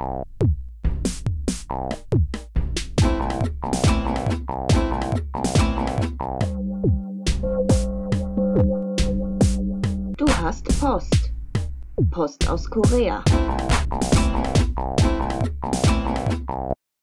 Du 0.00 0.06
hast 10.26 10.64
Post. 10.80 11.32
Post 12.10 12.48
aus 12.48 12.70
Korea. 12.70 13.22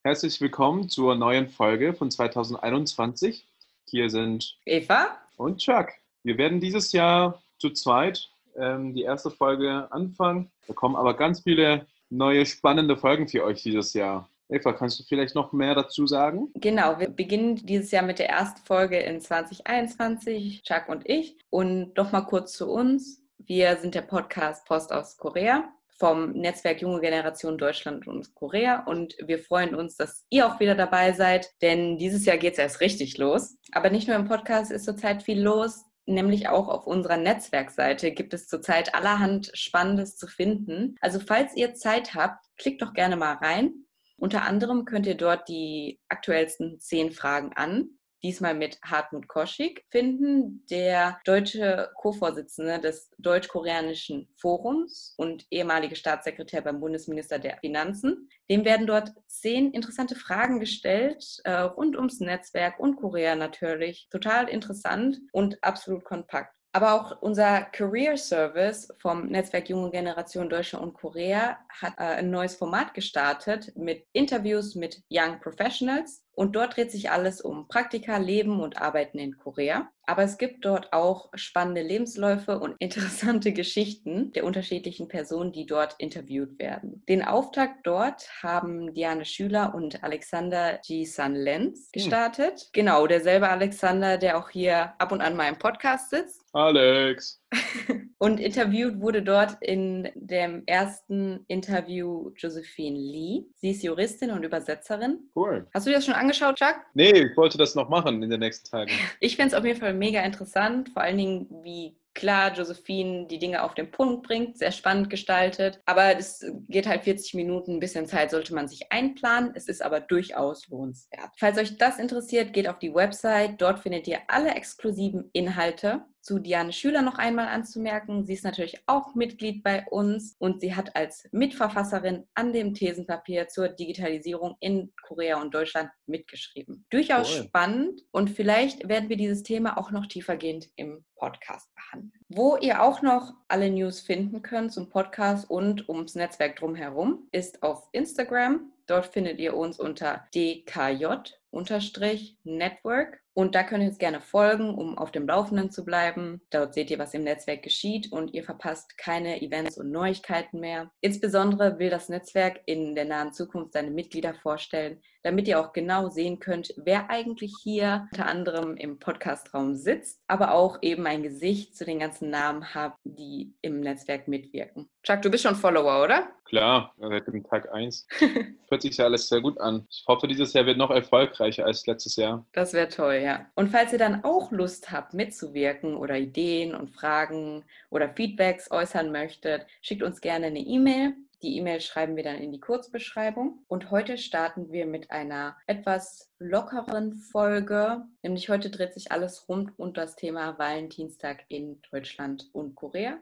Herzlich 0.03 0.41
willkommen 0.41 0.89
zur 0.89 1.13
neuen 1.13 1.49
Folge 1.49 1.93
von 1.93 2.09
2021. 2.09 3.45
Hier 3.85 4.09
sind 4.09 4.57
Eva? 4.65 5.19
und 5.35 5.59
Chuck. 5.59 5.89
Wir 6.23 6.39
werden 6.39 6.59
dieses 6.59 6.91
Jahr 6.93 7.43
zu 7.59 7.69
zweit 7.69 8.27
ähm, 8.55 8.95
die 8.95 9.03
erste 9.03 9.29
Folge 9.29 9.87
anfangen. 9.91 10.49
Da 10.67 10.73
kommen 10.73 10.95
aber 10.95 11.13
ganz 11.13 11.41
viele 11.41 11.85
neue 12.09 12.45
spannende 12.45 12.97
Folgen 12.97 13.27
für 13.27 13.43
euch 13.43 13.63
dieses 13.63 13.93
Jahr. 13.93 14.29
Eva, 14.49 14.71
kannst 14.71 14.99
du 14.99 15.03
vielleicht 15.03 15.35
noch 15.35 15.51
mehr 15.51 15.75
dazu 15.75 16.07
sagen? 16.07 16.49
Genau, 16.55 16.99
wir 16.99 17.09
beginnen 17.09 17.57
dieses 17.57 17.91
Jahr 17.91 18.03
mit 18.03 18.19
der 18.19 18.29
ersten 18.29 18.65
Folge 18.65 18.97
in 18.97 19.19
2021, 19.19 20.63
Chuck 20.63 20.87
und 20.87 21.07
ich. 21.07 21.37
Und 21.49 21.97
noch 21.97 22.13
mal 22.13 22.21
kurz 22.21 22.53
zu 22.53 22.69
uns. 22.69 23.21
Wir 23.39 23.75
sind 23.77 23.93
der 23.93 24.01
Podcast 24.01 24.65
Post 24.65 24.93
aus 24.93 25.17
Korea 25.17 25.65
vom 25.97 26.31
Netzwerk 26.31 26.81
Junge 26.81 27.01
Generation 27.01 27.57
Deutschland 27.57 28.07
und 28.07 28.33
Korea. 28.35 28.83
Und 28.85 29.15
wir 29.25 29.39
freuen 29.39 29.75
uns, 29.75 29.95
dass 29.95 30.25
ihr 30.29 30.47
auch 30.47 30.59
wieder 30.59 30.75
dabei 30.75 31.11
seid, 31.13 31.51
denn 31.61 31.97
dieses 31.97 32.25
Jahr 32.25 32.37
geht 32.37 32.53
es 32.53 32.59
erst 32.59 32.81
richtig 32.81 33.17
los. 33.17 33.57
Aber 33.71 33.89
nicht 33.89 34.07
nur 34.07 34.15
im 34.15 34.27
Podcast 34.27 34.71
ist 34.71 34.85
zurzeit 34.85 35.23
viel 35.23 35.41
los, 35.41 35.85
nämlich 36.07 36.49
auch 36.49 36.67
auf 36.67 36.87
unserer 36.87 37.17
Netzwerkseite 37.17 38.11
gibt 38.11 38.33
es 38.33 38.47
zurzeit 38.47 38.95
allerhand 38.95 39.51
Spannendes 39.53 40.17
zu 40.17 40.27
finden. 40.27 40.95
Also 41.01 41.19
falls 41.19 41.55
ihr 41.55 41.75
Zeit 41.75 42.15
habt, 42.15 42.45
klickt 42.57 42.81
doch 42.81 42.93
gerne 42.93 43.17
mal 43.17 43.33
rein. 43.33 43.85
Unter 44.17 44.43
anderem 44.43 44.85
könnt 44.85 45.05
ihr 45.05 45.15
dort 45.15 45.47
die 45.47 45.99
aktuellsten 46.07 46.79
zehn 46.79 47.11
Fragen 47.11 47.53
an, 47.53 47.96
diesmal 48.23 48.53
mit 48.53 48.79
Hartmut 48.83 49.27
Koschik, 49.27 49.85
finden, 49.89 50.65
der 50.69 51.19
deutsche 51.25 51.91
Co-Vorsitzende 51.95 52.79
des 52.79 53.11
Deutsch-Koreanischen 53.17 54.29
Forums 54.35 55.13
und 55.17 55.45
ehemalige 55.51 55.95
Staatssekretär 55.95 56.61
beim 56.61 56.79
Bundesminister 56.79 57.39
der 57.39 57.57
Finanzen. 57.57 58.29
Dem 58.49 58.65
werden 58.65 58.87
dort 58.87 59.11
zehn 59.27 59.71
interessante 59.71 60.15
Fragen 60.15 60.59
gestellt, 60.59 61.39
äh, 61.43 61.51
rund 61.51 61.95
ums 61.95 62.19
Netzwerk 62.19 62.79
und 62.79 62.95
Korea 62.95 63.35
natürlich. 63.35 64.07
Total 64.09 64.49
interessant 64.49 65.19
und 65.31 65.63
absolut 65.63 66.03
kompakt. 66.03 66.53
Aber 66.73 66.93
auch 66.93 67.21
unser 67.21 67.61
Career 67.61 68.17
Service 68.17 68.89
vom 68.99 69.27
Netzwerk 69.27 69.69
Junge 69.69 69.89
Generation 69.89 70.49
Deutschland 70.49 70.85
und 70.85 70.93
Korea 70.93 71.57
hat 71.69 71.93
äh, 71.97 72.03
ein 72.03 72.29
neues 72.29 72.55
Format 72.55 72.93
gestartet 72.93 73.75
mit 73.75 74.05
Interviews 74.13 74.75
mit 74.75 75.01
Young 75.09 75.39
Professionals. 75.39 76.23
Und 76.37 76.55
dort 76.55 76.77
dreht 76.77 76.91
sich 76.91 77.09
alles 77.09 77.41
um 77.41 77.67
Praktika, 77.67 78.17
Leben 78.17 78.59
und 78.59 78.79
Arbeiten 78.79 79.17
in 79.17 79.39
Korea. 79.39 79.89
Aber 80.05 80.21
es 80.21 80.37
gibt 80.37 80.63
dort 80.63 80.93
auch 80.93 81.29
spannende 81.33 81.81
Lebensläufe 81.81 82.59
und 82.59 82.75
interessante 82.79 83.53
Geschichten 83.53 84.31
der 84.33 84.45
unterschiedlichen 84.45 85.07
Personen, 85.07 85.51
die 85.51 85.65
dort 85.65 85.95
interviewt 85.97 86.59
werden. 86.59 87.03
Den 87.09 87.23
Auftakt 87.25 87.87
dort 87.87 88.29
haben 88.43 88.93
Diane 88.93 89.25
Schüler 89.25 89.73
und 89.73 90.03
Alexander 90.03 90.79
G. 90.85 91.05
San 91.05 91.33
Lenz 91.33 91.91
gestartet. 91.91 92.59
Hm. 92.59 92.67
Genau, 92.71 93.07
derselbe 93.07 93.49
Alexander, 93.49 94.19
der 94.19 94.37
auch 94.37 94.51
hier 94.51 94.93
ab 94.99 95.11
und 95.11 95.21
an 95.21 95.35
mal 95.35 95.49
im 95.49 95.57
Podcast 95.57 96.11
sitzt. 96.11 96.43
Alex. 96.53 97.41
und 98.17 98.39
interviewt 98.39 98.99
wurde 98.99 99.23
dort 99.23 99.57
in 99.61 100.09
dem 100.15 100.63
ersten 100.65 101.45
Interview 101.47 102.31
Josephine 102.35 102.97
Lee. 102.97 103.45
Sie 103.55 103.71
ist 103.71 103.83
Juristin 103.83 104.31
und 104.31 104.43
Übersetzerin. 104.43 105.29
Cool. 105.35 105.67
Hast 105.73 105.85
du 105.85 105.91
dir 105.91 105.97
das 105.97 106.05
schon 106.05 106.15
angeschaut, 106.15 106.57
Chuck? 106.57 106.75
Nee, 106.93 107.11
ich 107.11 107.37
wollte 107.37 107.57
das 107.57 107.75
noch 107.75 107.89
machen 107.89 108.21
in 108.21 108.29
den 108.29 108.39
nächsten 108.39 108.69
Tagen. 108.69 108.91
Ich 109.19 109.35
finde 109.35 109.49
es 109.49 109.53
auf 109.53 109.65
jeden 109.65 109.79
Fall 109.79 109.93
mega 109.93 110.21
interessant, 110.21 110.89
vor 110.89 111.01
allen 111.01 111.17
Dingen, 111.17 111.47
wie 111.63 111.97
klar 112.17 112.51
Josephine 112.53 113.27
die 113.27 113.37
Dinge 113.37 113.63
auf 113.63 113.75
den 113.75 113.91
Punkt 113.91 114.25
bringt, 114.25 114.57
sehr 114.57 114.71
spannend 114.71 115.09
gestaltet. 115.09 115.79
Aber 115.85 116.17
es 116.17 116.43
geht 116.67 116.87
halt 116.87 117.03
40 117.03 117.35
Minuten, 117.35 117.75
ein 117.75 117.79
bisschen 117.79 118.07
Zeit 118.07 118.31
sollte 118.31 118.55
man 118.55 118.67
sich 118.67 118.91
einplanen. 118.91 119.51
Es 119.53 119.67
ist 119.67 119.83
aber 119.83 119.99
durchaus 119.99 120.67
lohnenswert. 120.67 121.29
Falls 121.37 121.59
euch 121.59 121.77
das 121.77 121.99
interessiert, 121.99 122.53
geht 122.53 122.67
auf 122.67 122.79
die 122.79 122.93
Website. 122.93 123.61
Dort 123.61 123.79
findet 123.79 124.07
ihr 124.07 124.19
alle 124.27 124.49
exklusiven 124.49 125.29
Inhalte 125.31 126.05
zu 126.27 126.37
Diane 126.39 126.73
Schüler 126.73 127.03
noch 127.03 127.17
einmal 127.17 127.47
anzumerken. 127.47 128.25
Sie 128.25 128.33
ist 128.33 128.43
natürlich 128.43 128.83
auch 128.85 129.15
Mitglied 129.15 129.63
bei 129.63 129.85
uns 129.89 130.35
und 130.39 130.59
sie 130.59 130.75
hat 130.75 130.93
als 130.93 131.25
Mitverfasserin 131.31 132.27
an 132.33 132.51
dem 132.51 132.73
Thesenpapier 132.73 133.47
zur 133.47 133.69
Digitalisierung 133.69 134.57
in 134.59 134.91
Korea 135.01 135.41
und 135.41 135.53
Deutschland 135.53 135.89
mitgeschrieben. 136.05 136.85
Durchaus 136.89 137.33
cool. 137.33 137.45
spannend 137.45 138.01
und 138.11 138.29
vielleicht 138.29 138.89
werden 138.89 139.07
wir 139.07 139.15
dieses 139.15 139.43
Thema 139.43 139.77
auch 139.77 139.91
noch 139.91 140.05
tiefergehend 140.05 140.67
im 140.75 141.05
Podcast 141.15 141.73
behandeln. 141.73 142.11
Wo 142.27 142.57
ihr 142.57 142.83
auch 142.83 143.01
noch 143.01 143.33
alle 143.47 143.69
News 143.69 144.01
finden 144.01 144.41
könnt 144.41 144.73
zum 144.73 144.89
Podcast 144.89 145.49
und 145.49 145.87
ums 145.87 146.15
Netzwerk 146.15 146.57
drumherum, 146.57 147.29
ist 147.31 147.63
auf 147.63 147.87
Instagram. 147.93 148.73
Dort 148.85 149.05
findet 149.07 149.39
ihr 149.39 149.55
uns 149.55 149.79
unter 149.79 150.27
DKJ-Network 150.35 153.21
und 153.37 153.53
da 153.53 153.61
könnt 153.61 153.83
ihr 153.83 153.89
uns 153.89 153.99
gerne 153.99 154.19
folgen, 154.19 154.73
um 154.73 154.97
auf 154.97 155.11
dem 155.11 155.27
Laufenden 155.27 155.69
zu 155.69 155.85
bleiben. 155.85 156.41
Dort 156.49 156.73
seht 156.73 156.89
ihr, 156.89 156.97
was 156.97 157.13
im 157.13 157.23
Netzwerk 157.23 157.61
geschieht 157.61 158.11
und 158.11 158.33
ihr 158.33 158.43
verpasst 158.43 158.97
keine 158.97 159.43
Events 159.43 159.77
und 159.77 159.91
Neuigkeiten 159.91 160.59
mehr. 160.59 160.89
Insbesondere 161.01 161.77
will 161.77 161.91
das 161.91 162.09
Netzwerk 162.09 162.61
in 162.65 162.95
der 162.95 163.05
nahen 163.05 163.33
Zukunft 163.33 163.73
seine 163.73 163.91
Mitglieder 163.91 164.33
vorstellen, 164.33 165.03
damit 165.21 165.47
ihr 165.47 165.59
auch 165.59 165.71
genau 165.71 166.09
sehen 166.09 166.39
könnt, 166.39 166.73
wer 166.77 167.11
eigentlich 167.11 167.53
hier 167.61 168.07
unter 168.11 168.25
anderem 168.25 168.75
im 168.75 168.97
Podcastraum 168.97 169.75
sitzt, 169.75 170.19
aber 170.25 170.53
auch 170.53 170.79
eben 170.81 171.05
ein 171.05 171.21
Gesicht 171.21 171.75
zu 171.75 171.85
den 171.85 171.99
ganzen 171.99 172.31
Namen 172.31 172.73
habt, 172.73 172.97
die 173.03 173.53
im 173.61 173.81
Netzwerk 173.81 174.27
mitwirken. 174.27 174.89
Chuck, 175.03 175.21
du 175.21 175.29
bist 175.29 175.43
schon 175.43 175.55
Follower, 175.55 176.03
oder? 176.03 176.29
Klar, 176.45 176.93
seit 176.97 177.27
dem 177.27 177.43
Tag 177.43 177.73
1. 177.73 178.07
Hört 178.69 178.81
sich 178.81 178.95
ja 178.95 179.05
alles 179.05 179.27
sehr 179.27 179.41
gut 179.41 179.59
an. 179.59 179.85
Ich 179.89 180.05
hoffe, 180.07 180.27
dieses 180.27 180.53
Jahr 180.53 180.65
wird 180.65 180.77
noch 180.77 180.91
erfolgreicher 180.91 181.65
als 181.65 181.85
letztes 181.85 182.15
Jahr. 182.15 182.45
Das 182.53 182.71
wäre 182.71 182.87
toll, 182.87 183.15
ja. 183.15 183.26
Und 183.55 183.69
falls 183.69 183.91
ihr 183.91 183.99
dann 183.99 184.23
auch 184.23 184.51
Lust 184.51 184.91
habt, 184.91 185.13
mitzuwirken 185.13 185.95
oder 185.95 186.17
Ideen 186.17 186.75
und 186.75 186.91
Fragen 186.91 187.65
oder 187.89 188.09
Feedbacks 188.09 188.71
äußern 188.71 189.11
möchtet, 189.11 189.65
schickt 189.81 190.03
uns 190.03 190.21
gerne 190.21 190.47
eine 190.47 190.59
E-Mail. 190.59 191.15
Die 191.43 191.57
E-Mail 191.57 191.81
schreiben 191.81 192.15
wir 192.15 192.23
dann 192.23 192.37
in 192.37 192.51
die 192.51 192.59
Kurzbeschreibung. 192.59 193.63
Und 193.67 193.91
heute 193.91 194.17
starten 194.17 194.71
wir 194.71 194.85
mit 194.85 195.11
einer 195.11 195.57
etwas 195.67 196.31
lockeren 196.39 197.15
Folge. 197.15 198.05
Nämlich 198.23 198.49
heute 198.49 198.69
dreht 198.69 198.93
sich 198.93 199.11
alles 199.11 199.47
rund 199.47 199.77
um 199.77 199.93
das 199.93 200.15
Thema 200.15 200.57
Valentinstag 200.57 201.43
in 201.47 201.81
Deutschland 201.91 202.49
und 202.53 202.75
Korea. 202.75 203.19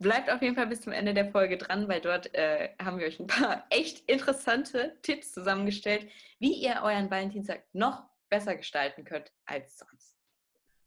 Bleibt 0.00 0.30
auf 0.30 0.42
jeden 0.42 0.54
Fall 0.54 0.68
bis 0.68 0.82
zum 0.82 0.92
Ende 0.92 1.12
der 1.14 1.30
Folge 1.32 1.58
dran, 1.58 1.88
weil 1.88 2.00
dort 2.00 2.32
äh, 2.34 2.70
haben 2.80 2.98
wir 2.98 3.06
euch 3.06 3.18
ein 3.18 3.26
paar 3.26 3.64
echt 3.70 4.08
interessante 4.08 4.96
Tipps 5.02 5.32
zusammengestellt, 5.32 6.06
wie 6.38 6.52
ihr 6.52 6.80
euren 6.82 7.10
Valentinstag 7.10 7.64
noch 7.72 8.04
besser 8.28 8.56
gestalten 8.56 9.04
könnt 9.04 9.32
als 9.46 9.78
sonst. 9.78 10.14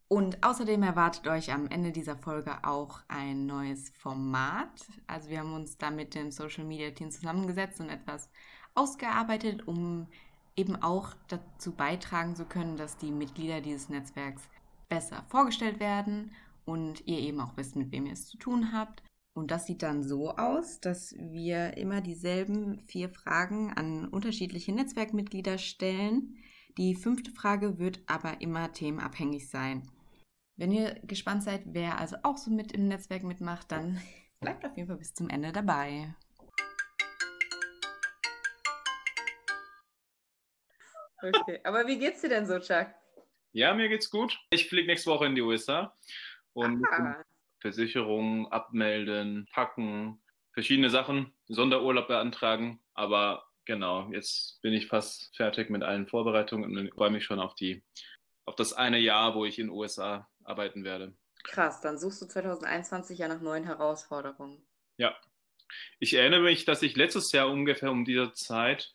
Und 0.07 0.43
außerdem 0.43 0.83
erwartet 0.83 1.27
euch 1.27 1.53
am 1.53 1.67
Ende 1.67 1.93
dieser 1.93 2.17
Folge 2.17 2.65
auch 2.65 2.99
ein 3.07 3.45
neues 3.45 3.91
Format. 3.91 4.85
Also 5.07 5.29
wir 5.29 5.39
haben 5.39 5.53
uns 5.53 5.77
da 5.77 5.89
mit 5.89 6.15
dem 6.15 6.31
Social 6.31 6.65
Media 6.65 6.91
Team 6.91 7.11
zusammengesetzt 7.11 7.79
und 7.79 7.89
etwas 7.89 8.29
ausgearbeitet, 8.75 9.67
um 9.67 10.07
eben 10.57 10.75
auch 10.75 11.13
dazu 11.29 11.71
beitragen 11.73 12.35
zu 12.35 12.45
können, 12.45 12.75
dass 12.75 12.97
die 12.97 13.11
Mitglieder 13.11 13.61
dieses 13.61 13.87
Netzwerks 13.87 14.49
besser 14.89 15.23
vorgestellt 15.29 15.79
werden 15.79 16.33
und 16.65 17.07
ihr 17.07 17.19
eben 17.19 17.39
auch 17.39 17.55
wisst, 17.55 17.77
mit 17.77 17.91
wem 17.93 18.05
ihr 18.05 18.13
es 18.13 18.27
zu 18.27 18.37
tun 18.37 18.73
habt. 18.73 19.03
Und 19.33 19.49
das 19.49 19.65
sieht 19.65 19.81
dann 19.81 20.03
so 20.03 20.31
aus, 20.31 20.81
dass 20.81 21.15
wir 21.17 21.77
immer 21.77 22.01
dieselben 22.01 22.81
vier 22.87 23.09
Fragen 23.09 23.71
an 23.71 24.09
unterschiedliche 24.09 24.73
Netzwerkmitglieder 24.73 25.57
stellen. 25.57 26.35
Die 26.77 26.95
fünfte 26.95 27.31
Frage 27.31 27.79
wird 27.79 27.99
aber 28.07 28.39
immer 28.39 28.71
themenabhängig 28.71 29.49
sein. 29.49 29.89
Wenn 30.55 30.71
ihr 30.71 30.95
gespannt 31.03 31.43
seid, 31.43 31.63
wer 31.65 31.99
also 31.99 32.15
auch 32.23 32.37
so 32.37 32.49
mit 32.49 32.71
im 32.71 32.87
Netzwerk 32.87 33.23
mitmacht, 33.23 33.71
dann 33.71 34.01
bleibt 34.39 34.65
auf 34.65 34.75
jeden 34.77 34.87
Fall 34.87 34.97
bis 34.97 35.13
zum 35.13 35.29
Ende 35.29 35.51
dabei. 35.51 36.15
Okay, 41.21 41.59
aber 41.63 41.85
wie 41.87 41.99
geht's 41.99 42.21
dir 42.21 42.29
denn 42.29 42.45
so, 42.45 42.57
Chuck? 42.59 42.87
Ja, 43.51 43.73
mir 43.73 43.89
geht's 43.89 44.09
gut. 44.09 44.39
Ich 44.49 44.69
fliege 44.69 44.87
nächste 44.87 45.11
Woche 45.11 45.25
in 45.25 45.35
die 45.35 45.41
USA 45.41 45.95
und 46.53 46.83
Versicherungen 47.59 48.47
abmelden, 48.47 49.47
packen, 49.51 50.21
verschiedene 50.53 50.89
Sachen, 50.89 51.33
Sonderurlaub 51.47 52.07
beantragen. 52.07 52.79
Aber 52.93 53.50
genau, 53.65 54.09
jetzt 54.11 54.61
bin 54.61 54.73
ich 54.73 54.87
fast 54.87 55.35
fertig 55.35 55.69
mit 55.69 55.83
allen 55.83 56.07
Vorbereitungen 56.07 56.77
und 56.77 56.93
freue 56.93 57.11
mich 57.11 57.23
schon 57.23 57.39
auf 57.39 57.55
die 57.55 57.83
auf 58.45 58.55
das 58.55 58.73
eine 58.73 58.97
Jahr, 58.97 59.35
wo 59.35 59.45
ich 59.45 59.59
in 59.59 59.67
den 59.67 59.75
USA 59.75 60.27
arbeiten 60.43 60.83
werde. 60.83 61.13
Krass, 61.43 61.81
dann 61.81 61.97
suchst 61.97 62.21
du 62.21 62.25
2021 62.25 63.17
ja 63.17 63.27
nach 63.27 63.41
neuen 63.41 63.63
Herausforderungen. 63.63 64.65
Ja, 64.97 65.15
Ich 65.99 66.13
erinnere 66.13 66.41
mich, 66.41 66.65
dass 66.65 66.81
ich 66.81 66.95
letztes 66.95 67.31
Jahr 67.31 67.49
ungefähr 67.49 67.91
um 67.91 68.03
diese 68.03 68.33
Zeit 68.33 68.93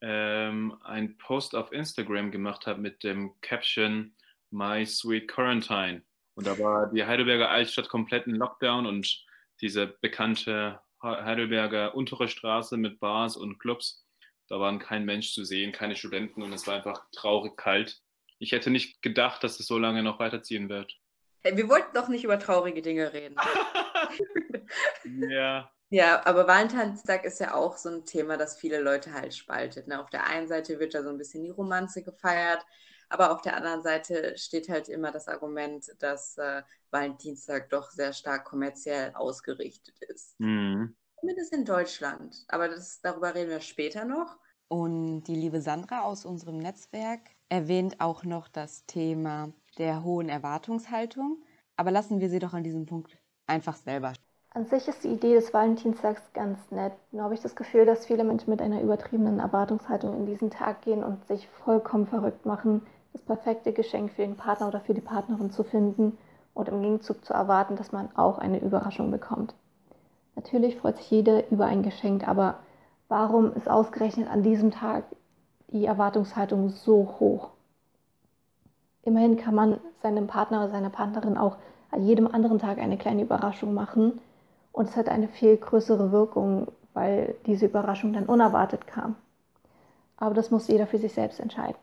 ähm, 0.00 0.78
einen 0.82 1.18
Post 1.18 1.54
auf 1.54 1.72
Instagram 1.72 2.30
gemacht 2.30 2.66
habe 2.66 2.80
mit 2.80 3.02
dem 3.02 3.38
Caption 3.40 4.14
My 4.50 4.86
Sweet 4.86 5.28
Quarantine. 5.28 6.02
Und 6.34 6.46
da 6.46 6.58
war 6.58 6.90
die 6.90 7.04
Heidelberger 7.04 7.50
Altstadt 7.50 7.88
komplett 7.88 8.26
in 8.26 8.36
Lockdown 8.36 8.86
und 8.86 9.26
diese 9.60 9.86
bekannte 9.86 10.80
Heidelberger 11.02 11.94
untere 11.94 12.28
Straße 12.28 12.76
mit 12.76 13.00
Bars 13.00 13.36
und 13.36 13.58
Clubs. 13.58 14.04
Da 14.48 14.58
war 14.58 14.76
kein 14.78 15.04
Mensch 15.04 15.32
zu 15.32 15.44
sehen, 15.44 15.72
keine 15.72 15.96
Studenten 15.96 16.42
und 16.42 16.52
es 16.52 16.66
war 16.66 16.76
einfach 16.76 17.04
traurig 17.12 17.56
kalt. 17.56 18.00
Ich 18.38 18.52
hätte 18.52 18.70
nicht 18.70 19.02
gedacht, 19.02 19.44
dass 19.44 19.60
es 19.60 19.66
so 19.66 19.78
lange 19.78 20.02
noch 20.02 20.18
weiterziehen 20.18 20.68
wird. 20.68 20.96
Wir 21.42 21.68
wollten 21.68 21.94
doch 21.94 22.08
nicht 22.08 22.24
über 22.24 22.38
traurige 22.38 22.82
Dinge 22.82 23.12
reden. 23.12 23.36
ja. 25.30 25.70
Ja, 25.90 26.26
aber 26.26 26.46
Valentinstag 26.46 27.24
ist 27.24 27.40
ja 27.40 27.54
auch 27.54 27.78
so 27.78 27.88
ein 27.88 28.04
Thema, 28.04 28.36
das 28.36 28.58
viele 28.58 28.80
Leute 28.80 29.12
halt 29.14 29.34
spaltet. 29.34 29.88
Ne? 29.88 30.00
Auf 30.00 30.10
der 30.10 30.26
einen 30.26 30.46
Seite 30.46 30.78
wird 30.78 30.94
da 30.94 31.02
so 31.02 31.08
ein 31.08 31.16
bisschen 31.16 31.42
die 31.42 31.50
Romanze 31.50 32.02
gefeiert, 32.02 32.64
aber 33.08 33.32
auf 33.32 33.42
der 33.42 33.56
anderen 33.56 33.82
Seite 33.82 34.36
steht 34.36 34.68
halt 34.68 34.88
immer 34.88 35.12
das 35.12 35.28
Argument, 35.28 35.84
dass 35.98 36.36
äh, 36.38 36.62
Valentinstag 36.90 37.70
doch 37.70 37.90
sehr 37.90 38.12
stark 38.12 38.44
kommerziell 38.44 39.12
ausgerichtet 39.14 39.96
ist. 40.08 40.38
Mhm. 40.38 40.96
Zumindest 41.20 41.52
in 41.52 41.64
Deutschland. 41.64 42.44
Aber 42.48 42.68
das, 42.68 43.00
darüber 43.00 43.34
reden 43.34 43.50
wir 43.50 43.60
später 43.60 44.04
noch. 44.04 44.36
Und 44.68 45.24
die 45.24 45.34
liebe 45.34 45.60
Sandra 45.60 46.02
aus 46.02 46.24
unserem 46.24 46.58
Netzwerk 46.58 47.20
erwähnt 47.48 48.00
auch 48.00 48.24
noch 48.24 48.48
das 48.48 48.84
Thema 48.86 49.52
der 49.78 50.04
hohen 50.04 50.28
Erwartungshaltung. 50.28 51.42
Aber 51.76 51.90
lassen 51.90 52.20
wir 52.20 52.28
sie 52.28 52.38
doch 52.38 52.52
an 52.52 52.64
diesem 52.64 52.86
Punkt 52.86 53.18
einfach 53.46 53.76
selber. 53.76 54.12
An 54.50 54.64
sich 54.66 54.88
ist 54.88 55.04
die 55.04 55.08
Idee 55.08 55.34
des 55.34 55.52
Valentinstags 55.52 56.32
ganz 56.32 56.70
nett. 56.70 56.92
Nur 57.12 57.22
habe 57.22 57.34
ich 57.34 57.40
das 57.40 57.54
Gefühl, 57.54 57.86
dass 57.86 58.06
viele 58.06 58.24
Menschen 58.24 58.50
mit 58.50 58.60
einer 58.60 58.80
übertriebenen 58.80 59.40
Erwartungshaltung 59.40 60.16
in 60.16 60.26
diesen 60.26 60.50
Tag 60.50 60.82
gehen 60.82 61.04
und 61.04 61.24
sich 61.26 61.48
vollkommen 61.64 62.06
verrückt 62.06 62.46
machen, 62.46 62.86
das 63.18 63.36
perfekte 63.36 63.72
Geschenk 63.72 64.12
für 64.12 64.22
den 64.22 64.36
Partner 64.36 64.68
oder 64.68 64.80
für 64.80 64.94
die 64.94 65.00
Partnerin 65.00 65.50
zu 65.50 65.64
finden 65.64 66.16
und 66.54 66.68
im 66.68 66.82
Gegenzug 66.82 67.24
zu 67.24 67.34
erwarten, 67.34 67.76
dass 67.76 67.92
man 67.92 68.08
auch 68.16 68.38
eine 68.38 68.60
Überraschung 68.60 69.10
bekommt. 69.10 69.54
Natürlich 70.36 70.76
freut 70.76 70.96
sich 70.96 71.10
jeder 71.10 71.50
über 71.50 71.66
ein 71.66 71.82
Geschenk, 71.82 72.26
aber 72.28 72.58
warum 73.08 73.52
ist 73.54 73.68
ausgerechnet 73.68 74.30
an 74.30 74.42
diesem 74.42 74.70
Tag 74.70 75.04
die 75.68 75.84
Erwartungshaltung 75.84 76.70
so 76.70 77.16
hoch? 77.18 77.50
Immerhin 79.02 79.36
kann 79.36 79.54
man 79.54 79.80
seinem 80.02 80.26
Partner 80.26 80.60
oder 80.60 80.70
seiner 80.70 80.90
Partnerin 80.90 81.36
auch 81.36 81.56
an 81.90 82.06
jedem 82.06 82.28
anderen 82.28 82.58
Tag 82.58 82.78
eine 82.78 82.98
kleine 82.98 83.22
Überraschung 83.22 83.74
machen 83.74 84.20
und 84.72 84.88
es 84.88 84.96
hat 84.96 85.08
eine 85.08 85.28
viel 85.28 85.56
größere 85.56 86.12
Wirkung, 86.12 86.68
weil 86.94 87.34
diese 87.46 87.66
Überraschung 87.66 88.12
dann 88.12 88.26
unerwartet 88.26 88.86
kam. 88.86 89.16
Aber 90.16 90.34
das 90.34 90.50
muss 90.50 90.68
jeder 90.68 90.86
für 90.86 90.98
sich 90.98 91.12
selbst 91.12 91.40
entscheiden. 91.40 91.78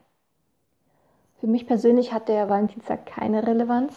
Für 1.40 1.48
mich 1.48 1.68
persönlich 1.68 2.14
hat 2.14 2.30
der 2.30 2.50
Valentinstag 2.50 3.06
keine 3.06 3.46
Relevanz. 3.46 3.94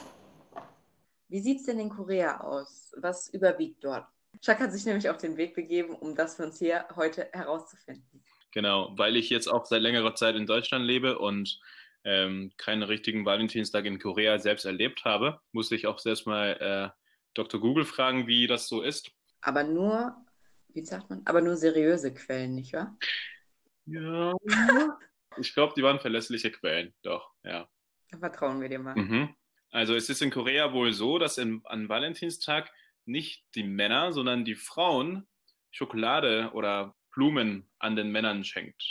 Wie 1.28 1.40
sieht 1.40 1.60
es 1.60 1.66
denn 1.66 1.78
in 1.78 1.90
Korea 1.90 2.40
aus? 2.40 2.94
Was 2.96 3.28
überwiegt 3.28 3.84
dort? 3.84 4.06
Chuck 4.40 4.58
hat 4.58 4.72
sich 4.72 4.84
nämlich 4.84 5.08
auf 5.08 5.18
den 5.18 5.36
Weg 5.36 5.54
begeben, 5.54 5.94
um 5.94 6.14
das 6.14 6.36
für 6.36 6.44
uns 6.44 6.58
hier 6.58 6.86
heute 6.96 7.28
herauszufinden. 7.32 8.22
Genau, 8.52 8.92
weil 8.96 9.16
ich 9.16 9.30
jetzt 9.30 9.46
auch 9.46 9.66
seit 9.66 9.82
längerer 9.82 10.14
Zeit 10.14 10.36
in 10.36 10.46
Deutschland 10.46 10.84
lebe 10.84 11.18
und 11.18 11.60
ähm, 12.04 12.52
keinen 12.56 12.82
richtigen 12.82 13.24
Valentinstag 13.24 13.84
in 13.84 13.98
Korea 13.98 14.38
selbst 14.38 14.64
erlebt 14.64 15.04
habe, 15.04 15.40
musste 15.52 15.74
ich 15.74 15.86
auch 15.86 15.98
selbst 15.98 16.26
mal 16.26 16.56
äh, 16.94 16.98
Dr. 17.34 17.60
Google 17.60 17.84
fragen, 17.84 18.26
wie 18.26 18.46
das 18.46 18.68
so 18.68 18.82
ist. 18.82 19.10
Aber 19.42 19.64
nur, 19.64 20.16
wie 20.68 20.84
sagt 20.84 21.10
man, 21.10 21.22
aber 21.24 21.40
nur 21.40 21.56
seriöse 21.56 22.14
Quellen, 22.14 22.54
nicht 22.54 22.72
wahr? 22.72 22.96
Ja. 23.86 24.34
Ich 25.40 25.54
glaube, 25.54 25.74
die 25.76 25.82
waren 25.82 26.00
verlässliche 26.00 26.50
Quellen, 26.50 26.94
doch, 27.02 27.32
ja. 27.44 27.68
Da 28.10 28.18
vertrauen 28.18 28.60
wir 28.60 28.68
dir 28.68 28.78
mal. 28.78 28.94
Mhm. 28.94 29.34
Also 29.70 29.94
es 29.94 30.08
ist 30.08 30.22
in 30.22 30.30
Korea 30.30 30.72
wohl 30.72 30.92
so, 30.92 31.18
dass 31.18 31.38
in, 31.38 31.60
an 31.64 31.88
Valentinstag 31.88 32.72
nicht 33.04 33.44
die 33.54 33.64
Männer, 33.64 34.12
sondern 34.12 34.44
die 34.44 34.54
Frauen 34.54 35.26
Schokolade 35.70 36.50
oder 36.54 36.94
Blumen 37.12 37.68
an 37.78 37.96
den 37.96 38.10
Männern 38.10 38.44
schenkt. 38.44 38.82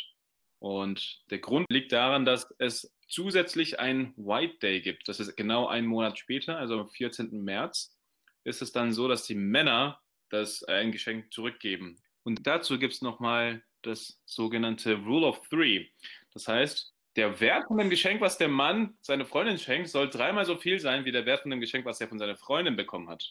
Und 0.60 1.22
der 1.30 1.40
Grund 1.40 1.68
liegt 1.70 1.92
daran, 1.92 2.26
dass 2.26 2.54
es 2.58 2.94
zusätzlich 3.08 3.80
ein 3.80 4.14
White 4.18 4.58
Day 4.60 4.82
gibt. 4.82 5.08
Das 5.08 5.20
ist 5.20 5.36
genau 5.36 5.68
einen 5.68 5.88
Monat 5.88 6.18
später, 6.18 6.58
also 6.58 6.82
am 6.82 6.90
14. 6.90 7.44
März, 7.44 7.96
ist 8.44 8.62
es 8.62 8.72
dann 8.72 8.92
so, 8.92 9.08
dass 9.08 9.26
die 9.26 9.36
Männer 9.36 10.02
das 10.30 10.62
äh, 10.64 10.74
ein 10.74 10.92
Geschenk 10.92 11.32
zurückgeben. 11.34 12.02
Und 12.24 12.46
dazu 12.48 12.80
gibt 12.80 12.94
es 12.94 13.02
nochmal 13.02 13.64
das 13.84 14.22
sogenannte 14.26 14.96
Rule 14.96 15.28
of 15.28 15.48
Three. 15.50 15.88
Das 16.38 16.48
heißt, 16.48 16.94
der 17.16 17.40
Wert 17.40 17.66
von 17.68 17.78
dem 17.78 17.90
Geschenk, 17.90 18.22
was 18.22 18.38
der 18.38 18.48
Mann 18.48 18.96
seine 19.02 19.26
Freundin 19.26 19.58
schenkt, 19.58 19.90
soll 19.90 20.08
dreimal 20.08 20.46
so 20.46 20.56
viel 20.56 20.80
sein 20.80 21.04
wie 21.04 21.12
der 21.12 21.26
Wert 21.26 21.42
von 21.42 21.50
dem 21.50 21.60
Geschenk, 21.60 21.84
was 21.84 22.00
er 22.00 22.08
von 22.08 22.20
seiner 22.20 22.38
Freundin 22.38 22.76
bekommen 22.76 23.10
hat. 23.10 23.28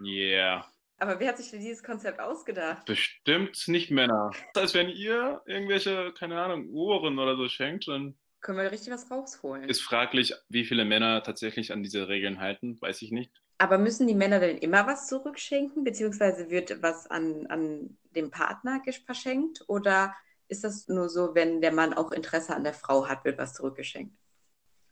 Yeah. 0.00 0.66
Aber 0.98 1.18
wer 1.18 1.28
hat 1.28 1.38
sich 1.38 1.48
für 1.48 1.58
dieses 1.58 1.82
Konzept 1.82 2.20
ausgedacht? 2.20 2.84
Bestimmt 2.84 3.66
nicht 3.66 3.90
Männer. 3.90 4.30
Als 4.54 4.74
wenn 4.74 4.90
ihr 4.90 5.40
irgendwelche, 5.46 6.12
keine 6.18 6.38
Ahnung, 6.38 6.68
Uhren 6.68 7.18
oder 7.18 7.36
so 7.36 7.48
schenkt, 7.48 7.88
dann. 7.88 8.14
Können 8.40 8.58
wir 8.58 8.70
richtig 8.70 8.92
was 8.92 9.10
rausholen? 9.10 9.68
Ist 9.68 9.80
fraglich, 9.80 10.34
wie 10.50 10.66
viele 10.66 10.84
Männer 10.84 11.22
tatsächlich 11.22 11.72
an 11.72 11.82
diese 11.82 12.08
Regeln 12.08 12.40
halten, 12.40 12.78
weiß 12.80 13.00
ich 13.02 13.10
nicht. 13.10 13.32
Aber 13.56 13.78
müssen 13.78 14.06
die 14.06 14.14
Männer 14.14 14.38
denn 14.38 14.58
immer 14.58 14.86
was 14.86 15.08
zurückschenken, 15.08 15.82
beziehungsweise 15.82 16.50
wird 16.50 16.82
was 16.82 17.06
an, 17.08 17.46
an 17.46 17.96
den 18.14 18.30
Partner 18.30 18.82
verschenkt? 19.06 19.64
Oder 19.66 20.14
ist 20.48 20.64
das 20.64 20.88
nur 20.88 21.08
so, 21.08 21.34
wenn 21.34 21.60
der 21.60 21.72
Mann 21.72 21.94
auch 21.94 22.10
Interesse 22.12 22.54
an 22.54 22.64
der 22.64 22.74
Frau 22.74 23.06
hat, 23.06 23.24
wird 23.24 23.38
was 23.38 23.54
zurückgeschenkt? 23.54 24.16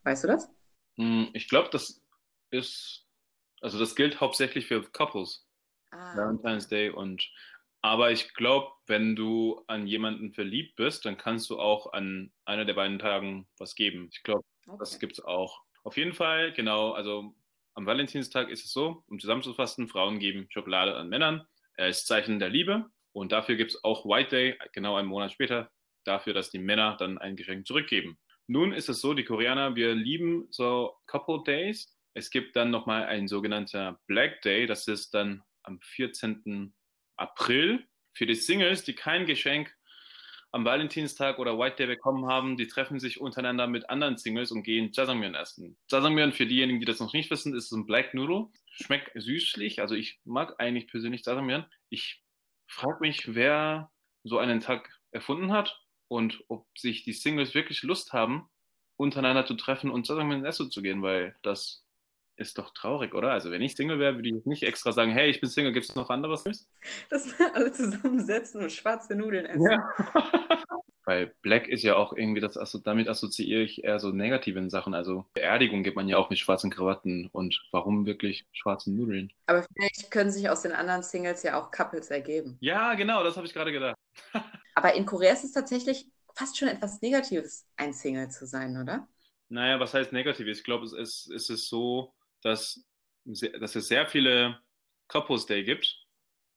Weißt 0.05 0.25
du 0.25 0.29
das? 0.29 0.51
Hm, 0.97 1.31
ich 1.33 1.49
glaube, 1.49 1.69
das 1.73 2.03
ist, 2.51 3.07
also 3.61 3.79
das 3.79 3.97
gilt 3.97 4.21
hauptsächlich 4.21 4.67
für 4.67 4.83
Couples. 4.83 5.47
Ah. 5.91 6.17
Valentine's 6.17 6.69
Day 6.69 6.91
und 6.91 7.29
aber 7.83 8.11
ich 8.11 8.35
glaube, 8.35 8.73
wenn 8.87 9.15
du 9.15 9.63
an 9.69 9.87
jemanden 9.87 10.33
verliebt 10.33 10.75
bist, 10.77 11.05
dann 11.05 11.17
kannst 11.17 11.51
du 11.51 11.61
auch 11.61 11.93
an 11.93 12.33
einer 12.45 12.65
der 12.65 12.75
beiden 12.75 12.99
Tagen 12.99 13.47
was 13.59 13.77
geben. 13.77 14.09
Ich 14.11 14.23
glaube, 14.25 14.45
Okay. 14.67 14.79
das 14.81 14.99
gibt 14.99 15.13
es 15.13 15.25
auch. 15.25 15.63
Auf 15.85 15.97
jeden 15.97 16.13
Fall, 16.13 16.53
genau, 16.53 16.91
also 16.93 17.37
am 17.75 17.87
Valentinstag 17.87 18.49
ist 18.49 18.65
es 18.65 18.73
so, 18.73 19.05
um 19.07 19.21
zusammenzufassen, 19.21 19.87
Frauen 19.87 20.19
geben 20.19 20.49
Schokolade 20.51 20.97
an 20.97 21.09
Männern 21.09 21.47
als 21.77 22.05
Zeichen 22.05 22.41
der 22.41 22.49
Liebe. 22.49 22.87
Und 23.17 23.33
dafür 23.33 23.57
gibt 23.57 23.71
es 23.71 23.83
auch 23.83 24.05
White 24.05 24.29
Day, 24.29 24.59
genau 24.73 24.97
einen 24.97 25.09
Monat 25.09 25.33
später, 25.33 25.71
dafür, 26.05 26.35
dass 26.35 26.51
die 26.51 26.59
Männer 26.59 26.99
dann 26.99 27.17
ein 27.17 27.35
Geschenk 27.35 27.67
zurückgeben. 27.67 28.19
Nun 28.47 28.75
ist 28.75 28.91
es 28.91 29.01
so, 29.01 29.15
die 29.15 29.25
Koreaner, 29.25 29.75
wir 29.75 29.95
lieben 29.95 30.49
so 30.51 30.95
Couple 31.07 31.43
Days. 31.43 31.97
Es 32.13 32.29
gibt 32.29 32.57
dann 32.57 32.71
nochmal 32.71 33.07
ein 33.07 33.27
sogenannter 33.27 33.99
Black 34.07 34.43
Day, 34.43 34.67
das 34.67 34.87
ist 34.87 35.15
dann 35.15 35.43
am 35.63 35.81
14. 35.81 36.75
April. 37.17 37.87
Für 38.13 38.27
die 38.27 38.35
Singles, 38.35 38.85
die 38.85 38.95
kein 38.95 39.25
Geschenk 39.25 39.75
am 40.53 40.67
Valentinstag 40.67 41.39
oder 41.39 41.59
White 41.59 41.77
Day 41.77 41.87
bekommen 41.87 42.27
haben, 42.27 42.59
die 42.59 42.67
treffen 42.67 43.01
sich 43.01 43.19
untereinander 43.19 43.67
mit 43.67 43.89
anderen 43.89 44.19
Singles 44.19 44.53
und 44.53 44.63
gehen 44.63 44.91
Jajangmyeon 44.93 45.35
essen. 45.35 45.79
Jajangmyeon, 45.91 46.33
für 46.33 46.45
diejenigen, 46.45 46.81
die 46.81 46.87
das 46.87 47.01
noch 47.01 47.15
nicht 47.15 47.31
wissen, 47.31 47.55
ist 47.55 47.73
ein 47.73 47.87
Black 47.87 48.13
Noodle. 48.13 48.49
Schmeckt 48.73 49.11
süßlich, 49.15 49.81
also 49.81 49.95
ich 49.95 50.21
mag 50.25 50.57
eigentlich 50.59 50.87
persönlich 50.87 51.25
Jajangmyeon. 51.25 51.65
Ich 51.89 52.23
frage 52.67 52.99
mich, 53.01 53.35
wer 53.35 53.91
so 54.25 54.39
einen 54.39 54.61
Tag 54.61 54.91
erfunden 55.13 55.53
hat 55.53 55.81
und 56.09 56.45
ob 56.49 56.67
sich 56.79 57.05
die 57.05 57.13
Singles 57.13 57.55
wirklich 57.55 57.83
Lust 57.83 58.13
haben, 58.13 58.49
untereinander 58.97 59.47
zu 59.47 59.55
treffen 59.55 59.91
und 59.91 60.09
Jajangmyeon 60.09 60.45
essen 60.45 60.71
zu 60.71 60.83
gehen, 60.83 61.03
weil 61.03 61.37
das 61.43 61.85
ist 62.37 62.59
doch 62.59 62.73
traurig, 62.75 63.15
oder? 63.15 63.33
Also 63.33 63.51
wenn 63.51 63.63
ich 63.63 63.75
Single 63.75 63.99
wäre, 63.99 64.17
würde 64.17 64.29
ich 64.29 64.45
nicht 64.45 64.63
extra 64.63 64.93
sagen, 64.93 65.11
hey, 65.11 65.31
ich 65.31 65.41
bin 65.41 65.49
Single, 65.49 65.73
gibt 65.73 65.89
es 65.89 65.95
noch 65.95 66.11
anderes? 66.11 66.45
Wir 66.45 66.55
alle 67.55 67.73
zusammensetzen 67.73 68.63
und 68.63 68.73
schwarze 68.73 69.15
Nudeln 69.15 69.47
essen. 69.47 69.71
Ja. 69.71 69.95
Weil 71.07 71.33
Black 71.41 71.69
ist 71.69 71.85
ja 71.85 71.95
auch 71.95 72.13
irgendwie, 72.13 72.41
das, 72.41 72.57
also 72.57 72.79
damit 72.79 73.09
assoziiere 73.09 73.63
ich 73.63 73.85
eher 73.85 74.01
so 74.01 74.11
negativen 74.11 74.71
Sachen. 74.71 74.93
Also 74.93 75.25
Beerdigung 75.35 75.85
gibt 75.85 75.95
man 75.95 76.09
ja 76.09 76.19
auch 76.19 76.31
mit 76.31 76.41
schwarzen 76.41 76.69
Krawatten. 76.69 77.29
Und 77.31 77.63
warum 77.71 78.07
wirklich 78.07 78.45
schwarzen 78.51 78.97
Nudeln? 78.97 79.33
Aber 79.47 79.65
vielleicht 79.73 80.11
können 80.11 80.33
sich 80.33 80.51
aus 80.51 80.63
den 80.63 80.73
anderen 80.73 81.05
Singles 81.05 81.45
ja 81.45 81.61
auch 81.61 81.71
Couples 81.71 82.11
ergeben. 82.11 82.57
Ja, 82.61 82.95
genau, 82.95 83.23
das 83.23 83.37
habe 83.37 83.47
ich 83.47 83.55
gerade 83.55 83.71
gedacht. 83.71 83.97
Aber 84.75 84.95
in 84.95 85.07
Korea 85.07 85.33
ist 85.33 85.45
es 85.45 85.53
tatsächlich 85.53 86.07
fast 86.35 86.59
schon 86.59 86.69
etwas 86.69 87.01
Negatives, 87.01 87.69
ein 87.77 87.93
Single 87.93 88.29
zu 88.29 88.45
sein, 88.45 88.77
oder? 88.77 89.07
Naja, 89.49 89.79
was 89.79 89.95
heißt 89.95 90.13
negativ? 90.13 90.49
Ich 90.49 90.65
glaube, 90.65 90.87
es 90.87 90.93
ist, 90.93 91.31
es 91.31 91.49
ist 91.51 91.69
so, 91.69 92.15
dass, 92.43 92.85
dass 93.25 93.77
es 93.77 93.87
sehr 93.87 94.07
viele 94.09 94.59
Couples 95.07 95.47
Day 95.47 95.63
gibt. 95.63 96.05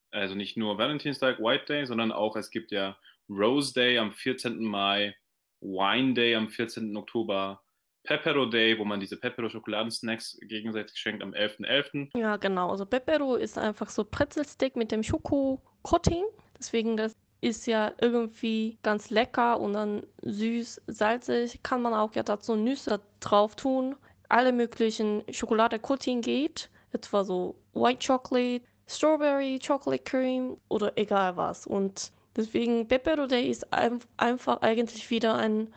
Also 0.09 0.33
nicht 0.33 0.57
nur 0.57 0.79
Valentinstag, 0.79 1.37
White 1.37 1.65
Day, 1.65 1.85
sondern 1.85 2.11
auch 2.11 2.35
es 2.35 2.49
gibt 2.49 2.71
ja 2.71 2.97
Rose 3.29 3.73
Day 3.73 3.97
am 3.97 4.11
14. 4.11 4.63
Mai, 4.63 5.15
Wine 5.61 6.13
Day 6.13 6.35
am 6.35 6.49
14. 6.49 6.95
Oktober, 6.97 7.61
Pepero 8.03 8.45
Day, 8.45 8.77
wo 8.79 8.85
man 8.85 8.99
diese 8.99 9.17
Pepero-Schokoladensnacks 9.17 10.39
gegenseitig 10.41 10.97
schenkt 10.97 11.21
am 11.21 11.33
11.11. 11.33 12.17
Ja, 12.17 12.37
genau. 12.37 12.71
Also 12.71 12.85
Pepero 12.85 13.35
ist 13.35 13.57
einfach 13.57 13.89
so 13.89 14.03
Brezelstick 14.03 14.75
mit 14.75 14.91
dem 14.91 15.03
Schoko 15.03 15.61
Coating. 15.83 16.23
Deswegen, 16.57 16.97
das 16.97 17.15
ist 17.41 17.67
ja 17.67 17.93
irgendwie 18.01 18.77
ganz 18.83 19.09
lecker 19.09 19.59
und 19.59 19.73
dann 19.73 20.03
süß, 20.23 20.81
salzig. 20.87 21.61
Kann 21.61 21.81
man 21.81 21.93
auch 21.93 22.15
ja 22.15 22.23
dazu 22.23 22.55
Nüsse 22.55 22.99
drauf 23.19 23.55
tun. 23.55 23.95
Alle 24.27 24.53
möglichen 24.53 25.23
Schokolade-Coating 25.29 26.21
geht. 26.21 26.69
Etwa 26.91 27.23
so 27.23 27.55
White 27.73 28.05
Chocolate, 28.05 28.65
Strawberry, 28.87 29.59
Chocolate 29.59 30.03
Cream 30.03 30.57
oder 30.69 30.97
egal 30.97 31.37
was. 31.37 31.67
Und 31.67 32.11
deswegen 32.39 32.87
Pepero 32.87 33.27
Day 33.27 33.49
ist 33.49 33.67
einfach 33.71 34.61
eigentlich 34.61 35.09
wieder 35.09 35.35
ein 35.35 35.67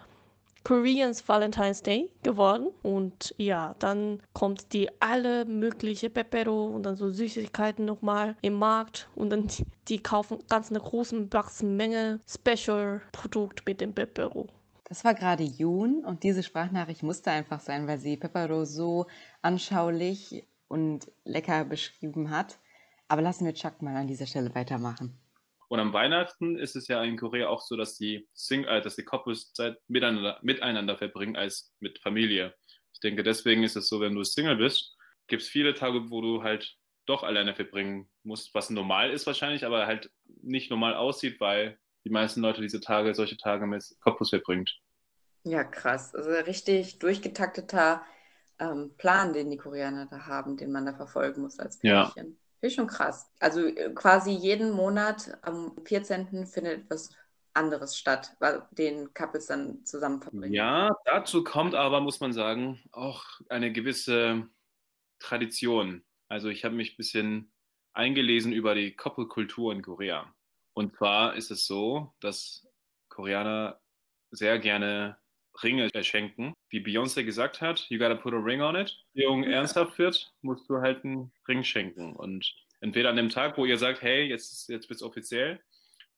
Koreans 0.64 1.28
Valentine's 1.28 1.83
Day 1.83 2.11
geworden. 2.23 2.69
Und 2.83 3.35
ja, 3.37 3.75
dann 3.81 4.23
kommt 4.33 4.73
die 4.73 4.88
alle 5.00 5.45
mögliche 5.45 6.09
Pepero 6.09 6.66
und 6.66 6.85
dann 6.85 6.97
so 6.97 7.11
Süßigkeiten 7.11 7.85
nochmal 7.85 8.37
im 8.42 8.54
Markt. 8.54 9.09
Und 9.14 9.31
dann 9.31 9.49
die, 9.49 9.64
die 9.88 10.02
kaufen 10.02 10.38
ganz 10.49 10.71
eine 10.71 10.81
große 10.81 11.16
Menge 11.64 12.21
Special-Produkt 12.26 13.66
mit 13.66 13.81
dem 13.81 13.92
Pepero. 13.92 14.47
Das 14.85 15.04
war 15.04 15.14
gerade 15.14 15.42
Jun 15.42 16.04
und 16.04 16.23
diese 16.23 16.42
Sprachnachricht 16.42 17.02
musste 17.02 17.31
einfach 17.31 17.61
sein, 17.61 17.87
weil 17.87 17.99
sie 17.99 18.16
Pepero 18.16 18.64
so 18.64 19.07
anschaulich 19.40 20.47
und 20.69 21.11
lecker 21.25 21.64
beschrieben 21.64 22.31
hat. 22.31 22.59
Aber 23.09 23.23
lassen 23.23 23.47
wir 23.47 23.54
Chuck 23.54 23.83
mal 23.83 23.97
an 23.97 24.07
dieser 24.07 24.26
Stelle 24.26 24.54
weitermachen. 24.54 25.19
Und 25.73 25.81
am 25.81 25.95
Weihnachten 25.95 26.59
ist 26.59 26.76
es 26.76 26.87
ja 26.88 27.02
in 27.02 27.17
Korea 27.17 27.49
auch 27.49 27.62
so, 27.62 27.79
dass 27.79 27.97
die, 27.97 28.29
Sing 28.35 28.64
äh, 28.64 28.83
dass 28.83 28.95
die 28.95 29.07
Couples 29.07 29.55
Zeit 29.55 29.79
miteinander, 29.88 30.38
miteinander 30.43 30.99
verbringen 30.99 31.35
als 31.35 31.73
mit 31.81 31.99
Familie. 31.99 32.55
Ich 32.93 33.00
denke, 33.00 33.23
deswegen 33.23 33.62
ist 33.62 33.75
es 33.75 33.88
so, 33.88 33.99
wenn 33.99 34.14
du 34.14 34.23
Single 34.23 34.57
bist, 34.57 34.95
gibt 35.29 35.41
es 35.41 35.49
viele 35.49 35.73
Tage, 35.73 36.11
wo 36.11 36.21
du 36.21 36.43
halt 36.43 36.76
doch 37.07 37.23
alleine 37.23 37.55
verbringen 37.55 38.11
musst, 38.23 38.55
was 38.55 38.69
normal 38.69 39.12
ist 39.12 39.26
wahrscheinlich, 39.26 39.64
aber 39.64 39.87
halt 39.87 40.11
nicht 40.43 40.71
normal 40.71 40.93
aussieht, 40.93 41.41
weil 41.41 41.79
die 42.05 42.11
meisten 42.11 42.43
Leute 42.43 42.61
diese 42.61 42.83
Tage, 42.83 43.14
solche 43.14 43.38
Tage 43.38 43.67
mit 43.67 43.83
Couples 44.00 44.29
verbringt. 44.29 44.79
Ja, 45.43 45.64
krass. 45.64 46.14
Also 46.14 46.33
richtig 46.33 46.99
durchgetakteter 46.99 48.05
ähm, 48.59 48.93
Plan, 48.99 49.33
den 49.33 49.50
die 49.50 49.57
Koreaner 49.57 50.05
da 50.05 50.26
haben, 50.26 50.59
den 50.59 50.71
man 50.71 50.85
da 50.85 50.93
verfolgen 50.93 51.41
muss 51.41 51.59
als 51.59 51.79
Pärchen. 51.79 52.26
Ja. 52.26 52.42
Finde 52.62 52.76
schon 52.76 52.87
krass. 52.87 53.28
Also 53.40 53.66
äh, 53.66 53.90
quasi 53.92 54.31
jeden 54.31 54.71
Monat 54.71 55.37
am 55.42 55.75
14. 55.85 56.47
findet 56.47 56.85
etwas 56.85 57.11
anderes 57.54 57.99
statt, 57.99 58.37
weil 58.38 58.62
den 58.71 59.12
Couples 59.14 59.47
dann 59.47 59.85
zusammen 59.85 60.23
verbringen. 60.23 60.54
Ja, 60.54 60.97
dazu 61.04 61.42
kommt 61.42 61.75
aber, 61.75 62.00
muss 62.00 62.21
man 62.21 62.33
sagen, 62.33 62.81
auch 62.92 63.25
eine 63.49 63.73
gewisse 63.73 64.49
Tradition. 65.19 66.04
Also 66.28 66.50
ich 66.50 66.64
habe 66.64 66.76
mich 66.76 66.92
ein 66.92 66.97
bisschen 66.99 67.52
eingelesen 67.95 68.52
über 68.52 68.76
die 68.76 68.95
Couple-Kultur 68.95 69.73
in 69.73 69.83
Korea. 69.83 70.33
Und 70.73 70.97
zwar 70.97 71.35
ist 71.35 71.50
es 71.50 71.66
so, 71.66 72.14
dass 72.21 72.64
Koreaner 73.09 73.81
sehr 74.31 74.61
gerne 74.61 75.19
Ringe 75.63 75.91
schenken. 76.03 76.55
Wie 76.71 76.81
Beyoncé 76.81 77.25
gesagt 77.25 77.61
hat, 77.61 77.87
you 77.89 77.99
gotta 77.99 78.15
put 78.15 78.33
a 78.35 78.39
ring 78.39 78.63
on 78.63 78.77
it. 78.77 78.97
Wenn 79.15 79.25
Jung 79.25 79.45
ernsthaft 79.45 79.99
wird, 79.99 80.33
musst 80.41 80.69
du 80.69 80.81
halt 80.81 81.05
einen 81.05 81.33
Ring 81.47 81.63
schenken. 81.63 82.17
Und 82.17 82.55
entweder 82.81 83.11
an 83.11 83.17
dem 83.17 83.29
Tag, 83.29 83.59
wo 83.59 83.65
ihr 83.65 83.79
sagt, 83.79 84.03
hey, 84.03 84.25
jetzt, 84.25 84.69
jetzt 84.69 84.89
wird 84.89 84.97
es 84.97 85.03
offiziell, 85.03 85.61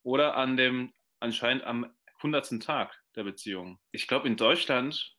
oder 0.02 0.36
an 0.36 0.56
dem 0.56 0.92
anscheinend 1.20 1.64
am 1.64 1.90
100. 2.18 2.62
Tag 2.62 2.94
der 3.16 3.24
Beziehung. 3.24 3.78
Ich 3.90 4.06
glaube, 4.06 4.28
in 4.28 4.36
Deutschland 4.36 5.16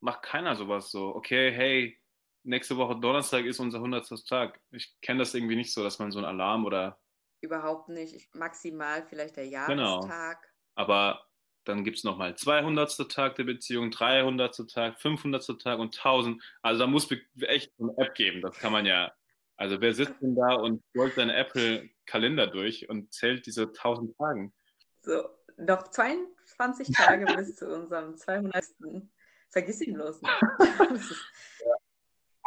macht 0.00 0.22
keiner 0.22 0.56
sowas 0.56 0.90
so. 0.90 1.14
Okay, 1.14 1.50
hey, 1.52 1.98
nächste 2.42 2.76
Woche 2.76 2.98
Donnerstag 2.98 3.44
ist 3.44 3.60
unser 3.60 3.78
100. 3.78 4.26
Tag. 4.26 4.60
Ich 4.70 5.00
kenne 5.00 5.20
das 5.20 5.34
irgendwie 5.34 5.56
nicht 5.56 5.72
so, 5.72 5.82
dass 5.82 5.98
man 5.98 6.10
so 6.10 6.18
einen 6.18 6.26
Alarm 6.26 6.64
oder. 6.64 6.98
Überhaupt 7.40 7.88
nicht. 7.88 8.34
Maximal 8.34 9.04
vielleicht 9.06 9.36
der 9.36 9.44
genau. 9.44 10.00
Jahrestag. 10.00 10.42
Genau. 10.42 10.54
Aber 10.74 11.27
dann 11.68 11.84
gibt 11.84 11.98
es 11.98 12.04
nochmal 12.04 12.34
200. 12.34 13.10
Tag 13.10 13.34
der 13.36 13.44
Beziehung, 13.44 13.90
300. 13.90 14.68
Tag, 14.68 14.98
500. 15.00 15.60
Tag 15.60 15.78
und 15.78 15.96
1000. 15.96 16.42
Also 16.62 16.80
da 16.80 16.86
muss 16.86 17.08
echt 17.40 17.72
eine 17.78 17.92
App 17.98 18.14
geben. 18.14 18.40
Das 18.40 18.58
kann 18.58 18.72
man 18.72 18.86
ja. 18.86 19.12
Also 19.56 19.80
wer 19.80 19.92
sitzt 19.92 20.22
denn 20.22 20.34
da 20.34 20.54
und 20.54 20.82
rollt 20.96 21.14
seinen 21.14 21.30
Apple-Kalender 21.30 22.46
durch 22.46 22.88
und 22.88 23.12
zählt 23.12 23.44
diese 23.44 23.64
1000 23.64 24.16
Tagen? 24.16 24.54
So, 25.02 25.28
noch 25.56 25.88
22 25.88 26.92
Tage 26.94 27.26
bis 27.36 27.56
zu 27.56 27.66
unserem 27.66 28.16
200. 28.16 28.64
Vergiss 29.50 29.80
ihn 29.80 29.94
bloß 29.94 30.22
nicht. 30.22 30.32
ja. 31.60 31.74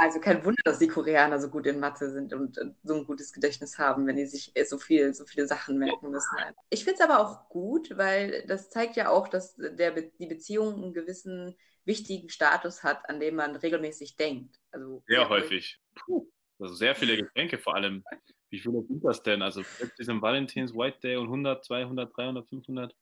Also 0.01 0.19
kein 0.19 0.43
Wunder, 0.43 0.63
dass 0.65 0.79
die 0.79 0.87
Koreaner 0.87 1.39
so 1.39 1.47
gut 1.47 1.67
in 1.67 1.79
Mathe 1.79 2.09
sind 2.09 2.33
und 2.33 2.59
so 2.81 2.95
ein 2.95 3.05
gutes 3.05 3.33
Gedächtnis 3.33 3.77
haben, 3.77 4.07
wenn 4.07 4.15
die 4.15 4.25
sich 4.25 4.51
so 4.65 4.79
viel, 4.79 5.13
so 5.13 5.25
viele 5.25 5.45
Sachen 5.45 5.77
merken 5.77 6.09
müssen. 6.09 6.37
Ich 6.71 6.83
finde 6.83 6.95
es 6.95 7.07
aber 7.07 7.19
auch 7.19 7.49
gut, 7.49 7.95
weil 7.95 8.43
das 8.47 8.71
zeigt 8.71 8.95
ja 8.95 9.09
auch, 9.09 9.27
dass 9.27 9.55
der, 9.57 9.91
die 9.91 10.25
Beziehung 10.25 10.73
einen 10.81 10.93
gewissen 10.93 11.55
wichtigen 11.85 12.29
Status 12.29 12.81
hat, 12.81 13.07
an 13.11 13.19
dem 13.19 13.35
man 13.35 13.55
regelmäßig 13.55 14.15
denkt. 14.15 14.59
Also 14.71 15.03
sehr 15.05 15.29
häufig. 15.29 15.79
Puh. 15.93 16.27
Also 16.57 16.73
sehr 16.73 16.95
viele 16.95 17.17
Geschenke 17.17 17.59
vor 17.59 17.75
allem. 17.75 18.03
Wie 18.49 18.57
viele 18.57 18.81
sind 18.81 19.03
das 19.03 19.21
denn? 19.21 19.43
Also 19.43 19.61
diesem 19.99 20.19
Valentins 20.19 20.73
White 20.73 20.97
Day 21.03 21.15
und 21.17 21.25
100, 21.25 21.63
200, 21.63 22.17
300, 22.17 22.49
500. 22.49 22.95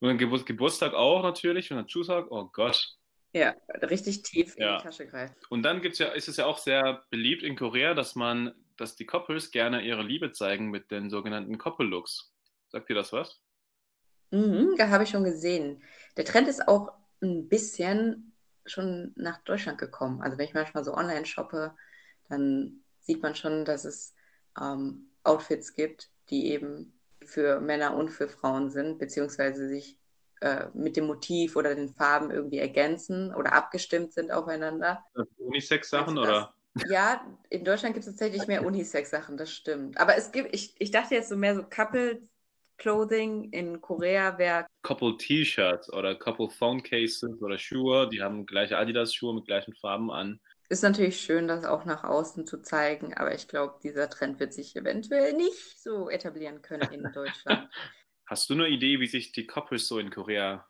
Und 0.00 0.08
dann 0.08 0.18
Geburtstag 0.18 0.92
auch 0.92 1.22
natürlich 1.22 1.70
und 1.70 1.76
dann 1.76 1.86
Chuseok. 1.86 2.32
Oh 2.32 2.46
Gott. 2.52 2.96
Ja, 3.36 3.54
richtig 3.82 4.22
tief 4.22 4.56
ja. 4.56 4.72
in 4.72 4.78
die 4.78 4.82
Tasche 4.84 5.06
greift. 5.06 5.34
Und 5.50 5.62
dann 5.62 5.82
gibt's 5.82 5.98
ja, 5.98 6.08
ist 6.08 6.26
es 6.26 6.38
ja 6.38 6.46
auch 6.46 6.56
sehr 6.56 7.04
beliebt 7.10 7.42
in 7.42 7.54
Korea, 7.54 7.92
dass 7.92 8.14
man, 8.14 8.54
dass 8.78 8.96
die 8.96 9.04
Couples 9.04 9.50
gerne 9.50 9.82
ihre 9.82 10.02
Liebe 10.02 10.32
zeigen 10.32 10.70
mit 10.70 10.90
den 10.90 11.10
sogenannten 11.10 11.58
Couple-Looks. 11.58 12.32
Sagt 12.68 12.88
ihr 12.88 12.96
das 12.96 13.12
was? 13.12 13.42
Mhm, 14.30 14.76
da 14.78 14.88
habe 14.88 15.04
ich 15.04 15.10
schon 15.10 15.22
gesehen. 15.22 15.82
Der 16.16 16.24
Trend 16.24 16.48
ist 16.48 16.66
auch 16.66 16.94
ein 17.20 17.46
bisschen 17.46 18.32
schon 18.64 19.12
nach 19.16 19.42
Deutschland 19.44 19.76
gekommen. 19.76 20.22
Also 20.22 20.38
wenn 20.38 20.46
ich 20.46 20.54
manchmal 20.54 20.82
so 20.82 20.94
online 20.94 21.26
shoppe, 21.26 21.74
dann 22.30 22.80
sieht 23.00 23.22
man 23.22 23.34
schon, 23.34 23.66
dass 23.66 23.84
es 23.84 24.14
ähm, 24.58 25.10
Outfits 25.24 25.74
gibt, 25.74 26.08
die 26.30 26.46
eben 26.52 26.98
für 27.22 27.60
Männer 27.60 27.94
und 27.98 28.08
für 28.08 28.28
Frauen 28.28 28.70
sind, 28.70 28.98
beziehungsweise 28.98 29.68
sich 29.68 29.98
äh, 30.40 30.66
mit 30.74 30.96
dem 30.96 31.06
Motiv 31.06 31.56
oder 31.56 31.74
den 31.74 31.88
Farben 31.88 32.30
irgendwie 32.30 32.58
ergänzen 32.58 33.34
oder 33.34 33.52
abgestimmt 33.52 34.12
sind 34.12 34.30
aufeinander. 34.30 35.04
Unisex-Sachen 35.38 36.18
oder? 36.18 36.54
Ja, 36.88 37.24
in 37.48 37.64
Deutschland 37.64 37.94
gibt 37.94 38.06
es 38.06 38.12
tatsächlich 38.12 38.46
mehr 38.46 38.64
Unisex-Sachen, 38.64 39.36
das 39.36 39.50
stimmt. 39.50 39.98
Aber 39.98 40.16
es 40.16 40.32
gibt, 40.32 40.54
ich, 40.54 40.74
ich 40.78 40.90
dachte 40.90 41.14
jetzt 41.14 41.30
so 41.30 41.36
mehr 41.36 41.54
so 41.54 41.62
Couple 41.62 42.20
Clothing 42.78 43.50
in 43.52 43.80
Korea 43.80 44.36
wäre. 44.36 44.66
Couple 44.82 45.16
T-Shirts 45.16 45.90
oder 45.92 46.14
Couple 46.14 46.50
Phone 46.50 46.82
Cases 46.82 47.40
oder 47.40 47.58
Schuhe, 47.58 48.08
die 48.08 48.22
haben 48.22 48.44
gleiche 48.44 48.76
Adidas-Schuhe 48.76 49.34
mit 49.34 49.46
gleichen 49.46 49.74
Farben 49.74 50.10
an. 50.10 50.40
Ist 50.68 50.82
natürlich 50.82 51.20
schön, 51.20 51.48
das 51.48 51.64
auch 51.64 51.84
nach 51.84 52.04
außen 52.04 52.46
zu 52.46 52.60
zeigen, 52.60 53.14
aber 53.14 53.34
ich 53.34 53.46
glaube, 53.48 53.78
dieser 53.82 54.10
Trend 54.10 54.40
wird 54.40 54.52
sich 54.52 54.74
eventuell 54.74 55.32
nicht 55.32 55.80
so 55.80 56.10
etablieren 56.10 56.60
können 56.60 56.92
in 56.92 57.02
Deutschland. 57.14 57.70
Hast 58.26 58.50
du 58.50 58.54
eine 58.54 58.68
Idee, 58.68 58.98
wie 58.98 59.06
sich 59.06 59.30
die 59.30 59.46
Couples 59.46 59.86
so 59.86 60.00
in 60.00 60.10
Korea 60.10 60.66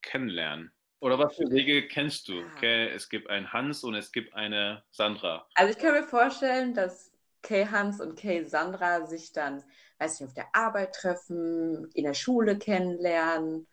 kennenlernen? 0.00 0.72
Oder 1.00 1.18
was 1.18 1.34
für 1.34 1.50
Wege 1.50 1.88
kennst 1.88 2.28
du? 2.28 2.40
Ah. 2.40 2.44
Okay, 2.54 2.88
es 2.88 3.08
gibt 3.08 3.28
einen 3.28 3.52
Hans 3.52 3.82
und 3.82 3.94
es 3.94 4.12
gibt 4.12 4.34
eine 4.34 4.84
Sandra. 4.90 5.48
Also 5.54 5.72
ich 5.72 5.78
kann 5.78 5.92
mir 5.92 6.04
vorstellen, 6.04 6.72
dass 6.74 7.10
Kay 7.42 7.66
Hans 7.66 8.00
und 8.00 8.16
Kay 8.16 8.44
Sandra 8.44 9.06
sich 9.06 9.32
dann, 9.32 9.64
weiß 9.98 10.20
nicht, 10.20 10.28
auf 10.28 10.34
der 10.34 10.54
Arbeit 10.54 10.94
treffen, 10.94 11.90
in 11.94 12.04
der 12.04 12.14
Schule 12.14 12.58
kennenlernen. 12.58 13.66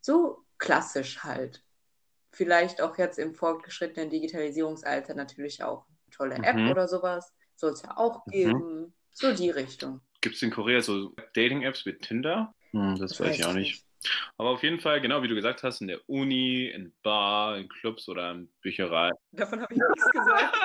So 0.00 0.44
klassisch 0.58 1.22
halt. 1.22 1.62
Vielleicht 2.30 2.82
auch 2.82 2.98
jetzt 2.98 3.18
im 3.18 3.34
fortgeschrittenen 3.34 4.10
Digitalisierungsalter 4.10 5.14
natürlich 5.14 5.62
auch 5.62 5.86
eine 5.86 6.10
tolle 6.10 6.34
App 6.46 6.56
mhm. 6.56 6.70
oder 6.70 6.88
sowas. 6.88 7.32
Soll 7.54 7.72
es 7.72 7.82
ja 7.82 7.96
auch 7.96 8.26
mhm. 8.26 8.30
geben. 8.30 8.80
Mhm. 8.80 8.92
So 9.12 9.32
die 9.34 9.50
Richtung. 9.50 10.00
Gibt 10.20 10.36
es 10.36 10.42
in 10.42 10.50
Korea 10.50 10.80
so 10.82 11.14
Dating-Apps 11.34 11.86
wie 11.86 11.96
Tinder? 11.96 12.54
Hm, 12.72 12.96
das, 12.98 13.10
das 13.12 13.20
weiß 13.20 13.38
ich 13.38 13.44
auch 13.44 13.54
nicht. 13.54 13.84
Aber 14.36 14.50
auf 14.50 14.62
jeden 14.62 14.80
Fall, 14.80 15.00
genau 15.00 15.22
wie 15.22 15.28
du 15.28 15.34
gesagt 15.34 15.62
hast, 15.62 15.80
in 15.80 15.88
der 15.88 16.00
Uni, 16.08 16.66
in 16.66 16.92
Bar, 17.02 17.58
in 17.58 17.68
Clubs 17.68 18.08
oder 18.08 18.32
in 18.32 18.52
Bücherei. 18.60 19.10
Davon 19.32 19.60
habe 19.60 19.72
ich 19.72 19.80
nichts 19.80 20.10
gesagt. 20.10 20.56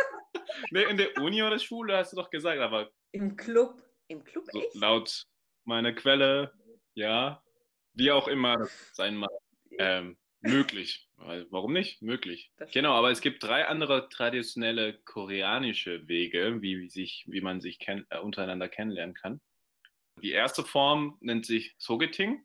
nee, 0.70 0.82
in 0.84 0.96
der 0.96 1.16
Uni 1.18 1.42
oder 1.42 1.58
Schule 1.58 1.96
hast 1.96 2.12
du 2.12 2.16
doch 2.16 2.30
gesagt, 2.30 2.60
aber. 2.60 2.90
Im 3.12 3.36
Club. 3.36 3.82
Im 4.08 4.24
Club 4.24 4.46
so, 4.50 4.62
Laut 4.74 5.24
meiner 5.64 5.92
Quelle, 5.92 6.52
ja. 6.94 7.42
Wie 7.94 8.10
auch 8.10 8.26
immer 8.26 8.56
sein 8.92 9.16
mag. 9.16 9.30
Ähm, 9.78 10.16
möglich. 10.40 11.08
Warum 11.16 11.72
nicht? 11.72 12.02
Möglich. 12.02 12.50
Genau, 12.72 12.92
aber 12.92 13.10
es 13.10 13.20
gibt 13.20 13.42
drei 13.42 13.66
andere 13.66 14.08
traditionelle 14.08 14.98
koreanische 15.04 16.06
Wege, 16.08 16.60
wie, 16.60 16.88
sich, 16.88 17.24
wie 17.28 17.40
man 17.40 17.60
sich 17.60 17.78
kenn 17.78 18.04
äh, 18.10 18.18
untereinander 18.18 18.68
kennenlernen 18.68 19.14
kann. 19.14 19.40
Die 20.22 20.32
erste 20.32 20.62
Form 20.62 21.16
nennt 21.20 21.46
sich 21.46 21.74
Sogeting, 21.78 22.44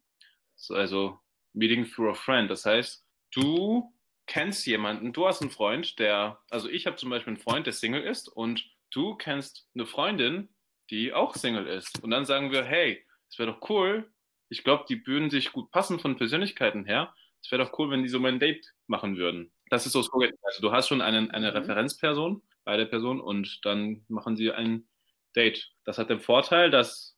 also 0.69 1.19
Meeting 1.53 1.85
through 1.89 2.11
a 2.11 2.13
Friend. 2.13 2.49
Das 2.49 2.65
heißt, 2.65 3.05
du 3.31 3.93
kennst 4.25 4.65
jemanden, 4.67 5.13
du 5.13 5.27
hast 5.27 5.41
einen 5.41 5.51
Freund, 5.51 5.97
der, 5.99 6.39
also 6.49 6.69
ich 6.69 6.85
habe 6.85 6.97
zum 6.97 7.09
Beispiel 7.09 7.33
einen 7.33 7.41
Freund, 7.41 7.65
der 7.65 7.73
Single 7.73 8.03
ist 8.03 8.27
und 8.29 8.63
du 8.91 9.15
kennst 9.15 9.67
eine 9.73 9.85
Freundin, 9.85 10.49
die 10.89 11.13
auch 11.13 11.35
Single 11.35 11.67
ist. 11.67 12.03
Und 12.03 12.11
dann 12.11 12.25
sagen 12.25 12.51
wir, 12.51 12.63
hey, 12.63 13.05
es 13.29 13.37
wäre 13.37 13.51
doch 13.51 13.69
cool. 13.69 14.11
Ich 14.49 14.63
glaube, 14.63 14.85
die 14.89 15.05
würden 15.05 15.29
sich 15.29 15.51
gut 15.51 15.71
passen 15.71 15.99
von 15.99 16.17
Persönlichkeiten 16.17 16.85
her. 16.85 17.13
Es 17.41 17.51
wäre 17.51 17.63
doch 17.63 17.77
cool, 17.77 17.89
wenn 17.91 18.03
die 18.03 18.09
so 18.09 18.19
mal 18.19 18.31
ein 18.31 18.39
Date 18.39 18.73
machen 18.87 19.17
würden. 19.17 19.51
Das 19.69 19.85
ist 19.85 19.93
so, 19.93 19.99
also 19.99 20.61
du 20.61 20.71
hast 20.71 20.87
schon 20.87 21.01
einen, 21.01 21.31
eine 21.31 21.51
mhm. 21.51 21.57
Referenzperson 21.57 22.41
bei 22.65 22.77
der 22.77 22.85
Person 22.85 23.21
und 23.21 23.63
dann 23.63 24.03
machen 24.07 24.35
sie 24.35 24.51
ein 24.51 24.87
Date. 25.35 25.71
Das 25.85 25.97
hat 25.97 26.09
den 26.09 26.19
Vorteil, 26.19 26.71
dass 26.71 27.15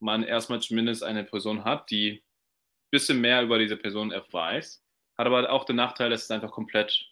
man 0.00 0.22
erstmal 0.22 0.60
zumindest 0.60 1.02
eine 1.02 1.24
Person 1.24 1.64
hat, 1.64 1.90
die 1.90 2.12
ein 2.12 2.90
bisschen 2.90 3.20
mehr 3.20 3.42
über 3.42 3.58
diese 3.58 3.76
Person 3.76 4.10
weiß, 4.10 4.82
hat 5.16 5.26
aber 5.26 5.50
auch 5.50 5.64
den 5.64 5.76
Nachteil, 5.76 6.10
dass 6.10 6.24
es 6.24 6.30
einfach 6.30 6.50
komplett 6.50 7.06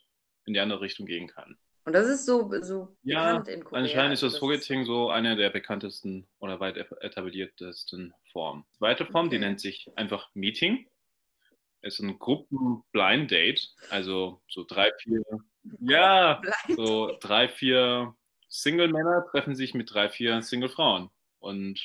in 0.46 0.54
die 0.54 0.60
andere 0.60 0.80
Richtung 0.80 1.06
gehen 1.06 1.28
kann. 1.28 1.56
Und 1.84 1.94
das 1.94 2.06
ist 2.06 2.26
so, 2.26 2.52
so 2.60 2.94
ja, 3.02 3.38
bekannt 3.38 3.48
in 3.48 3.64
Korea. 3.64 3.82
Anscheinend 3.82 4.12
ist 4.12 4.22
das, 4.22 4.32
das 4.32 4.40
Targeting 4.40 4.84
so 4.84 5.08
eine 5.08 5.36
der 5.36 5.48
bekanntesten 5.48 6.26
oder 6.38 6.60
weit 6.60 6.76
etabliertesten 6.76 8.12
Formen. 8.30 8.64
Die 8.74 8.78
zweite 8.78 9.06
Form, 9.06 9.28
okay. 9.28 9.36
die 9.36 9.40
nennt 9.40 9.60
sich 9.60 9.90
einfach 9.96 10.28
Meeting. 10.34 10.86
Ist 11.80 12.00
ein 12.00 12.18
Gruppen-Blind 12.18 13.30
Date. 13.30 13.70
Also 13.88 14.42
so 14.48 14.64
drei, 14.68 14.90
vier, 14.98 15.22
ja, 15.80 16.42
so 16.76 17.16
drei, 17.20 17.48
vier 17.48 18.14
Single-Männer 18.48 19.26
treffen 19.30 19.54
sich 19.54 19.72
mit 19.72 19.92
drei, 19.92 20.10
vier 20.10 20.42
Single-Frauen. 20.42 21.08
Und 21.38 21.80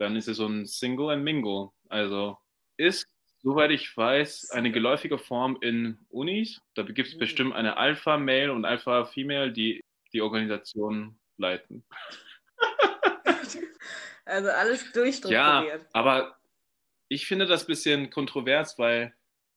dann 0.00 0.16
ist 0.16 0.28
es 0.28 0.38
so 0.38 0.46
ein 0.46 0.66
Single 0.66 1.10
and 1.10 1.22
Mingle. 1.22 1.68
Also 1.88 2.38
ist 2.76 3.06
Soweit 3.42 3.70
ich 3.70 3.96
weiß, 3.96 4.50
eine 4.50 4.70
geläufige 4.70 5.16
Form 5.16 5.56
in 5.62 5.98
Unis. 6.10 6.60
Da 6.74 6.82
gibt 6.82 7.08
es 7.08 7.14
mhm. 7.14 7.18
bestimmt 7.18 7.54
eine 7.54 7.78
Alpha-Male 7.78 8.52
und 8.52 8.66
Alpha-Female, 8.66 9.52
die 9.52 9.82
die 10.12 10.22
Organisation 10.22 11.18
leiten. 11.36 11.84
Also 14.26 14.48
alles 14.48 14.92
durchstrukturiert. 14.92 15.82
Ja, 15.82 15.88
aber 15.92 16.36
ich 17.08 17.26
finde 17.26 17.46
das 17.46 17.64
ein 17.64 17.66
bisschen 17.66 18.10
kontrovers, 18.10 18.78
weil, 18.78 19.12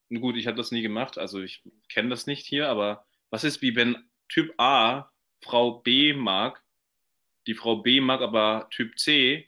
gut, 0.10 0.36
ich 0.36 0.48
habe 0.48 0.58
das 0.58 0.72
nie 0.72 0.82
gemacht, 0.82 1.20
also 1.20 1.42
ich 1.42 1.62
kenne 1.90 2.10
das 2.10 2.26
nicht 2.26 2.48
hier, 2.48 2.70
aber 2.70 3.06
was 3.30 3.44
ist 3.44 3.62
wie 3.62 3.76
wenn 3.76 4.10
Typ 4.30 4.52
A 4.58 5.12
Frau 5.44 5.80
B 5.82 6.14
mag, 6.14 6.64
die 7.46 7.54
Frau 7.54 7.84
B 7.84 8.02
mag 8.02 8.22
aber 8.22 8.68
Typ 8.72 8.98
C 8.98 9.48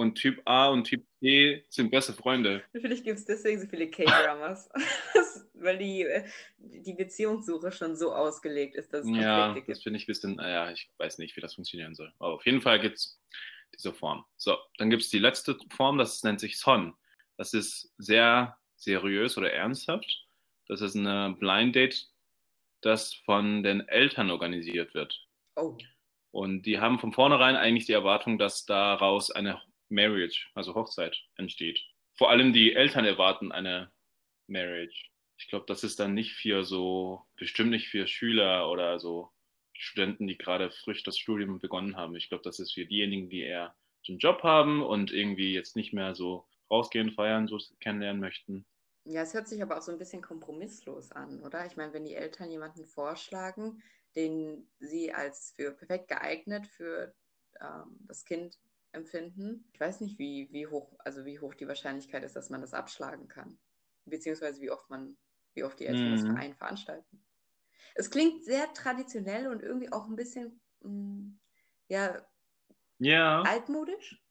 und 0.00 0.14
Typ 0.14 0.40
A 0.46 0.68
und 0.68 0.84
Typ 0.84 1.04
C 1.20 1.62
sind 1.68 1.90
beste 1.90 2.14
Freunde. 2.14 2.64
Vielleicht 2.72 3.04
gibt 3.04 3.18
es 3.18 3.26
deswegen 3.26 3.60
so 3.60 3.66
viele 3.66 3.90
K-Dramas. 3.90 4.70
Weil 5.54 5.76
die, 5.76 6.02
äh, 6.04 6.24
die 6.56 6.94
Beziehungssuche 6.94 7.70
schon 7.70 7.94
so 7.96 8.14
ausgelegt 8.14 8.76
ist, 8.76 8.94
dass 8.94 9.04
es 9.04 9.14
Ja, 9.14 9.54
das 9.54 9.82
finde 9.82 9.98
ich 9.98 10.04
ein 10.04 10.06
bisschen, 10.06 10.36
naja, 10.36 10.70
ich 10.72 10.90
weiß 10.96 11.18
nicht, 11.18 11.36
wie 11.36 11.42
das 11.42 11.54
funktionieren 11.54 11.94
soll. 11.94 12.10
Aber 12.18 12.32
auf 12.32 12.46
jeden 12.46 12.62
Fall 12.62 12.80
gibt 12.80 12.96
es 12.96 13.20
diese 13.74 13.92
Form. 13.92 14.24
So, 14.38 14.56
dann 14.78 14.88
gibt 14.88 15.02
es 15.02 15.10
die 15.10 15.18
letzte 15.18 15.58
Form, 15.76 15.98
das 15.98 16.22
nennt 16.22 16.40
sich 16.40 16.58
Son. 16.58 16.94
Das 17.36 17.52
ist 17.52 17.92
sehr 17.98 18.56
seriös 18.76 19.36
oder 19.36 19.52
ernsthaft. 19.52 20.26
Das 20.66 20.80
ist 20.80 20.96
eine 20.96 21.36
Blind 21.38 21.76
Date, 21.76 22.08
das 22.80 23.12
von 23.12 23.62
den 23.62 23.86
Eltern 23.86 24.30
organisiert 24.30 24.94
wird. 24.94 25.26
Oh. 25.56 25.76
Und 26.30 26.62
die 26.62 26.78
haben 26.78 26.98
von 26.98 27.12
vornherein 27.12 27.56
eigentlich 27.56 27.84
die 27.84 27.92
Erwartung, 27.92 28.38
dass 28.38 28.64
daraus 28.64 29.30
eine 29.30 29.60
Marriage, 29.90 30.48
also 30.54 30.74
Hochzeit, 30.74 31.16
entsteht. 31.36 31.80
Vor 32.14 32.30
allem 32.30 32.52
die 32.52 32.74
Eltern 32.74 33.04
erwarten 33.04 33.52
eine 33.52 33.92
Marriage. 34.46 35.10
Ich 35.38 35.48
glaube, 35.48 35.64
das 35.66 35.84
ist 35.84 36.00
dann 36.00 36.14
nicht 36.14 36.32
für 36.34 36.64
so, 36.64 37.22
bestimmt 37.36 37.70
nicht 37.70 37.88
für 37.88 38.06
Schüler 38.06 38.70
oder 38.70 38.98
so 38.98 39.30
Studenten, 39.72 40.26
die 40.26 40.36
gerade 40.36 40.70
frisch 40.70 41.02
das 41.02 41.18
Studium 41.18 41.58
begonnen 41.58 41.96
haben. 41.96 42.14
Ich 42.14 42.28
glaube, 42.28 42.44
das 42.44 42.58
ist 42.58 42.72
für 42.72 42.84
diejenigen, 42.84 43.30
die 43.30 43.40
eher 43.40 43.74
einen 44.08 44.18
Job 44.18 44.42
haben 44.42 44.82
und 44.82 45.12
irgendwie 45.12 45.54
jetzt 45.54 45.76
nicht 45.76 45.92
mehr 45.92 46.14
so 46.14 46.46
rausgehen, 46.70 47.10
feiern, 47.12 47.48
so 47.48 47.58
kennenlernen 47.80 48.20
möchten. 48.20 48.66
Ja, 49.04 49.22
es 49.22 49.32
hört 49.32 49.48
sich 49.48 49.62
aber 49.62 49.78
auch 49.78 49.82
so 49.82 49.92
ein 49.92 49.98
bisschen 49.98 50.22
kompromisslos 50.22 51.10
an, 51.12 51.40
oder? 51.42 51.66
Ich 51.66 51.76
meine, 51.76 51.92
wenn 51.94 52.04
die 52.04 52.14
Eltern 52.14 52.50
jemanden 52.50 52.84
vorschlagen, 52.84 53.82
den 54.14 54.68
sie 54.78 55.12
als 55.12 55.52
für 55.56 55.72
perfekt 55.72 56.08
geeignet 56.08 56.66
für 56.66 57.14
ähm, 57.60 57.96
das 58.06 58.24
Kind 58.24 58.58
empfinden. 58.92 59.64
Ich 59.72 59.80
weiß 59.80 60.00
nicht, 60.00 60.18
wie, 60.18 60.48
wie 60.52 60.66
hoch, 60.66 60.92
also 61.00 61.24
wie 61.24 61.38
hoch 61.38 61.54
die 61.54 61.68
Wahrscheinlichkeit 61.68 62.24
ist, 62.24 62.36
dass 62.36 62.50
man 62.50 62.60
das 62.60 62.74
abschlagen 62.74 63.28
kann. 63.28 63.58
Beziehungsweise 64.04 64.60
wie 64.60 64.70
oft 64.70 64.88
man, 64.90 65.16
wie 65.54 65.64
oft 65.64 65.78
die 65.78 65.86
Eltern 65.86 66.10
mhm. 66.10 66.16
das 66.16 66.26
Verein 66.26 66.54
veranstalten. 66.54 67.24
Es 67.94 68.10
klingt 68.10 68.44
sehr 68.44 68.72
traditionell 68.72 69.48
und 69.48 69.62
irgendwie 69.62 69.92
auch 69.92 70.06
ein 70.06 70.16
bisschen 70.16 70.60
mh, 70.80 70.90
mm, 70.90 71.40
ja, 71.88 72.26
ja, 73.00 73.42
altmodisch. 73.42 74.22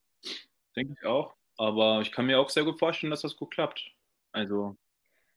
Denke 0.76 0.93
ich 0.98 1.06
auch. 1.06 1.36
Aber 1.58 2.02
ich 2.02 2.12
kann 2.12 2.28
mir 2.28 2.39
auch 2.39 2.50
sehr 2.50 2.63
gut 2.63 2.80
vorstellen, 2.80 3.12
dass 3.12 3.22
das 3.22 3.36
gut 3.36 3.52
klappt. 3.52 3.91
Also. 4.32 4.78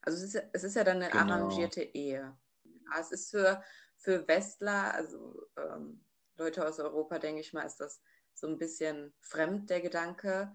Also 0.03 0.25
es 0.25 0.35
ist, 0.35 0.45
es 0.53 0.65
ist 0.65 0.77
ja 0.77 0.85
dann 0.85 0.99
eine 0.99 1.11
genau. 1.11 1.25
arrangierte 1.25 1.83
Ehe. 1.83 2.37
Es 2.99 3.11
ist 3.11 3.31
für, 3.31 3.63
für 3.97 4.29
Westler, 4.29 4.95
also 4.95 5.47
ähm, 5.57 6.05
Leute 6.37 6.67
aus 6.67 6.79
Europa, 6.79 7.19
denke 7.19 7.41
ich 7.41 7.53
mal, 7.53 7.65
ist 7.65 7.79
das 7.79 8.03
so 8.35 8.47
ein 8.47 8.59
bisschen 8.59 9.13
fremd, 9.21 9.71
der 9.71 9.81
Gedanke, 9.81 10.55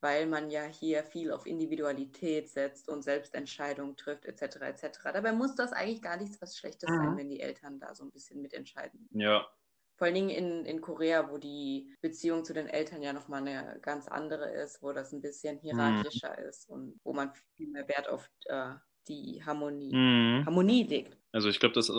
weil 0.00 0.26
man 0.26 0.50
ja 0.50 0.64
hier 0.64 1.02
viel 1.02 1.32
auf 1.32 1.46
Individualität 1.46 2.48
setzt 2.48 2.88
und 2.88 3.02
Selbstentscheidungen 3.02 3.96
trifft, 3.96 4.26
etc. 4.26 4.60
etc. 4.60 5.00
Dabei 5.04 5.32
muss 5.32 5.54
das 5.54 5.72
eigentlich 5.72 6.02
gar 6.02 6.16
nichts 6.16 6.40
was 6.40 6.56
Schlechtes 6.56 6.88
mhm. 6.88 6.96
sein, 6.96 7.16
wenn 7.16 7.30
die 7.30 7.40
Eltern 7.40 7.80
da 7.80 7.94
so 7.94 8.04
ein 8.04 8.10
bisschen 8.10 8.40
mitentscheiden. 8.40 9.08
Ja. 9.12 9.46
Vor 9.96 10.06
allen 10.06 10.14
Dingen 10.14 10.30
in, 10.30 10.64
in 10.64 10.80
Korea, 10.80 11.28
wo 11.28 11.38
die 11.38 11.92
Beziehung 12.00 12.44
zu 12.44 12.54
den 12.54 12.68
Eltern 12.68 13.02
ja 13.02 13.12
nochmal 13.12 13.40
eine 13.40 13.80
ganz 13.82 14.06
andere 14.06 14.48
ist, 14.48 14.80
wo 14.80 14.92
das 14.92 15.12
ein 15.12 15.20
bisschen 15.20 15.56
mhm. 15.56 15.60
hierarchischer 15.60 16.36
mhm. 16.38 16.48
ist 16.48 16.68
und 16.68 17.00
wo 17.02 17.12
man 17.12 17.32
viel 17.56 17.68
mehr 17.68 17.88
Wert 17.88 18.08
auf 18.08 18.30
äh, 18.44 18.74
die 19.08 19.42
Harmonie, 19.44 19.92
mhm. 19.92 20.46
Harmonie 20.46 20.84
legt. 20.84 21.16
Also 21.32 21.48
ich 21.48 21.58
glaube, 21.58 21.74
das, 21.74 21.90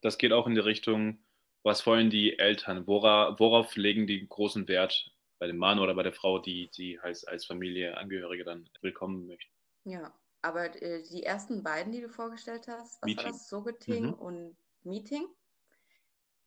das 0.00 0.18
geht 0.18 0.32
auch 0.32 0.46
in 0.46 0.54
die 0.54 0.60
Richtung, 0.60 1.18
was 1.62 1.86
wollen 1.86 2.10
die 2.10 2.38
Eltern? 2.38 2.86
Wora, 2.86 3.38
worauf 3.38 3.76
legen 3.76 4.06
die 4.06 4.26
großen 4.26 4.68
Wert 4.68 5.12
bei 5.38 5.46
dem 5.46 5.56
Mann 5.56 5.78
oder 5.78 5.94
bei 5.94 6.02
der 6.02 6.12
Frau, 6.12 6.38
die 6.38 6.68
sie 6.72 6.98
als, 7.00 7.24
als 7.24 7.46
Familienangehörige 7.46 8.44
dann 8.44 8.68
willkommen 8.80 9.26
möchten? 9.26 9.52
Ja, 9.84 10.12
aber 10.42 10.82
äh, 10.82 11.02
die 11.02 11.22
ersten 11.22 11.62
beiden, 11.62 11.92
die 11.92 12.00
du 12.00 12.08
vorgestellt 12.08 12.66
hast, 12.68 13.00
was 13.02 13.06
Meeting. 13.06 13.24
war 13.24 13.32
das? 13.32 13.48
Sogeting 13.48 14.06
mhm. 14.06 14.14
und 14.14 14.56
Meeting? 14.82 15.26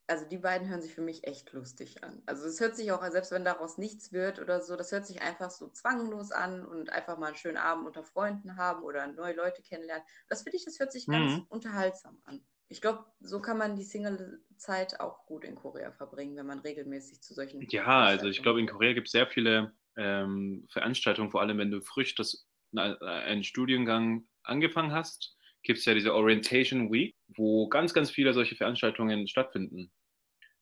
Also 0.05 0.25
die 0.25 0.37
beiden 0.37 0.67
hören 0.67 0.81
sich 0.81 0.93
für 0.93 1.01
mich 1.01 1.25
echt 1.25 1.53
lustig 1.53 2.03
an. 2.03 2.21
Also 2.25 2.45
es 2.45 2.59
hört 2.59 2.75
sich 2.75 2.91
auch, 2.91 3.09
selbst 3.09 3.31
wenn 3.31 3.45
daraus 3.45 3.77
nichts 3.77 4.11
wird 4.11 4.39
oder 4.39 4.61
so, 4.61 4.75
das 4.75 4.91
hört 4.91 5.07
sich 5.07 5.21
einfach 5.21 5.49
so 5.49 5.69
zwanglos 5.69 6.31
an 6.31 6.65
und 6.65 6.89
einfach 6.89 7.17
mal 7.17 7.27
einen 7.27 7.35
schönen 7.37 7.57
Abend 7.57 7.87
unter 7.87 8.03
Freunden 8.03 8.57
haben 8.57 8.83
oder 8.83 9.07
neue 9.07 9.33
Leute 9.33 9.61
kennenlernen. 9.61 10.05
Das 10.27 10.43
finde 10.43 10.57
ich, 10.57 10.65
das 10.65 10.77
hört 10.79 10.91
sich 10.91 11.07
mhm. 11.07 11.13
ganz 11.13 11.41
unterhaltsam 11.47 12.21
an. 12.25 12.45
Ich 12.73 12.81
glaube, 12.81 13.05
so 13.19 13.39
kann 13.39 13.59
man 13.59 13.75
die 13.75 13.83
Single-Zeit 13.83 14.99
auch 14.99 15.27
gut 15.27 15.45
in 15.45 15.53
Korea 15.53 15.91
verbringen, 15.91 16.35
wenn 16.35 16.47
man 16.47 16.57
regelmäßig 16.57 17.21
zu 17.21 17.35
solchen. 17.35 17.61
Ja, 17.69 17.85
also 17.85 18.27
ich 18.27 18.41
glaube, 18.41 18.59
in 18.59 18.65
Korea 18.65 18.93
gibt 18.93 19.07
es 19.07 19.11
sehr 19.11 19.27
viele 19.27 19.75
ähm, 19.95 20.65
Veranstaltungen, 20.71 21.29
vor 21.29 21.41
allem 21.41 21.59
wenn 21.59 21.69
du 21.69 21.81
frisch 21.81 22.15
das, 22.15 22.47
einen 22.75 23.43
Studiengang 23.43 24.27
angefangen 24.41 24.91
hast, 24.91 25.37
gibt 25.61 25.77
es 25.77 25.85
ja 25.85 25.93
diese 25.93 26.15
Orientation 26.15 26.91
Week, 26.91 27.15
wo 27.27 27.69
ganz, 27.69 27.93
ganz 27.93 28.09
viele 28.09 28.33
solche 28.33 28.55
Veranstaltungen 28.55 29.27
stattfinden. 29.27 29.91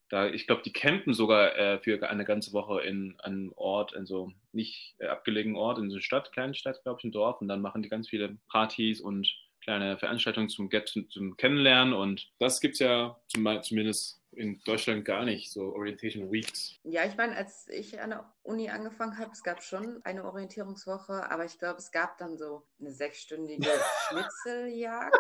Da, 0.10 0.28
ich 0.28 0.48
glaube, 0.48 0.64
die 0.64 0.74
campen 0.74 1.14
sogar 1.14 1.56
äh, 1.56 1.80
für 1.80 2.10
eine 2.10 2.26
ganze 2.26 2.52
Woche 2.52 2.82
in 2.82 3.18
einem 3.22 3.54
Ort, 3.56 3.94
in 3.94 4.06
so 4.06 4.34
nicht 4.52 4.96
äh, 4.98 5.08
abgelegenen 5.08 5.56
Ort, 5.56 5.78
in 5.78 5.90
so 5.90 5.96
einer 5.96 6.02
Stadt, 6.02 6.34
kleinen 6.34 6.56
Stadt, 6.56 6.84
glaube 6.84 7.00
ich, 7.00 7.06
ein 7.06 7.14
Dorf, 7.14 7.40
und 7.40 7.48
dann 7.48 7.62
machen 7.62 7.84
die 7.84 7.90
ganz 7.90 8.10
viele 8.10 8.38
Partys 8.50 9.00
und 9.00 9.34
kleine 9.62 9.98
Veranstaltung 9.98 10.50
zum, 10.50 10.70
Get, 10.70 10.90
zum 11.10 11.38
Kennenlernen 11.38 11.94
und 11.94 12.32
das 12.40 12.60
gibt 12.60 12.74
es 12.74 12.80
ja 12.80 13.20
zum, 13.28 13.62
zumindest 13.64 14.22
in 14.34 14.62
Deutschland 14.64 15.04
gar 15.06 15.26
nicht, 15.26 15.52
so 15.52 15.74
Orientation 15.74 16.32
Weeks. 16.32 16.80
Ja, 16.84 17.06
ich 17.06 17.18
meine, 17.18 17.36
als 17.36 17.68
ich 17.68 18.00
an 18.00 18.12
der 18.12 18.34
Uni 18.44 18.70
angefangen 18.70 19.18
habe, 19.18 19.32
es 19.32 19.44
gab 19.44 19.62
schon 19.62 20.00
eine 20.04 20.26
Orientierungswoche, 20.26 21.30
aber 21.30 21.46
ich 21.46 21.58
glaube, 21.60 21.80
es 21.80 21.92
gab 21.92 22.18
dann 22.18 22.38
so 22.38 22.64
eine 22.80 22.92
sechsstündige 22.92 23.70
Schnitzeljagd, 24.10 25.16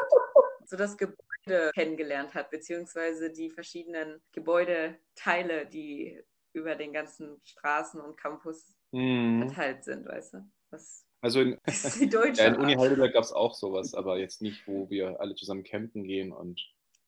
so 0.66 0.78
das 0.78 0.98
Gebäude 0.98 1.72
kennengelernt 1.74 2.34
hat, 2.34 2.52
beziehungsweise 2.52 3.32
die 3.32 3.50
verschiedenen 3.50 4.22
Gebäudeteile, 4.32 5.66
die 5.66 6.22
über 6.54 6.76
den 6.76 6.94
ganzen 6.94 7.42
Straßen 7.44 8.00
und 8.00 8.18
Campus 8.18 8.78
mhm. 8.92 9.48
verteilt 9.48 9.84
sind, 9.84 10.08
weißt 10.08 10.36
du? 10.36 10.52
Was 10.70 11.06
also 11.22 11.42
in, 11.42 11.58
ja, 12.36 12.48
in 12.48 12.56
Uni 12.56 12.76
Heidelberg 12.76 13.14
gab 13.14 13.24
es 13.24 13.32
auch 13.32 13.54
sowas, 13.54 13.94
aber 13.94 14.18
jetzt 14.20 14.42
nicht, 14.42 14.68
wo 14.68 14.90
wir 14.90 15.20
alle 15.20 15.36
zusammen 15.36 15.64
campen 15.64 16.04
gehen 16.04 16.32
und 16.32 16.62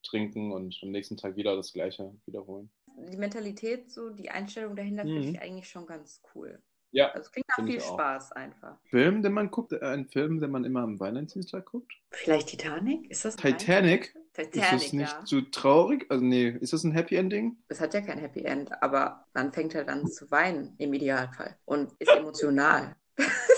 trinken 0.04 0.52
und 0.52 0.78
am 0.82 0.92
nächsten 0.92 1.18
Tag 1.18 1.36
wieder 1.36 1.56
das 1.56 1.74
Gleiche 1.74 2.14
wiederholen. 2.26 2.70
Die 3.12 3.18
Mentalität, 3.18 3.92
so 3.92 4.10
die 4.10 4.30
Einstellung 4.30 4.76
dahinter 4.76 5.04
mhm. 5.04 5.10
finde 5.10 5.30
ich 5.30 5.42
eigentlich 5.42 5.70
schon 5.70 5.86
ganz 5.88 6.22
cool. 6.36 6.62
Ja, 6.92 7.08
Also 7.08 7.22
es 7.22 7.32
klingt 7.32 7.48
nach 7.58 7.66
viel 7.66 7.80
auch. 7.80 7.94
Spaß 7.94 8.32
einfach. 8.34 8.78
Film, 8.84 9.24
den 9.24 9.34
man 9.34 9.50
guckt, 9.50 9.74
äh, 9.74 9.80
ein 9.80 10.08
Film, 10.08 10.40
den 10.40 10.52
man 10.52 10.64
immer 10.64 10.82
am 10.82 11.00
Valentinstag 11.00 11.66
guckt? 11.66 11.92
Vielleicht 12.12 12.50
Titanic? 12.50 13.10
Ist 13.10 13.26
das 13.26 13.36
Titanic? 13.36 14.14
Titanic, 14.34 14.56
ist 14.56 14.72
das 14.72 14.94
nicht 14.94 15.12
ja. 15.12 15.26
zu 15.26 15.42
traurig? 15.42 16.06
Also 16.10 16.24
nee, 16.24 16.50
ist 16.50 16.74
das 16.74 16.84
ein 16.84 16.92
Happy 16.92 17.16
Ending? 17.16 17.58
Es 17.68 17.82
hat 17.82 17.96
ja 17.96 18.02
kein 18.02 18.20
Happy 18.20 18.44
End, 18.44 18.72
aber 18.82 19.26
man 19.34 19.52
fängt 19.52 19.74
halt 19.74 19.90
an 19.90 20.08
zu 20.08 20.30
weinen 20.30 20.76
im 20.78 20.94
Idealfall 20.94 21.58
und 21.66 21.94
ist 22.00 22.12
emotional. 22.12 22.96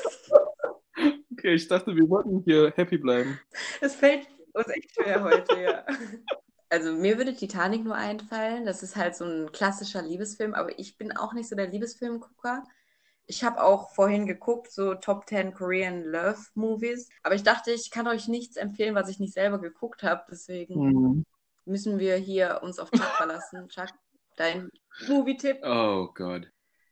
Okay, 1.45 1.53
ich 1.53 1.67
dachte, 1.67 1.95
wir 1.95 2.10
wollten 2.10 2.41
hier 2.43 2.73
happy 2.75 2.97
bleiben. 2.97 3.39
Es 3.79 3.93
fällt 3.93 4.27
uns 4.53 4.67
echt 4.67 4.95
schwer 4.95 5.23
heute, 5.23 5.62
ja. 5.62 5.86
Also 6.69 6.91
mir 6.91 7.19
würde 7.19 7.36
Titanic 7.36 7.84
nur 7.84 7.93
einfallen. 7.93 8.65
Das 8.65 8.81
ist 8.81 8.95
halt 8.95 9.15
so 9.15 9.25
ein 9.25 9.51
klassischer 9.51 10.01
Liebesfilm, 10.01 10.55
aber 10.55 10.79
ich 10.79 10.97
bin 10.97 11.15
auch 11.15 11.34
nicht 11.34 11.47
so 11.47 11.55
der 11.55 11.67
Liebesfilmgucker. 11.67 12.63
Ich 13.27 13.43
habe 13.43 13.62
auch 13.63 13.93
vorhin 13.93 14.25
geguckt, 14.25 14.71
so 14.71 14.95
Top 14.95 15.27
10 15.29 15.53
Korean 15.53 16.03
Love 16.03 16.39
Movies. 16.55 17.10
Aber 17.21 17.36
ich 17.36 17.43
dachte, 17.43 17.69
ich 17.71 17.91
kann 17.91 18.08
euch 18.08 18.27
nichts 18.27 18.55
empfehlen, 18.58 18.95
was 18.95 19.08
ich 19.08 19.19
nicht 19.19 19.34
selber 19.36 19.62
geguckt 19.62 20.01
habe. 20.01 20.23
Deswegen 20.31 20.73
Mhm. 20.79 21.25
müssen 21.65 21.99
wir 21.99 22.15
hier 22.15 22.62
uns 22.63 22.79
auf 22.79 22.89
Chuck 22.89 23.03
verlassen. 23.17 23.67
Chuck, 23.69 23.89
dein 24.36 24.71
Movie-Tipp? 25.08 25.60
Oh 25.62 26.08
Gott. 26.15 26.49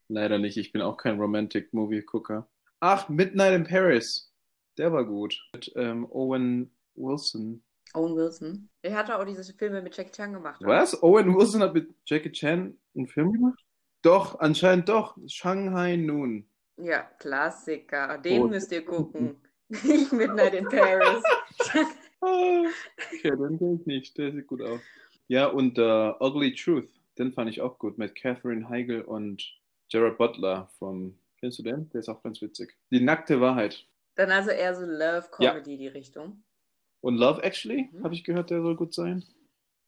Leider 0.09 0.37
nicht. 0.37 0.57
Ich 0.57 0.71
bin 0.71 0.83
auch 0.83 0.97
kein 0.97 1.19
Romantic-Movie-Gucker. 1.19 2.47
Ach, 2.81 3.09
Midnight 3.09 3.53
in 3.55 3.63
Paris. 3.63 4.29
Der 4.77 4.91
war 4.91 5.05
gut. 5.05 5.39
Mit 5.53 5.71
ähm, 5.75 6.07
Owen 6.12 6.71
Wilson. 6.95 7.62
Owen 7.93 8.15
Wilson. 8.15 8.69
Der 8.83 8.95
hat 8.97 9.12
auch 9.12 9.23
diese 9.23 9.53
Filme 9.53 9.81
mit 9.81 9.95
Jackie 9.95 10.12
Chan 10.12 10.33
gemacht. 10.33 10.62
oder? 10.62 10.69
Was? 10.69 11.01
Owen 11.03 11.36
Wilson 11.36 11.62
hat 11.62 11.73
mit 11.73 11.89
Jackie 12.05 12.31
Chan 12.31 12.75
einen 12.95 13.07
Film 13.07 13.33
gemacht? 13.33 13.59
Doch, 14.01 14.39
anscheinend 14.39 14.89
doch. 14.89 15.15
Shanghai 15.27 15.95
Noon. 15.95 16.45
Ja, 16.77 17.03
Klassiker. 17.19 18.17
Den 18.17 18.41
Oh. 18.43 18.47
müsst 18.47 18.71
ihr 18.71 18.83
gucken. 18.83 19.36
Nicht 19.69 20.12
Midnight 20.12 20.53
in 20.55 20.65
Paris. 20.65 21.23
Okay, 22.25 23.31
den 23.36 23.57
kenn 23.59 23.79
ich 23.81 23.86
nicht. 23.86 24.17
Der 24.17 24.31
sieht 24.31 24.47
gut 24.47 24.62
aus. 24.62 24.79
Ja, 25.27 25.47
und 25.47 25.77
äh, 25.77 26.13
Ugly 26.21 26.55
Truth. 26.55 26.88
Den 27.17 27.33
fand 27.33 27.49
ich 27.49 27.59
auch 27.62 27.77
gut. 27.79 27.97
Mit 27.97 28.15
Catherine 28.15 28.69
Heigl 28.69 29.01
und 29.01 29.43
Gerard 29.91 30.17
Butler 30.17 30.69
vom. 30.79 31.17
Kennst 31.41 31.59
du 31.59 31.63
den? 31.63 31.89
Der 31.89 31.99
ist 31.99 32.07
auch 32.07 32.23
ganz 32.23 32.41
witzig. 32.41 32.77
Die 32.91 33.01
nackte 33.01 33.41
Wahrheit. 33.41 33.86
Dann 34.15 34.32
also 34.32 34.52
eher 34.52 34.76
so 34.76 34.86
Love-Comedy, 34.86 35.78
die 35.78 35.88
Richtung. 35.88 36.43
Und 37.02 37.17
Love 37.17 37.43
Actually, 37.43 37.89
Mhm. 37.91 38.04
habe 38.04 38.13
ich 38.13 38.23
gehört, 38.23 38.49
der 38.49 38.62
soll 38.62 38.76
gut 38.76 38.93
sein. 38.93 39.23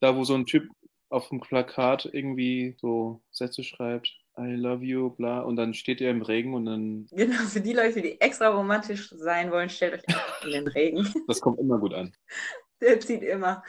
Da, 0.01 0.15
wo 0.15 0.23
so 0.23 0.35
ein 0.35 0.45
Typ 0.45 0.69
auf 1.09 1.29
dem 1.29 1.39
Plakat 1.39 2.09
irgendwie 2.11 2.75
so 2.79 3.21
Sätze 3.31 3.63
schreibt. 3.63 4.09
I 4.37 4.51
love 4.55 4.83
you, 4.83 5.11
bla. 5.11 5.41
Und 5.41 5.55
dann 5.55 5.73
steht 5.73 6.01
er 6.01 6.11
im 6.11 6.21
Regen 6.21 6.53
und 6.55 6.65
dann. 6.65 7.07
Genau, 7.11 7.37
für 7.43 7.61
die 7.61 7.71
Leute, 7.71 8.01
die 8.01 8.19
extra 8.19 8.49
romantisch 8.49 9.09
sein 9.11 9.49
wollen, 9.51 9.69
stellt 9.69 9.93
euch 9.93 10.07
einfach 10.09 10.43
in 10.43 10.51
den 10.51 10.67
Regen. 10.67 10.97
Das 11.27 11.39
kommt 11.39 11.59
immer 11.59 11.79
gut 11.79 11.93
an. 11.93 12.13
Der 12.81 12.99
zieht 12.99 13.23
immer. 13.23 13.63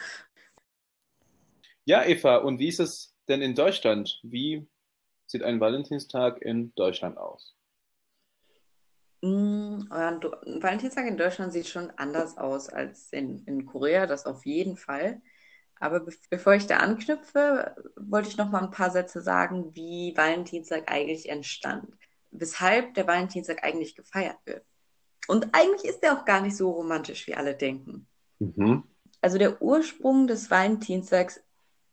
Ja, 1.85 2.05
Eva, 2.05 2.39
und 2.39 2.59
wie 2.59 2.67
ist 2.69 2.81
es 2.81 3.15
denn 3.29 3.43
in 3.43 3.55
Deutschland? 3.55 4.19
Wie 4.25 4.67
sieht 5.27 5.45
ein 5.45 5.61
Valentinstag 5.61 6.43
in 6.43 6.75
Deutschland 6.75 7.17
aus? 7.17 7.56
Ein 9.27 10.21
Valentinstag 10.63 11.07
in 11.07 11.17
Deutschland 11.17 11.53
sieht 11.53 11.69
schon 11.69 11.91
anders 11.97 12.39
aus 12.39 12.69
als 12.69 13.13
in, 13.13 13.45
in 13.47 13.67
Korea, 13.67 14.07
das 14.07 14.27
auf 14.27 14.45
jeden 14.47 14.77
Fall. 14.77 15.21
Aber 15.79 16.01
be 16.01 16.13
bevor 16.31 16.55
ich 16.55 16.67
da 16.67 16.79
anknüpfe, 16.79 17.75
wollte 17.97 18.29
ich 18.29 18.37
noch 18.37 18.51
mal 18.51 18.63
ein 18.63 18.71
paar 18.71 18.91
Sätze 18.91 19.21
sagen, 19.21 19.75
wie 19.75 20.15
Valentinstag 20.17 20.91
eigentlich 20.91 21.29
entstand. 21.29 21.87
Weshalb 22.31 22.95
der 22.95 23.07
Valentinstag 23.07 23.63
eigentlich 23.65 23.95
gefeiert 23.95 24.39
wird. 24.45 24.65
Und 25.29 25.49
eigentlich 25.53 25.85
ist 25.85 26.03
er 26.03 26.19
auch 26.19 26.25
gar 26.25 26.41
nicht 26.41 26.57
so 26.57 26.71
romantisch, 26.71 27.27
wie 27.27 27.35
alle 27.35 27.55
denken. 27.55 28.07
Mhm. 28.39 28.85
Also 29.21 29.39
der 29.39 29.61
Ursprung 29.61 30.27
des 30.27 30.51
Valentinstags 30.51 31.41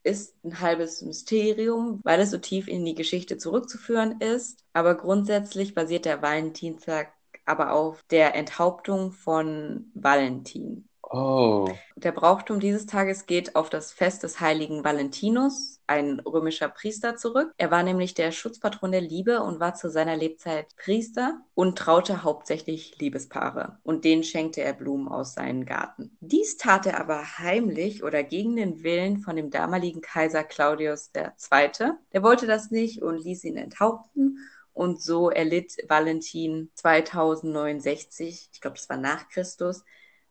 ist 0.03 0.35
ein 0.43 0.59
halbes 0.59 1.01
Mysterium, 1.01 2.01
weil 2.03 2.19
es 2.19 2.31
so 2.31 2.37
tief 2.37 2.67
in 2.67 2.85
die 2.85 2.95
Geschichte 2.95 3.37
zurückzuführen 3.37 4.19
ist. 4.19 4.63
Aber 4.73 4.95
grundsätzlich 4.95 5.73
basiert 5.73 6.05
der 6.05 6.21
Valentinstag 6.21 7.13
aber 7.45 7.73
auf 7.73 8.03
der 8.09 8.35
Enthauptung 8.35 9.11
von 9.11 9.91
Valentin. 9.93 10.87
Oh. 11.15 11.69
Der 11.95 12.11
Brauchtum 12.11 12.59
dieses 12.59 12.87
Tages 12.87 13.27
geht 13.27 13.55
auf 13.55 13.69
das 13.69 13.91
Fest 13.91 14.23
des 14.23 14.39
heiligen 14.39 14.83
Valentinus, 14.83 15.79
ein 15.85 16.19
römischer 16.21 16.69
Priester, 16.69 17.15
zurück. 17.17 17.53
Er 17.57 17.69
war 17.69 17.83
nämlich 17.83 18.15
der 18.15 18.31
Schutzpatron 18.31 18.91
der 18.91 19.01
Liebe 19.01 19.43
und 19.43 19.59
war 19.59 19.75
zu 19.75 19.91
seiner 19.91 20.17
Lebzeit 20.17 20.75
Priester 20.75 21.39
und 21.53 21.77
traute 21.77 22.23
hauptsächlich 22.23 22.97
Liebespaare. 22.99 23.77
Und 23.83 24.05
denen 24.05 24.23
schenkte 24.23 24.61
er 24.61 24.73
Blumen 24.73 25.07
aus 25.07 25.35
seinem 25.35 25.65
Garten. 25.65 26.17
Dies 26.19 26.57
tat 26.57 26.87
er 26.87 26.99
aber 26.99 27.37
heimlich 27.37 28.03
oder 28.03 28.23
gegen 28.23 28.55
den 28.55 28.81
Willen 28.81 29.19
von 29.19 29.35
dem 29.35 29.51
damaligen 29.51 30.01
Kaiser 30.01 30.43
Claudius 30.43 31.11
II. 31.15 31.91
Der 32.11 32.23
wollte 32.23 32.47
das 32.47 32.71
nicht 32.71 33.03
und 33.03 33.23
ließ 33.23 33.43
ihn 33.43 33.57
enthaupten. 33.57 34.39
Und 34.73 35.01
so 35.01 35.29
erlitt 35.29 35.77
Valentin 35.87 36.71
2069, 36.75 38.49
ich 38.51 38.61
glaube, 38.61 38.77
das 38.77 38.89
war 38.89 38.97
nach 38.97 39.29
Christus, 39.29 39.83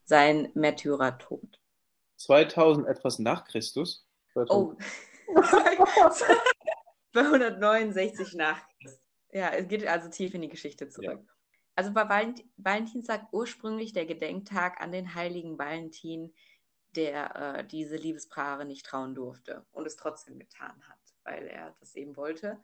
sein 0.05 0.51
Märtyrertod. 0.55 1.61
2000 2.17 2.87
etwas 2.89 3.19
nach 3.19 3.45
Christus? 3.45 4.07
Oh, 4.35 4.75
269 7.13 8.35
nach 8.35 8.61
Christus. 8.79 9.01
Ja, 9.33 9.51
es 9.51 9.69
geht 9.69 9.87
also 9.87 10.09
tief 10.11 10.35
in 10.35 10.43
die 10.43 10.49
Geschichte 10.49 10.89
zurück. 10.89 11.25
Also 11.75 11.95
war 11.95 12.09
Valent 12.09 12.45
Valentinstag 12.57 13.29
ursprünglich 13.33 13.93
der 13.93 14.07
Gedenktag 14.07 14.81
an 14.81 14.93
den 14.93 15.15
heiligen 15.15 15.59
Valentin, 15.59 16.35
der 16.95 17.35
äh, 17.37 17.67
diese 17.67 17.97
Liebespaare 17.97 18.67
nicht 18.67 18.85
trauen 18.85 19.15
durfte 19.15 19.65
und 19.73 19.87
es 19.87 19.97
trotzdem 19.97 20.39
getan 20.39 20.83
hat, 20.87 20.99
weil 21.25 21.47
er 21.47 21.75
das 21.81 21.95
eben 21.95 22.17
wollte. 22.17 22.61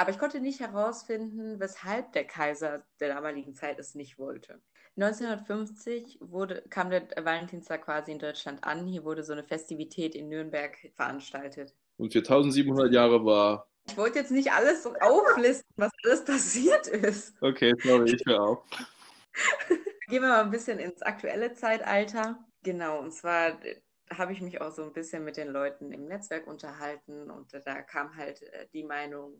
Aber 0.00 0.12
ich 0.12 0.18
konnte 0.18 0.40
nicht 0.40 0.60
herausfinden, 0.60 1.60
weshalb 1.60 2.12
der 2.12 2.24
Kaiser 2.24 2.86
der 3.00 3.08
damaligen 3.14 3.54
Zeit 3.54 3.78
es 3.78 3.94
nicht 3.94 4.18
wollte. 4.18 4.62
1950 4.96 6.20
wurde, 6.22 6.62
kam 6.70 6.88
der 6.88 7.06
Valentinstag 7.22 7.84
quasi 7.84 8.12
in 8.12 8.18
Deutschland 8.18 8.64
an. 8.64 8.86
Hier 8.86 9.04
wurde 9.04 9.22
so 9.22 9.34
eine 9.34 9.44
Festivität 9.44 10.14
in 10.14 10.30
Nürnberg 10.30 10.74
veranstaltet. 10.96 11.74
Und 11.98 12.14
für 12.14 12.20
1700 12.20 12.90
Jahre 12.90 13.26
war. 13.26 13.68
Ich 13.88 13.96
wollte 13.98 14.20
jetzt 14.20 14.30
nicht 14.30 14.50
alles 14.50 14.84
so 14.84 14.94
auflisten, 14.94 15.70
was 15.76 15.92
alles 16.02 16.24
passiert 16.24 16.86
ist. 16.86 17.34
Okay, 17.42 17.74
sorry, 17.82 18.14
ich 18.14 18.22
höre 18.24 18.40
auf. 18.40 18.64
Gehen 20.08 20.22
wir 20.22 20.30
mal 20.30 20.44
ein 20.44 20.50
bisschen 20.50 20.78
ins 20.78 21.02
aktuelle 21.02 21.52
Zeitalter. 21.52 22.42
Genau, 22.62 23.00
und 23.00 23.12
zwar 23.12 23.60
habe 24.16 24.32
ich 24.32 24.40
mich 24.40 24.62
auch 24.62 24.72
so 24.72 24.82
ein 24.82 24.94
bisschen 24.94 25.24
mit 25.24 25.36
den 25.36 25.48
Leuten 25.48 25.92
im 25.92 26.06
Netzwerk 26.06 26.46
unterhalten 26.46 27.30
und 27.30 27.52
da 27.52 27.82
kam 27.82 28.16
halt 28.16 28.42
äh, 28.42 28.66
die 28.72 28.82
Meinung 28.82 29.34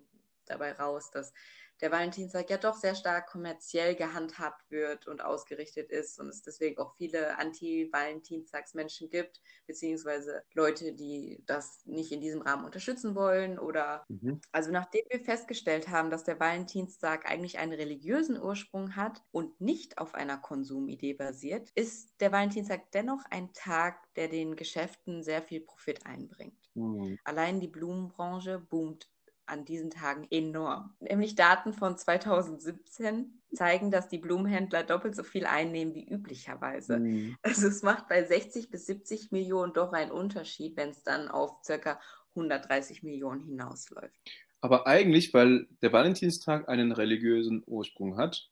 dabei 0.50 0.72
raus, 0.72 1.10
dass 1.10 1.32
der 1.80 1.90
Valentinstag 1.90 2.50
ja 2.50 2.58
doch 2.58 2.76
sehr 2.76 2.94
stark 2.94 3.28
kommerziell 3.28 3.94
gehandhabt 3.94 4.70
wird 4.70 5.06
und 5.06 5.22
ausgerichtet 5.22 5.90
ist 5.90 6.18
und 6.20 6.28
es 6.28 6.42
deswegen 6.42 6.78
auch 6.78 6.94
viele 6.96 7.38
Anti-Valentinstagsmenschen 7.38 9.08
gibt, 9.10 9.40
beziehungsweise 9.66 10.42
Leute, 10.52 10.92
die 10.94 11.42
das 11.46 11.80
nicht 11.86 12.12
in 12.12 12.20
diesem 12.20 12.42
Rahmen 12.42 12.64
unterstützen 12.64 13.14
wollen 13.14 13.58
oder 13.58 14.06
Mhm. 14.08 14.40
also 14.52 14.72
nachdem 14.72 15.02
wir 15.10 15.20
festgestellt 15.20 15.88
haben, 15.88 16.10
dass 16.10 16.24
der 16.24 16.40
Valentinstag 16.40 17.30
eigentlich 17.30 17.58
einen 17.58 17.72
religiösen 17.72 18.40
Ursprung 18.40 18.96
hat 18.96 19.22
und 19.30 19.60
nicht 19.60 19.98
auf 19.98 20.14
einer 20.14 20.38
Konsumidee 20.38 21.14
basiert, 21.14 21.70
ist 21.76 22.20
der 22.20 22.32
Valentinstag 22.32 22.90
dennoch 22.90 23.24
ein 23.30 23.52
Tag, 23.52 24.12
der 24.14 24.26
den 24.26 24.56
Geschäften 24.56 25.22
sehr 25.22 25.40
viel 25.42 25.60
Profit 25.60 26.04
einbringt. 26.04 26.68
Hm. 26.74 27.16
Allein 27.24 27.60
die 27.60 27.68
Blumenbranche 27.68 28.58
boomt 28.58 29.10
an 29.50 29.64
diesen 29.64 29.90
Tagen 29.90 30.26
enorm. 30.30 30.94
Nämlich 31.00 31.34
Daten 31.34 31.72
von 31.72 31.98
2017 31.98 33.42
zeigen, 33.54 33.90
dass 33.90 34.08
die 34.08 34.18
Blumenhändler 34.18 34.84
doppelt 34.84 35.16
so 35.16 35.24
viel 35.24 35.46
einnehmen 35.46 35.94
wie 35.94 36.08
üblicherweise. 36.08 36.96
Hm. 36.96 37.36
Also 37.42 37.68
es 37.68 37.82
macht 37.82 38.08
bei 38.08 38.24
60 38.24 38.70
bis 38.70 38.86
70 38.86 39.32
Millionen 39.32 39.72
doch 39.72 39.92
einen 39.92 40.10
Unterschied, 40.10 40.76
wenn 40.76 40.90
es 40.90 41.02
dann 41.02 41.28
auf 41.28 41.62
circa 41.64 42.00
130 42.34 43.02
Millionen 43.02 43.40
hinausläuft. 43.40 44.20
Aber 44.60 44.86
eigentlich, 44.86 45.34
weil 45.34 45.66
der 45.82 45.92
Valentinstag 45.92 46.68
einen 46.68 46.92
religiösen 46.92 47.62
Ursprung 47.66 48.16
hat, 48.16 48.50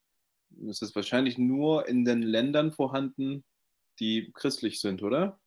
ist 0.67 0.83
es 0.83 0.95
wahrscheinlich 0.95 1.39
nur 1.39 1.87
in 1.87 2.05
den 2.05 2.23
Ländern 2.23 2.73
vorhanden, 2.73 3.45
die 4.01 4.33
christlich 4.35 4.81
sind, 4.81 5.03
oder? 5.03 5.39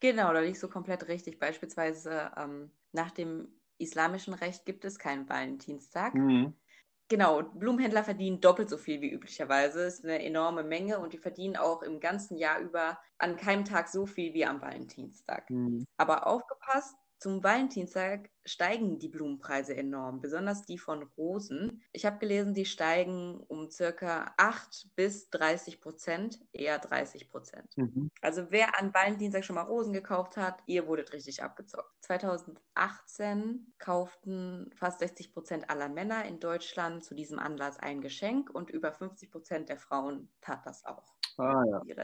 Genau, 0.00 0.32
da 0.32 0.40
liegst 0.40 0.62
du 0.62 0.68
komplett 0.68 1.08
richtig. 1.08 1.38
Beispielsweise 1.38 2.32
ähm, 2.36 2.70
nach 2.92 3.10
dem 3.12 3.48
islamischen 3.78 4.34
Recht 4.34 4.66
gibt 4.66 4.84
es 4.84 4.98
keinen 4.98 5.28
Valentinstag. 5.28 6.14
Mhm. 6.14 6.54
Genau, 7.08 7.42
Blumenhändler 7.42 8.04
verdienen 8.04 8.40
doppelt 8.40 8.70
so 8.70 8.78
viel 8.78 9.00
wie 9.02 9.10
üblicherweise. 9.10 9.84
Das 9.84 9.94
ist 9.98 10.04
eine 10.04 10.24
enorme 10.24 10.64
Menge 10.64 10.98
und 10.98 11.12
die 11.12 11.18
verdienen 11.18 11.56
auch 11.56 11.82
im 11.82 12.00
ganzen 12.00 12.38
Jahr 12.38 12.60
über 12.60 12.98
an 13.18 13.36
keinem 13.36 13.64
Tag 13.64 13.88
so 13.88 14.06
viel 14.06 14.32
wie 14.32 14.46
am 14.46 14.62
Valentinstag. 14.62 15.50
Mhm. 15.50 15.84
Aber 15.98 16.26
aufgepasst, 16.26 16.96
Zum 17.22 17.44
Valentinstag 17.44 18.30
steigen 18.44 18.98
die 18.98 19.06
Blumenpreise 19.06 19.76
enorm, 19.76 20.20
besonders 20.20 20.66
die 20.66 20.76
von 20.76 21.04
Rosen. 21.16 21.80
Ich 21.92 22.04
habe 22.04 22.18
gelesen, 22.18 22.52
die 22.52 22.64
steigen 22.64 23.38
um 23.46 23.70
circa 23.70 24.34
8 24.38 24.88
bis 24.96 25.30
30 25.30 25.80
Prozent, 25.80 26.40
eher 26.52 26.80
30 26.80 27.30
Prozent. 27.30 27.76
Mhm. 27.76 28.10
Also 28.22 28.46
wer 28.50 28.76
an 28.76 28.92
Valentinstag 28.92 29.44
schon 29.44 29.54
mal 29.54 29.62
Rosen 29.62 29.92
gekauft 29.92 30.36
hat, 30.36 30.64
ihr 30.66 30.88
wurdet 30.88 31.12
richtig 31.12 31.44
abgezockt. 31.44 31.94
2018 32.00 33.72
kauften 33.78 34.72
fast 34.74 34.98
60 34.98 35.32
Prozent 35.32 35.70
aller 35.70 35.88
Männer 35.88 36.24
in 36.24 36.40
Deutschland 36.40 37.04
zu 37.04 37.14
diesem 37.14 37.38
Anlass 37.38 37.78
ein 37.78 38.00
Geschenk 38.00 38.50
und 38.50 38.68
über 38.68 38.90
50 38.90 39.30
Prozent 39.30 39.68
der 39.68 39.78
Frauen 39.78 40.28
tat 40.40 40.66
das 40.66 40.84
auch. 40.84 41.14
Ah 41.38 41.62
ja. 41.70 41.82
Die 41.84 41.94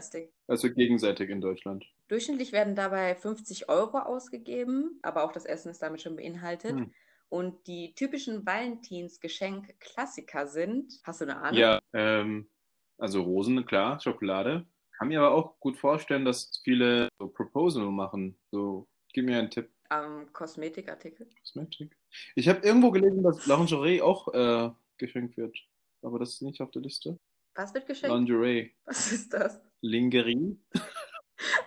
Also 0.46 0.72
gegenseitig 0.72 1.30
in 1.30 1.40
Deutschland. 1.40 1.84
Durchschnittlich 2.08 2.52
werden 2.52 2.74
dabei 2.74 3.14
50 3.14 3.68
Euro 3.68 3.98
ausgegeben, 3.98 4.98
aber 5.02 5.24
auch 5.24 5.32
das 5.32 5.44
Essen 5.44 5.70
ist 5.70 5.82
damit 5.82 6.02
schon 6.02 6.16
beinhaltet. 6.16 6.72
Hm. 6.72 6.92
Und 7.28 7.66
die 7.66 7.94
typischen 7.94 8.46
Valentinsgeschenk-Klassiker 8.46 10.46
sind, 10.46 11.00
hast 11.04 11.20
du 11.20 11.26
eine 11.26 11.36
Ahnung? 11.36 11.58
Ja, 11.58 11.78
ähm, 11.92 12.48
also 12.96 13.22
Rosen, 13.22 13.66
klar, 13.66 14.00
Schokolade. 14.00 14.66
Kann 14.96 15.08
mir 15.08 15.20
aber 15.20 15.34
auch 15.34 15.60
gut 15.60 15.76
vorstellen, 15.76 16.24
dass 16.24 16.62
viele 16.64 17.08
so 17.18 17.28
Proposal 17.28 17.90
machen. 17.90 18.38
So, 18.50 18.88
gib 19.12 19.26
mir 19.26 19.38
einen 19.38 19.50
Tipp. 19.50 19.68
Ähm, 19.90 20.32
Kosmetikartikel. 20.32 21.28
Cosmetic. 21.40 21.94
Ich 22.34 22.48
habe 22.48 22.66
irgendwo 22.66 22.90
gelesen, 22.90 23.22
dass 23.22 23.46
Lingerie 23.46 24.02
auch 24.02 24.34
äh, 24.34 24.70
geschenkt 24.96 25.36
wird. 25.36 25.56
Aber 26.02 26.18
das 26.18 26.30
ist 26.30 26.42
nicht 26.42 26.60
auf 26.60 26.70
der 26.70 26.82
Liste. 26.82 27.18
Was 27.58 27.74
wird 27.74 27.86
geschenkt? 27.86 28.14
Lingerie. 28.14 28.72
Was 28.84 29.10
ist 29.10 29.32
das? 29.34 29.60
Lingerie. 29.80 30.56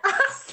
Ach, 0.04 0.48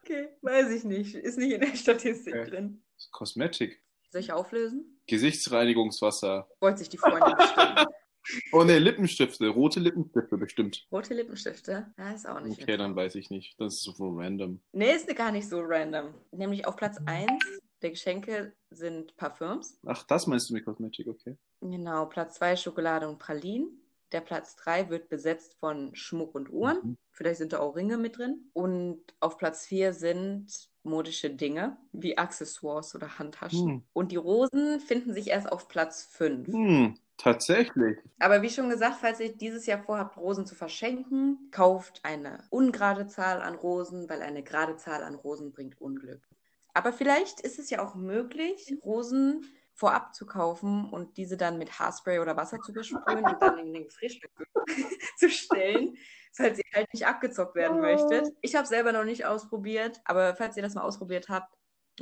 okay, 0.00 0.28
weiß 0.40 0.70
ich 0.70 0.84
nicht. 0.84 1.16
Ist 1.16 1.36
nicht 1.36 1.50
in 1.52 1.60
der 1.60 1.74
Statistik 1.74 2.32
Okay. 2.32 2.48
drin. 2.48 2.84
Cosmetic. 3.10 3.82
Soll 4.10 4.20
ich 4.20 4.32
auflösen? 4.32 5.00
Gesichtsreinigungswasser. 5.08 6.48
Freut 6.60 6.78
sich 6.78 6.88
die 6.90 6.96
Freundin 6.96 7.34
bestimmt. 7.36 7.86
Oh 8.52 8.62
ne, 8.62 8.78
Lippenstifte. 8.78 9.48
Rote 9.48 9.80
Lippenstifte 9.80 10.38
bestimmt. 10.38 10.86
Rote 10.92 11.12
Lippenstifte? 11.12 11.92
Ja, 11.98 12.12
ist 12.12 12.28
auch 12.28 12.40
nicht. 12.40 12.62
Okay, 12.62 12.76
dann 12.76 12.94
weiß 12.94 13.16
ich 13.16 13.30
nicht. 13.30 13.58
Das 13.58 13.74
ist 13.74 13.82
so 13.82 14.16
random. 14.16 14.60
Nee, 14.70 14.92
ist 14.94 15.08
gar 15.16 15.32
nicht 15.32 15.48
so 15.48 15.58
random. 15.60 16.14
Nämlich 16.30 16.66
auf 16.68 16.76
Platz 16.76 16.98
1 17.04 17.32
der 17.82 17.90
Geschenke 17.90 18.54
sind 18.70 19.16
Parfüms. 19.16 19.80
Ach, 19.84 20.04
das 20.04 20.28
meinst 20.28 20.48
du 20.48 20.54
mit 20.54 20.64
Cosmetic, 20.64 21.08
okay. 21.08 21.36
Genau, 21.60 22.06
Platz 22.06 22.36
2 22.36 22.54
Schokolade 22.54 23.08
und 23.08 23.18
Pralinen. 23.18 23.80
Der 24.14 24.20
Platz 24.20 24.54
3 24.54 24.90
wird 24.90 25.08
besetzt 25.08 25.56
von 25.58 25.92
Schmuck 25.96 26.36
und 26.36 26.48
Uhren. 26.48 26.78
Mhm. 26.82 26.96
Vielleicht 27.10 27.38
sind 27.38 27.52
da 27.52 27.58
auch 27.58 27.74
Ringe 27.74 27.98
mit 27.98 28.16
drin. 28.16 28.48
Und 28.52 29.02
auf 29.18 29.38
Platz 29.38 29.66
4 29.66 29.92
sind 29.92 30.46
modische 30.84 31.30
Dinge 31.30 31.76
wie 31.92 32.16
Accessoires 32.16 32.94
oder 32.94 33.18
Handtaschen. 33.18 33.68
Hm. 33.68 33.82
Und 33.92 34.12
die 34.12 34.16
Rosen 34.16 34.78
finden 34.78 35.12
sich 35.14 35.30
erst 35.30 35.50
auf 35.50 35.66
Platz 35.66 36.04
5. 36.12 36.46
Hm, 36.46 36.98
tatsächlich. 37.16 37.98
Aber 38.20 38.42
wie 38.42 38.50
schon 38.50 38.70
gesagt, 38.70 38.98
falls 39.00 39.18
ihr 39.18 39.34
dieses 39.34 39.66
Jahr 39.66 39.82
vorhabt, 39.82 40.16
Rosen 40.16 40.46
zu 40.46 40.54
verschenken, 40.54 41.48
kauft 41.50 42.00
eine 42.04 42.44
ungerade 42.50 43.08
Zahl 43.08 43.42
an 43.42 43.56
Rosen, 43.56 44.08
weil 44.08 44.22
eine 44.22 44.44
gerade 44.44 44.76
Zahl 44.76 45.02
an 45.02 45.16
Rosen 45.16 45.50
bringt 45.50 45.80
Unglück. 45.80 46.20
Aber 46.72 46.92
vielleicht 46.92 47.40
ist 47.40 47.58
es 47.58 47.70
ja 47.70 47.84
auch 47.84 47.96
möglich, 47.96 48.76
Rosen 48.84 49.44
vorab 49.74 50.14
zu 50.14 50.24
kaufen 50.24 50.88
und 50.90 51.16
diese 51.16 51.36
dann 51.36 51.58
mit 51.58 51.78
Haarspray 51.78 52.20
oder 52.20 52.36
Wasser 52.36 52.60
zu 52.60 52.72
besprühen 52.72 53.24
und 53.24 53.42
dann 53.42 53.58
in 53.58 53.72
den 53.72 53.84
Gefrierschrank 53.84 54.32
zu 55.18 55.28
stellen, 55.30 55.96
falls 56.32 56.58
ihr 56.58 56.64
halt 56.72 56.92
nicht 56.92 57.06
abgezockt 57.06 57.56
werden 57.56 57.80
möchtet. 57.80 58.32
Ich 58.40 58.54
habe 58.54 58.66
selber 58.66 58.92
noch 58.92 59.04
nicht 59.04 59.26
ausprobiert, 59.26 60.00
aber 60.04 60.36
falls 60.36 60.56
ihr 60.56 60.62
das 60.62 60.74
mal 60.74 60.82
ausprobiert 60.82 61.28
habt, 61.28 61.52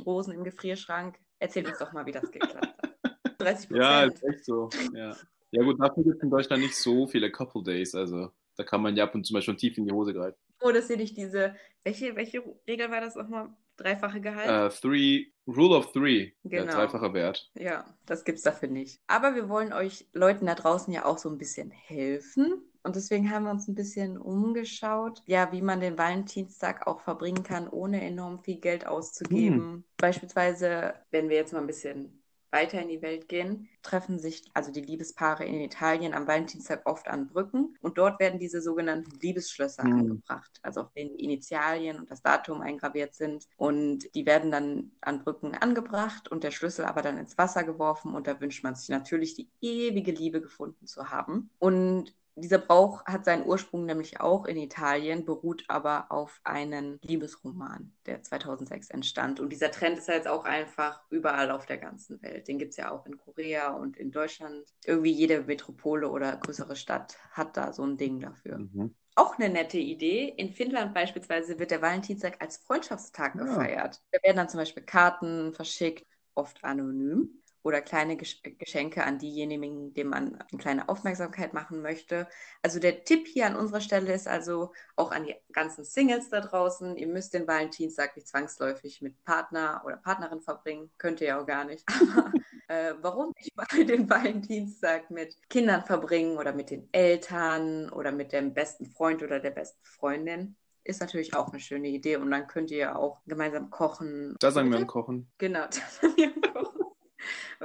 Rosen 0.05 0.33
im 0.33 0.43
Gefrierschrank, 0.43 1.17
erzählt 1.39 1.67
uns 1.67 1.79
doch 1.79 1.93
mal, 1.93 2.05
wie 2.05 2.11
das 2.11 2.31
geklappt 2.31 2.65
hat. 2.65 2.93
30 3.39 3.69
Ja, 3.71 4.03
ist 4.03 4.23
echt 4.23 4.45
so. 4.45 4.69
Ja, 4.93 5.15
ja 5.51 5.63
gut, 5.63 5.79
dafür 5.79 6.03
gibt 6.03 6.17
es 6.17 6.23
in 6.23 6.29
Deutschland 6.29 6.63
nicht 6.63 6.75
so 6.75 7.07
viele 7.07 7.31
Couple 7.31 7.63
Days. 7.63 7.93
Also 7.95 8.31
da 8.55 8.63
kann 8.63 8.81
man 8.81 8.95
ja 8.95 9.03
ab 9.03 9.15
und 9.15 9.25
zu 9.25 9.33
mal 9.33 9.41
schon 9.41 9.57
tief 9.57 9.77
in 9.77 9.85
die 9.85 9.91
Hose 9.91 10.13
greifen. 10.13 10.37
froh, 10.59 10.71
dass 10.71 10.89
ihr 10.89 10.97
nicht 10.97 11.17
diese. 11.17 11.55
Welche, 11.83 12.15
welche 12.15 12.43
Regel 12.67 12.89
war 12.89 13.01
das 13.01 13.15
nochmal? 13.15 13.49
Dreifache 13.75 14.21
Gehalt? 14.21 14.73
Äh, 14.73 14.75
three, 14.79 15.32
Rule 15.47 15.75
of 15.77 15.91
Three, 15.91 16.33
der 16.43 16.65
Genau. 16.65 16.73
dreifache 16.73 17.13
Wert. 17.13 17.51
Ja, 17.55 17.85
das 18.05 18.23
gibt's 18.23 18.43
dafür 18.43 18.69
nicht. 18.69 19.01
Aber 19.07 19.35
wir 19.35 19.49
wollen 19.49 19.73
euch 19.73 20.07
Leuten 20.13 20.45
da 20.45 20.55
draußen 20.55 20.93
ja 20.93 21.05
auch 21.05 21.17
so 21.17 21.29
ein 21.29 21.37
bisschen 21.37 21.71
helfen. 21.71 22.61
Und 22.83 22.95
deswegen 22.97 23.31
haben 23.31 23.43
wir 23.45 23.51
uns 23.51 23.67
ein 23.67 23.75
bisschen 23.75 24.17
umgeschaut, 24.17 25.21
ja, 25.25 25.51
wie 25.53 25.61
man 25.61 25.79
den 25.79 25.97
Valentinstag 25.97 26.85
auch 26.87 26.99
verbringen 26.99 27.43
kann, 27.43 27.67
ohne 27.69 28.01
enorm 28.01 28.39
viel 28.43 28.59
Geld 28.59 28.85
auszugeben. 28.87 29.85
Beispielsweise, 29.97 30.93
wenn 31.11 31.29
wir 31.29 31.37
jetzt 31.37 31.53
mal 31.53 31.59
ein 31.61 31.67
bisschen 31.67 32.22
weiter 32.53 32.81
in 32.81 32.87
die 32.89 33.01
Welt 33.01 33.27
gehen, 33.27 33.69
treffen 33.81 34.19
sich 34.19 34.43
also 34.53 34.71
die 34.71 34.81
Liebespaare 34.81 35.43
in 35.45 35.59
Italien 35.61 36.13
am 36.13 36.27
Valentinstag 36.27 36.83
oft 36.85 37.07
an 37.09 37.27
Brücken 37.27 37.75
und 37.81 37.97
dort 37.97 38.19
werden 38.21 38.39
diese 38.39 38.61
sogenannten 38.61 39.19
Liebesschlösser 39.19 39.83
Mhm. 39.83 39.93
angebracht, 39.93 40.59
also 40.61 40.81
auf 40.81 40.93
denen 40.93 41.17
die 41.17 41.23
Initialien 41.25 41.99
und 41.99 42.11
das 42.11 42.21
Datum 42.21 42.61
eingraviert 42.61 43.15
sind 43.15 43.45
und 43.57 44.13
die 44.15 44.25
werden 44.25 44.51
dann 44.51 44.91
an 45.01 45.23
Brücken 45.23 45.55
angebracht 45.55 46.29
und 46.29 46.43
der 46.43 46.51
Schlüssel 46.51 46.85
aber 46.85 47.01
dann 47.01 47.17
ins 47.17 47.37
Wasser 47.37 47.63
geworfen 47.63 48.15
und 48.15 48.27
da 48.27 48.39
wünscht 48.39 48.63
man 48.63 48.75
sich 48.75 48.89
natürlich 48.89 49.35
die 49.35 49.49
ewige 49.61 50.11
Liebe 50.11 50.41
gefunden 50.41 50.85
zu 50.87 51.09
haben 51.09 51.49
und 51.59 52.13
dieser 52.35 52.57
Brauch 52.57 53.05
hat 53.05 53.25
seinen 53.25 53.45
Ursprung 53.45 53.85
nämlich 53.85 54.19
auch 54.19 54.45
in 54.45 54.57
Italien, 54.57 55.25
beruht 55.25 55.63
aber 55.67 56.11
auf 56.11 56.39
einem 56.43 56.97
Liebesroman, 57.01 57.93
der 58.05 58.23
2006 58.23 58.89
entstand. 58.89 59.39
Und 59.39 59.49
dieser 59.49 59.71
Trend 59.71 59.97
ist 59.97 60.07
jetzt 60.07 60.27
auch 60.27 60.45
einfach 60.45 61.01
überall 61.09 61.51
auf 61.51 61.65
der 61.65 61.77
ganzen 61.77 62.21
Welt. 62.21 62.47
Den 62.47 62.57
gibt 62.57 62.71
es 62.71 62.77
ja 62.77 62.91
auch 62.91 63.05
in 63.05 63.17
Korea 63.17 63.73
und 63.73 63.97
in 63.97 64.11
Deutschland. 64.11 64.65
Irgendwie 64.85 65.11
jede 65.11 65.41
Metropole 65.43 66.09
oder 66.09 66.37
größere 66.37 66.75
Stadt 66.75 67.17
hat 67.31 67.55
da 67.57 67.71
so 67.73 67.83
ein 67.85 67.97
Ding 67.97 68.19
dafür. 68.19 68.57
Mhm. 68.57 68.95
Auch 69.15 69.37
eine 69.37 69.49
nette 69.49 69.77
Idee. 69.77 70.27
In 70.37 70.49
Finnland 70.49 70.93
beispielsweise 70.93 71.59
wird 71.59 71.69
der 71.69 71.81
Valentinstag 71.81 72.41
als 72.41 72.57
Freundschaftstag 72.57 73.35
Ja. 73.35 73.43
gefeiert. 73.45 74.01
Da 74.11 74.19
werden 74.23 74.37
dann 74.37 74.49
zum 74.49 74.59
Beispiel 74.59 74.83
Karten 74.83 75.53
verschickt, 75.53 76.07
oft 76.33 76.63
anonym. 76.63 77.42
Oder 77.63 77.81
kleine 77.81 78.15
Gesch- 78.15 78.57
Geschenke 78.59 79.03
an 79.03 79.17
diejenigen, 79.19 79.93
denen 79.93 80.09
man 80.09 80.35
eine 80.35 80.59
kleine 80.59 80.89
Aufmerksamkeit 80.89 81.53
machen 81.53 81.81
möchte. 81.81 82.27
Also 82.61 82.79
der 82.79 83.03
Tipp 83.05 83.25
hier 83.27 83.47
an 83.47 83.55
unserer 83.55 83.81
Stelle 83.81 84.13
ist 84.13 84.27
also 84.27 84.73
auch 84.95 85.11
an 85.11 85.25
die 85.25 85.35
ganzen 85.51 85.83
Singles 85.85 86.29
da 86.29 86.41
draußen. 86.41 86.97
Ihr 86.97 87.07
müsst 87.07 87.33
den 87.33 87.47
Valentinstag 87.47 88.15
nicht 88.15 88.27
zwangsläufig 88.27 89.01
mit 89.01 89.23
Partner 89.23 89.81
oder 89.85 89.97
Partnerin 89.97 90.41
verbringen. 90.41 90.91
Könnt 90.97 91.21
ihr 91.21 91.27
ja 91.27 91.41
auch 91.41 91.45
gar 91.47 91.63
nicht. 91.63 91.83
Aber 92.17 92.31
äh, 92.67 92.93
warum 93.01 93.33
nicht 93.37 93.55
mal 93.55 93.65
den 93.85 94.09
Valentinstag 94.09 95.09
mit 95.09 95.37
Kindern 95.49 95.83
verbringen 95.83 96.37
oder 96.37 96.53
mit 96.53 96.69
den 96.69 96.89
Eltern 96.91 97.89
oder 97.89 98.11
mit 98.11 98.31
dem 98.33 98.53
besten 98.53 98.85
Freund 98.85 99.23
oder 99.23 99.39
der 99.39 99.51
besten 99.51 99.83
Freundin? 99.83 100.55
Ist 100.85 100.99
natürlich 100.99 101.33
auch 101.33 101.49
eine 101.49 101.61
schöne 101.61 101.87
Idee 101.87 102.17
und 102.17 102.29
dann 102.29 102.47
könnt 102.47 102.69
ihr 102.69 102.97
auch 102.97 103.21
gemeinsam 103.25 103.69
kochen. 103.69 104.35
Da 104.39 104.51
sagen 104.51 104.69
wir 104.69 104.77
am 104.77 104.87
Kochen. 104.87 105.31
Genau, 105.37 105.61
da 105.65 105.71
sagen 105.71 106.13
wir 106.17 106.41
kochen. 106.41 106.72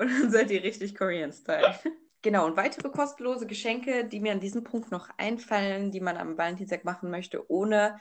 Und 0.01 0.09
dann 0.09 0.31
seid 0.31 0.51
ihr 0.51 0.63
richtig 0.63 0.95
Korean-Style. 0.95 1.75
Genau, 2.21 2.47
und 2.47 2.57
weitere 2.57 2.91
kostenlose 2.91 3.47
Geschenke, 3.47 4.05
die 4.05 4.19
mir 4.19 4.33
an 4.33 4.41
diesem 4.41 4.65
Punkt 4.65 4.91
noch 4.91 5.09
einfallen, 5.19 5.93
die 5.93 6.01
man 6.01 6.17
am 6.17 6.37
Valentinstag 6.37 6.85
machen 6.85 7.11
möchte, 7.11 7.49
ohne 7.49 8.01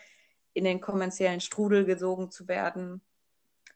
in 0.54 0.64
den 0.64 0.82
kommerziellen 0.82 1.40
Strudel 1.40 1.86
gesogen 1.86 2.32
zu 2.32 2.48
werden. 2.48 3.02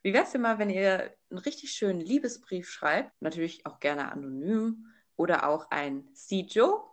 Wie 0.02 0.12
wäre 0.12 0.24
es 0.24 0.32
denn 0.32 0.40
mal, 0.40 0.58
wenn 0.58 0.68
ihr 0.68 1.14
einen 1.30 1.38
richtig 1.38 1.70
schönen 1.70 2.00
Liebesbrief 2.00 2.68
schreibt? 2.68 3.12
Natürlich 3.22 3.64
auch 3.66 3.78
gerne 3.78 4.10
anonym 4.10 4.86
oder 5.14 5.48
auch 5.48 5.70
ein 5.70 6.08
Sijo. 6.12 6.88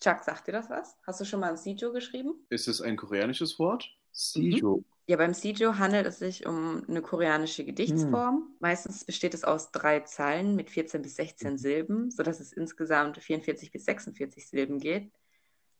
Chuck, 0.00 0.24
sagt 0.24 0.48
dir 0.48 0.52
das 0.52 0.68
was? 0.68 0.96
Hast 1.06 1.20
du 1.20 1.24
schon 1.24 1.38
mal 1.38 1.50
ein 1.50 1.56
Sijo 1.56 1.92
geschrieben? 1.92 2.34
Ist 2.50 2.66
es 2.66 2.80
ein 2.80 2.96
koreanisches 2.96 3.60
Wort? 3.60 3.88
Sijo. 4.10 4.82
Ja, 5.08 5.16
beim 5.16 5.32
Sijo 5.32 5.78
handelt 5.78 6.06
es 6.06 6.18
sich 6.18 6.44
um 6.44 6.84
eine 6.86 7.00
koreanische 7.00 7.64
Gedichtsform. 7.64 8.54
Meistens 8.60 9.06
besteht 9.06 9.32
es 9.32 9.42
aus 9.42 9.72
drei 9.72 10.00
Zeilen 10.00 10.54
mit 10.54 10.68
14 10.68 11.00
bis 11.00 11.16
16 11.16 11.56
Silben, 11.56 12.10
sodass 12.10 12.40
es 12.40 12.52
insgesamt 12.52 13.16
44 13.16 13.72
bis 13.72 13.86
46 13.86 14.46
Silben 14.46 14.78
geht. 14.78 15.10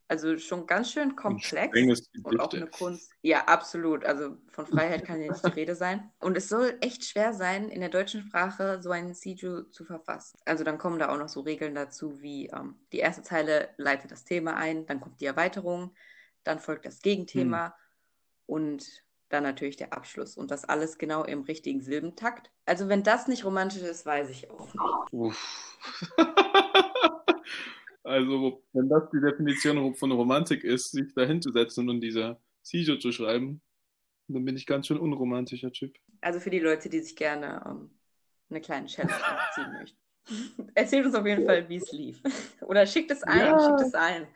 Also 0.09 0.39
schon 0.39 0.67
ganz 0.67 0.93
schön 0.93 1.15
komplex. 1.15 1.77
Und 2.23 2.41
auch 2.41 2.55
eine 2.55 2.69
Kunst. 2.69 3.13
Ja, 3.21 3.45
absolut. 3.45 4.03
Also 4.07 4.39
von 4.51 4.65
Freiheit 4.67 5.05
kann 5.05 5.21
ja 5.21 5.31
nicht 5.31 5.45
die 5.45 5.51
Rede 5.51 5.75
sein. 5.75 6.11
Und 6.21 6.39
es 6.39 6.49
soll 6.49 6.79
echt 6.81 7.05
schwer 7.05 7.35
sein, 7.35 7.69
in 7.69 7.81
der 7.81 7.91
deutschen 7.91 8.23
Sprache 8.23 8.81
so 8.81 8.91
einen 8.93 9.13
Siju 9.13 9.65
zu 9.65 9.85
verfassen. 9.85 10.39
Also 10.47 10.65
dann 10.65 10.79
kommen 10.79 10.99
da 10.99 11.11
auch 11.11 11.19
noch 11.19 11.29
so 11.29 11.41
Regeln 11.41 11.75
dazu, 11.75 12.23
wie 12.23 12.47
ähm, 12.47 12.77
die 12.93 13.01
erste 13.01 13.23
Zeile 13.23 13.69
leitet 13.77 14.11
das 14.11 14.25
Thema 14.25 14.57
ein, 14.57 14.87
dann 14.87 15.03
kommt 15.03 15.21
die 15.21 15.27
Erweiterung, 15.27 15.95
dann 16.45 16.61
folgt 16.61 16.87
das 16.87 17.03
Gegenthema 17.03 17.77
und 18.47 19.07
dann 19.29 19.43
natürlich 19.43 19.77
der 19.77 19.93
Abschluss. 19.93 20.37
Und 20.37 20.51
das 20.51 20.65
alles 20.65 20.99
genau 20.99 21.25
im 21.25 21.43
richtigen 21.43 21.81
Silbentakt. 21.81 22.51
Also 22.65 22.89
wenn 22.89 23.03
das 23.03 23.29
nicht 23.29 23.45
romantisch 23.45 23.83
ist, 23.83 24.07
weiß 24.07 24.31
ich 24.31 24.51
auch 24.51 24.73
nicht. 25.13 25.37
Also, 28.09 28.65
wenn 28.73 28.89
das 28.89 29.03
die 29.11 29.21
Definition 29.21 29.95
von 29.95 30.11
Romantik 30.13 30.65
ist, 30.65 30.93
sich 30.93 31.13
da 31.15 31.27
hinzusetzen 31.27 31.91
und 31.91 32.01
dieser 32.01 32.41
Sijo 32.63 32.97
zu 32.97 33.13
schreiben, 33.13 33.61
Dann 34.29 34.47
bin 34.47 34.57
ich 34.57 34.65
ganz 34.65 34.87
schön 34.87 34.99
unromantischer 34.99 35.71
Typ. 35.73 35.95
Also 36.23 36.41
für 36.41 36.49
die 36.49 36.59
Leute, 36.59 36.89
die 36.89 37.01
sich 37.01 37.17
gerne 37.17 37.63
ähm, 37.67 37.91
eine 38.49 38.63
kleine 38.63 38.87
Challenge 38.87 39.13
ziehen 39.55 39.73
möchten. 39.73 39.99
Erzählt 40.75 41.05
uns 41.05 41.15
auf 41.15 41.27
jeden 41.27 41.45
Fall, 41.45 41.69
wie 41.69 41.77
es 41.77 41.93
lief. 41.93 42.23
Oder 42.63 42.87
schickt 42.87 43.11
es 43.11 43.23
ein, 43.23 43.39
ja. 43.39 43.59
schickt 43.59 43.81
es 43.81 43.95
ein. 43.95 44.27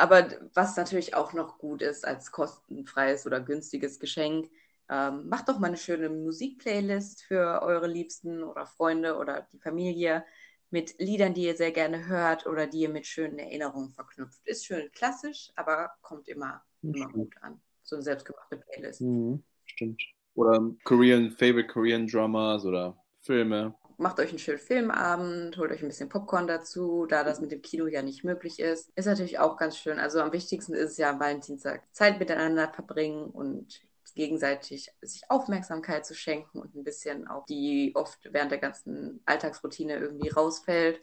Aber 0.00 0.28
was 0.54 0.76
natürlich 0.76 1.14
auch 1.14 1.34
noch 1.34 1.58
gut 1.58 1.82
ist 1.82 2.06
als 2.06 2.32
kostenfreies 2.32 3.26
oder 3.26 3.40
günstiges 3.40 4.00
Geschenk, 4.00 4.50
ähm, 4.88 5.28
macht 5.28 5.48
doch 5.48 5.58
mal 5.58 5.68
eine 5.68 5.76
schöne 5.76 6.08
Musikplaylist 6.08 7.22
für 7.22 7.60
eure 7.62 7.86
Liebsten 7.86 8.42
oder 8.42 8.66
Freunde 8.66 9.16
oder 9.16 9.46
die 9.52 9.58
Familie 9.58 10.24
mit 10.70 10.94
Liedern, 10.98 11.34
die 11.34 11.44
ihr 11.44 11.56
sehr 11.56 11.72
gerne 11.72 12.06
hört 12.06 12.46
oder 12.46 12.66
die 12.66 12.80
ihr 12.80 12.88
mit 12.88 13.06
schönen 13.06 13.38
Erinnerungen 13.38 13.90
verknüpft. 13.90 14.40
Ist 14.44 14.66
schön 14.66 14.90
klassisch, 14.92 15.52
aber 15.54 15.90
kommt 16.00 16.28
immer, 16.28 16.62
immer 16.82 17.08
gut 17.08 17.34
an. 17.42 17.60
So 17.82 17.96
eine 17.96 18.02
selbstgemachte 18.02 18.56
Playlist. 18.56 19.02
Mhm, 19.02 19.42
stimmt. 19.66 20.02
Oder 20.34 20.60
Korean, 20.84 21.30
Favorite 21.32 21.68
Korean 21.68 22.06
Dramas 22.06 22.64
oder 22.64 22.96
Filme. 23.18 23.74
Macht 24.00 24.18
euch 24.18 24.30
einen 24.30 24.38
schönen 24.38 24.58
Filmabend, 24.58 25.58
holt 25.58 25.70
euch 25.70 25.82
ein 25.82 25.88
bisschen 25.88 26.08
Popcorn 26.08 26.46
dazu, 26.46 27.04
da 27.04 27.22
das 27.22 27.38
mit 27.38 27.52
dem 27.52 27.60
Kino 27.60 27.86
ja 27.86 28.00
nicht 28.00 28.24
möglich 28.24 28.58
ist. 28.58 28.90
Ist 28.96 29.04
natürlich 29.04 29.38
auch 29.38 29.58
ganz 29.58 29.76
schön. 29.76 29.98
Also 29.98 30.22
am 30.22 30.32
wichtigsten 30.32 30.72
ist 30.72 30.92
es 30.92 30.96
ja 30.96 31.10
am 31.10 31.20
Valentinstag 31.20 31.82
Zeit 31.92 32.18
miteinander 32.18 32.72
verbringen 32.72 33.26
und 33.26 33.82
gegenseitig 34.14 34.90
sich 35.02 35.24
Aufmerksamkeit 35.28 36.06
zu 36.06 36.14
schenken 36.14 36.60
und 36.60 36.74
ein 36.74 36.82
bisschen 36.82 37.28
auch 37.28 37.44
die 37.44 37.92
oft 37.94 38.20
während 38.32 38.52
der 38.52 38.58
ganzen 38.58 39.20
Alltagsroutine 39.26 39.98
irgendwie 39.98 40.30
rausfällt. 40.30 41.02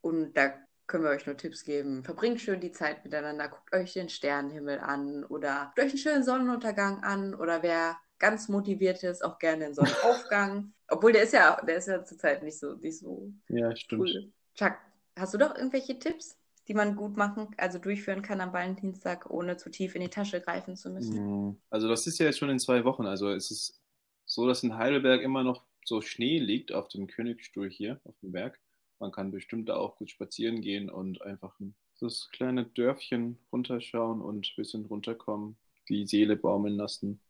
Und 0.00 0.32
da 0.32 0.54
können 0.86 1.04
wir 1.04 1.10
euch 1.10 1.26
nur 1.26 1.36
Tipps 1.36 1.62
geben. 1.62 2.04
Verbringt 2.04 2.40
schön 2.40 2.60
die 2.60 2.72
Zeit 2.72 3.04
miteinander, 3.04 3.48
guckt 3.48 3.74
euch 3.74 3.92
den 3.92 4.08
Sternenhimmel 4.08 4.78
an 4.78 5.24
oder 5.24 5.66
guckt 5.66 5.80
euch 5.80 5.90
einen 5.90 5.98
schönen 5.98 6.24
Sonnenuntergang 6.24 7.04
an 7.04 7.34
oder 7.34 7.62
wer 7.62 7.98
ganz 8.22 8.48
motiviert 8.48 9.02
ist, 9.02 9.22
auch 9.24 9.38
gerne 9.38 9.66
den 9.66 9.74
Sonnenaufgang. 9.74 10.72
Obwohl 10.88 11.12
der 11.12 11.24
ist 11.24 11.32
ja, 11.32 11.60
der 11.66 11.76
ist 11.76 11.88
ja 11.88 12.04
zurzeit 12.04 12.42
nicht 12.42 12.58
so, 12.58 12.74
nicht 12.74 12.98
so 12.98 13.32
ja, 13.48 13.74
stimmt. 13.74 14.02
cool. 14.02 14.32
Chuck, 14.54 14.74
hast 15.16 15.34
du 15.34 15.38
doch 15.38 15.54
irgendwelche 15.56 15.98
Tipps? 15.98 16.38
die 16.68 16.74
man 16.74 16.94
gut 16.94 17.16
machen, 17.16 17.48
also 17.56 17.80
durchführen 17.80 18.22
kann 18.22 18.40
am 18.40 18.52
Valentinstag, 18.52 19.28
ohne 19.28 19.56
zu 19.56 19.68
tief 19.68 19.96
in 19.96 20.02
die 20.02 20.08
Tasche 20.08 20.40
greifen 20.40 20.76
zu 20.76 20.90
müssen. 20.90 21.60
Also 21.70 21.88
das 21.88 22.06
ist 22.06 22.20
ja 22.20 22.26
jetzt 22.26 22.38
schon 22.38 22.50
in 22.50 22.60
zwei 22.60 22.84
Wochen. 22.84 23.04
Also 23.04 23.30
es 23.30 23.50
ist 23.50 23.82
so, 24.24 24.46
dass 24.46 24.62
in 24.62 24.76
Heidelberg 24.76 25.22
immer 25.22 25.42
noch 25.42 25.64
so 25.84 26.00
Schnee 26.00 26.38
liegt 26.38 26.72
auf 26.72 26.86
dem 26.86 27.08
Königsstuhl 27.08 27.68
hier 27.68 28.00
auf 28.04 28.14
dem 28.20 28.30
Berg. 28.30 28.60
Man 29.00 29.10
kann 29.10 29.32
bestimmt 29.32 29.68
da 29.68 29.74
auch 29.74 29.96
gut 29.96 30.10
spazieren 30.10 30.60
gehen 30.60 30.88
und 30.88 31.20
einfach 31.22 31.58
das 32.00 32.28
kleine 32.30 32.64
Dörfchen 32.64 33.38
runterschauen 33.50 34.20
und 34.20 34.46
ein 34.46 34.56
bisschen 34.56 34.84
runterkommen, 34.86 35.56
die 35.88 36.06
Seele 36.06 36.36
baumeln 36.36 36.76
lassen 36.76 37.20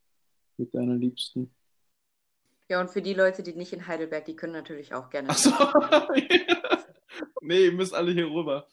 mit 0.62 0.74
deiner 0.74 0.94
Liebsten. 0.94 1.50
Ja, 2.68 2.80
und 2.80 2.90
für 2.90 3.02
die 3.02 3.14
Leute, 3.14 3.42
die 3.42 3.52
nicht 3.52 3.72
in 3.72 3.86
Heidelberg, 3.86 4.24
die 4.24 4.36
können 4.36 4.54
natürlich 4.54 4.94
auch 4.94 5.10
gerne. 5.10 5.28
Ach 5.30 5.36
so. 5.36 5.50
nee, 7.42 7.66
ihr 7.66 7.72
müsst 7.72 7.94
alle 7.94 8.12
hier 8.12 8.30
rüber 8.30 8.66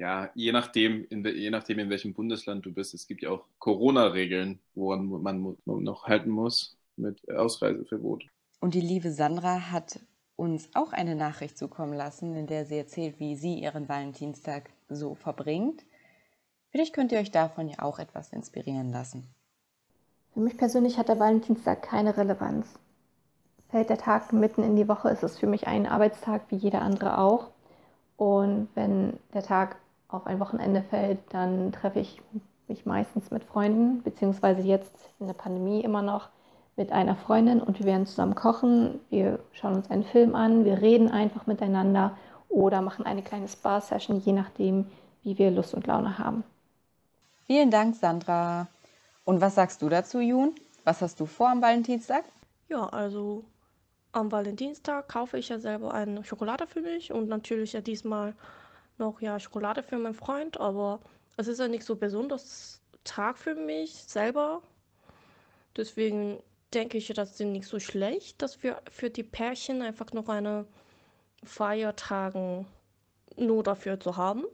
ja, 0.00 0.30
je 0.34 0.50
nachdem, 0.50 1.04
in, 1.10 1.22
je 1.24 1.50
nachdem, 1.50 1.78
in 1.78 1.90
welchem 1.90 2.14
Bundesland 2.14 2.64
du 2.64 2.72
bist, 2.72 2.94
es 2.94 3.06
gibt 3.06 3.20
ja 3.20 3.30
auch 3.30 3.44
Corona-Regeln, 3.58 4.58
woran 4.74 5.06
man 5.06 5.56
noch 5.66 6.04
halten 6.04 6.30
muss 6.30 6.78
mit 6.96 7.30
Ausreiseverbot. 7.30 8.24
Und 8.60 8.74
die 8.74 8.80
liebe 8.80 9.12
Sandra 9.12 9.70
hat 9.70 10.00
uns 10.36 10.70
auch 10.72 10.94
eine 10.94 11.16
Nachricht 11.16 11.58
zukommen 11.58 11.92
lassen, 11.92 12.34
in 12.34 12.46
der 12.46 12.64
sie 12.64 12.78
erzählt, 12.78 13.20
wie 13.20 13.36
sie 13.36 13.60
ihren 13.60 13.90
Valentinstag 13.90 14.70
so 14.88 15.14
verbringt. 15.14 15.84
Vielleicht 16.70 16.94
könnt 16.94 17.12
ihr 17.12 17.18
euch 17.18 17.30
davon 17.30 17.68
ja 17.68 17.80
auch 17.80 17.98
etwas 17.98 18.32
inspirieren 18.32 18.90
lassen. 18.90 19.28
Für 20.34 20.40
mich 20.40 20.56
persönlich 20.56 20.98
hat 20.98 21.08
der 21.08 21.18
Valentinstag 21.18 21.82
keine 21.82 22.16
Relevanz. 22.16 22.66
Fällt 23.68 23.90
der 23.90 23.98
Tag 23.98 24.32
mitten 24.32 24.62
in 24.62 24.76
die 24.76 24.88
Woche, 24.88 25.10
ist 25.10 25.22
es 25.22 25.38
für 25.38 25.46
mich 25.46 25.66
ein 25.66 25.86
Arbeitstag 25.86 26.42
wie 26.48 26.56
jeder 26.56 26.82
andere 26.82 27.18
auch. 27.18 27.48
Und 28.16 28.68
wenn 28.74 29.18
der 29.32 29.42
Tag 29.42 29.76
auf 30.08 30.26
ein 30.26 30.40
Wochenende 30.40 30.82
fällt, 30.82 31.18
dann 31.30 31.72
treffe 31.72 32.00
ich 32.00 32.20
mich 32.68 32.86
meistens 32.86 33.30
mit 33.30 33.44
Freunden, 33.44 34.02
beziehungsweise 34.02 34.62
jetzt 34.62 34.94
in 35.18 35.26
der 35.26 35.34
Pandemie 35.34 35.80
immer 35.80 36.02
noch 36.02 36.28
mit 36.76 36.92
einer 36.92 37.16
Freundin 37.16 37.60
und 37.60 37.78
wir 37.78 37.86
werden 37.86 38.06
zusammen 38.06 38.34
kochen, 38.34 39.00
wir 39.10 39.40
schauen 39.52 39.74
uns 39.74 39.90
einen 39.90 40.04
Film 40.04 40.34
an, 40.34 40.64
wir 40.64 40.80
reden 40.80 41.10
einfach 41.10 41.46
miteinander 41.46 42.16
oder 42.48 42.80
machen 42.80 43.04
eine 43.04 43.22
kleine 43.22 43.48
Spa-Session, 43.48 44.20
je 44.20 44.32
nachdem, 44.32 44.86
wie 45.22 45.36
wir 45.36 45.50
Lust 45.50 45.74
und 45.74 45.86
Laune 45.86 46.18
haben. 46.18 46.42
Vielen 47.46 47.70
Dank, 47.70 47.96
Sandra. 47.96 48.68
Und 49.24 49.40
was 49.40 49.54
sagst 49.54 49.82
du 49.82 49.88
dazu, 49.88 50.20
Jun? 50.20 50.54
Was 50.84 51.02
hast 51.02 51.20
du 51.20 51.26
vor 51.26 51.50
am 51.50 51.62
Valentinstag? 51.62 52.24
Ja, 52.68 52.88
also 52.88 53.44
am 54.12 54.32
Valentinstag 54.32 55.08
kaufe 55.08 55.38
ich 55.38 55.48
ja 55.48 55.58
selber 55.58 55.94
eine 55.94 56.24
Schokolade 56.24 56.66
für 56.66 56.80
mich 56.80 57.12
und 57.12 57.28
natürlich 57.28 57.72
ja 57.72 57.80
diesmal 57.80 58.34
noch 58.98 59.20
ja 59.20 59.38
Schokolade 59.38 59.82
für 59.82 59.98
meinen 59.98 60.14
Freund, 60.14 60.58
aber 60.58 61.00
es 61.36 61.48
ist 61.48 61.58
ja 61.58 61.68
nicht 61.68 61.84
so 61.84 61.96
besonders 61.96 62.80
Tag 63.04 63.38
für 63.38 63.54
mich 63.54 63.94
selber. 63.94 64.62
Deswegen 65.76 66.42
denke 66.74 66.98
ich, 66.98 67.08
das 67.08 67.32
ist 67.32 67.40
nicht 67.40 67.66
so 67.66 67.78
schlecht, 67.80 68.42
dass 68.42 68.62
wir 68.62 68.80
für 68.90 69.10
die 69.10 69.22
Pärchen 69.22 69.82
einfach 69.82 70.12
noch 70.12 70.28
eine 70.28 70.66
Feiertagen 71.44 72.66
nur 73.36 73.62
dafür 73.62 73.98
zu 73.98 74.16
haben. 74.16 74.44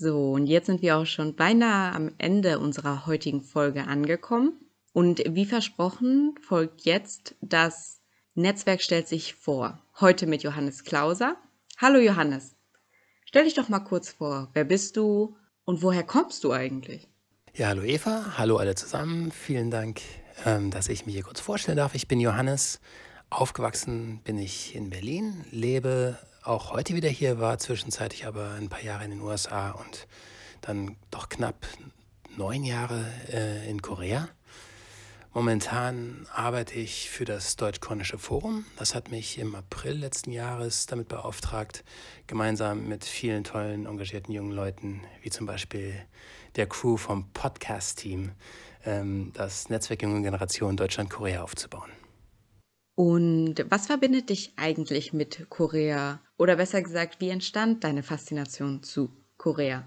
So, 0.00 0.32
und 0.32 0.46
jetzt 0.46 0.64
sind 0.64 0.80
wir 0.80 0.96
auch 0.96 1.04
schon 1.04 1.36
beinahe 1.36 1.94
am 1.94 2.12
Ende 2.16 2.58
unserer 2.58 3.04
heutigen 3.04 3.42
Folge 3.42 3.86
angekommen. 3.86 4.54
Und 4.94 5.22
wie 5.28 5.44
versprochen 5.44 6.36
folgt 6.40 6.86
jetzt 6.86 7.34
das 7.42 8.00
Netzwerk 8.34 8.80
stellt 8.80 9.08
sich 9.08 9.34
vor. 9.34 9.78
Heute 10.00 10.26
mit 10.26 10.42
Johannes 10.42 10.84
Klauser. 10.84 11.36
Hallo 11.76 11.98
Johannes. 11.98 12.56
Stell 13.26 13.44
dich 13.44 13.52
doch 13.52 13.68
mal 13.68 13.80
kurz 13.80 14.08
vor. 14.08 14.48
Wer 14.54 14.64
bist 14.64 14.96
du 14.96 15.36
und 15.66 15.82
woher 15.82 16.02
kommst 16.02 16.44
du 16.44 16.52
eigentlich? 16.52 17.06
Ja, 17.54 17.66
hallo 17.66 17.82
Eva. 17.82 18.38
Hallo 18.38 18.56
alle 18.56 18.76
zusammen. 18.76 19.30
Vielen 19.32 19.70
Dank, 19.70 20.00
ähm, 20.46 20.70
dass 20.70 20.88
ich 20.88 21.04
mich 21.04 21.14
hier 21.14 21.24
kurz 21.24 21.40
vorstellen 21.40 21.76
darf. 21.76 21.94
Ich 21.94 22.08
bin 22.08 22.20
Johannes. 22.20 22.80
Aufgewachsen 23.28 24.22
bin 24.24 24.38
ich 24.38 24.74
in 24.74 24.88
Berlin, 24.88 25.44
lebe 25.50 26.18
auch 26.42 26.72
heute 26.72 26.94
wieder 26.94 27.08
hier, 27.08 27.38
war 27.38 27.58
zwischenzeitlich 27.58 28.26
aber 28.26 28.52
ein 28.52 28.68
paar 28.68 28.82
Jahre 28.82 29.04
in 29.04 29.10
den 29.10 29.20
USA 29.20 29.70
und 29.70 30.06
dann 30.60 30.96
doch 31.10 31.28
knapp 31.28 31.66
neun 32.36 32.64
Jahre 32.64 33.04
äh, 33.32 33.68
in 33.68 33.82
Korea. 33.82 34.28
Momentan 35.32 36.26
arbeite 36.34 36.74
ich 36.74 37.08
für 37.08 37.24
das 37.24 37.54
Deutsch-Kornische 37.54 38.18
Forum. 38.18 38.64
Das 38.76 38.96
hat 38.96 39.12
mich 39.12 39.38
im 39.38 39.54
April 39.54 39.92
letzten 39.92 40.32
Jahres 40.32 40.86
damit 40.86 41.06
beauftragt, 41.06 41.84
gemeinsam 42.26 42.88
mit 42.88 43.04
vielen 43.04 43.44
tollen, 43.44 43.86
engagierten 43.86 44.32
jungen 44.32 44.50
Leuten, 44.50 45.02
wie 45.22 45.30
zum 45.30 45.46
Beispiel 45.46 45.94
der 46.56 46.66
Crew 46.66 46.96
vom 46.96 47.30
Podcast-Team, 47.32 48.32
ähm, 48.84 49.30
das 49.34 49.68
Netzwerk 49.68 50.02
Junge 50.02 50.22
Generation 50.22 50.76
Deutschland-Korea 50.76 51.42
aufzubauen. 51.42 51.90
Und 52.96 53.64
was 53.70 53.86
verbindet 53.86 54.30
dich 54.30 54.54
eigentlich 54.56 55.12
mit 55.12 55.46
Korea? 55.48 56.20
Oder 56.40 56.56
besser 56.56 56.80
gesagt, 56.80 57.20
wie 57.20 57.28
entstand 57.28 57.84
deine 57.84 58.02
Faszination 58.02 58.82
zu 58.82 59.10
Korea? 59.36 59.84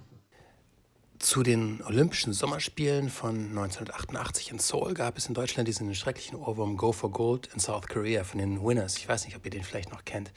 Zu 1.18 1.42
den 1.42 1.82
Olympischen 1.82 2.32
Sommerspielen 2.32 3.10
von 3.10 3.48
1988 3.48 4.52
in 4.52 4.60
Seoul 4.60 4.94
gab 4.94 5.18
es 5.18 5.26
in 5.26 5.34
Deutschland 5.34 5.68
diesen 5.68 5.96
schrecklichen 5.96 6.38
Ohrwurm 6.38 6.78
Go 6.78 6.92
for 6.92 7.10
Gold 7.10 7.50
in 7.56 7.60
South 7.60 7.88
Korea 7.88 8.24
von 8.24 8.38
den 8.38 8.64
Winners. 8.64 8.98
Ich 8.98 9.10
weiß 9.10 9.26
nicht, 9.26 9.36
ob 9.36 9.44
ihr 9.46 9.50
den 9.50 9.64
vielleicht 9.64 9.92
noch 9.92 10.06
kennt. 10.06 10.32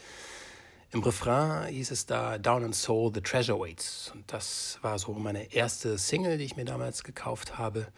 Im 0.90 1.02
Refrain 1.02 1.66
hieß 1.66 1.90
es 1.90 2.06
da 2.06 2.38
Down 2.38 2.64
in 2.64 2.72
Seoul, 2.72 3.12
The 3.12 3.20
Treasure 3.20 3.60
Waits. 3.60 4.10
Und 4.14 4.32
das 4.32 4.78
war 4.80 4.98
so 4.98 5.12
meine 5.12 5.52
erste 5.52 5.98
Single, 5.98 6.38
die 6.38 6.44
ich 6.44 6.56
mir 6.56 6.64
damals 6.64 7.04
gekauft 7.04 7.58
habe. 7.58 7.88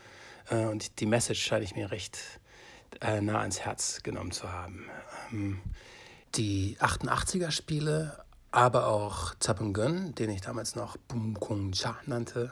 Äh, 0.51 0.65
und 0.65 0.99
die 0.99 1.07
Message 1.07 1.41
scheine 1.41 1.63
ich 1.63 1.77
mir 1.77 1.93
recht 1.93 2.19
äh, 3.01 3.21
nah 3.21 3.43
ans 3.43 3.61
Herz 3.61 4.03
genommen 4.03 4.33
zu 4.33 4.51
haben. 4.51 4.91
Die 6.35 6.77
88er 6.79 7.51
Spiele 7.51 8.25
aber 8.51 8.87
auch 8.87 9.35
Zapungön, 9.41 10.15
den 10.15 10.31
ich 10.31 10.41
damals 10.41 10.75
noch 10.75 10.97
Bum 10.97 11.39
Kung 11.39 11.73
Cha 11.73 11.99
nannte, 12.07 12.51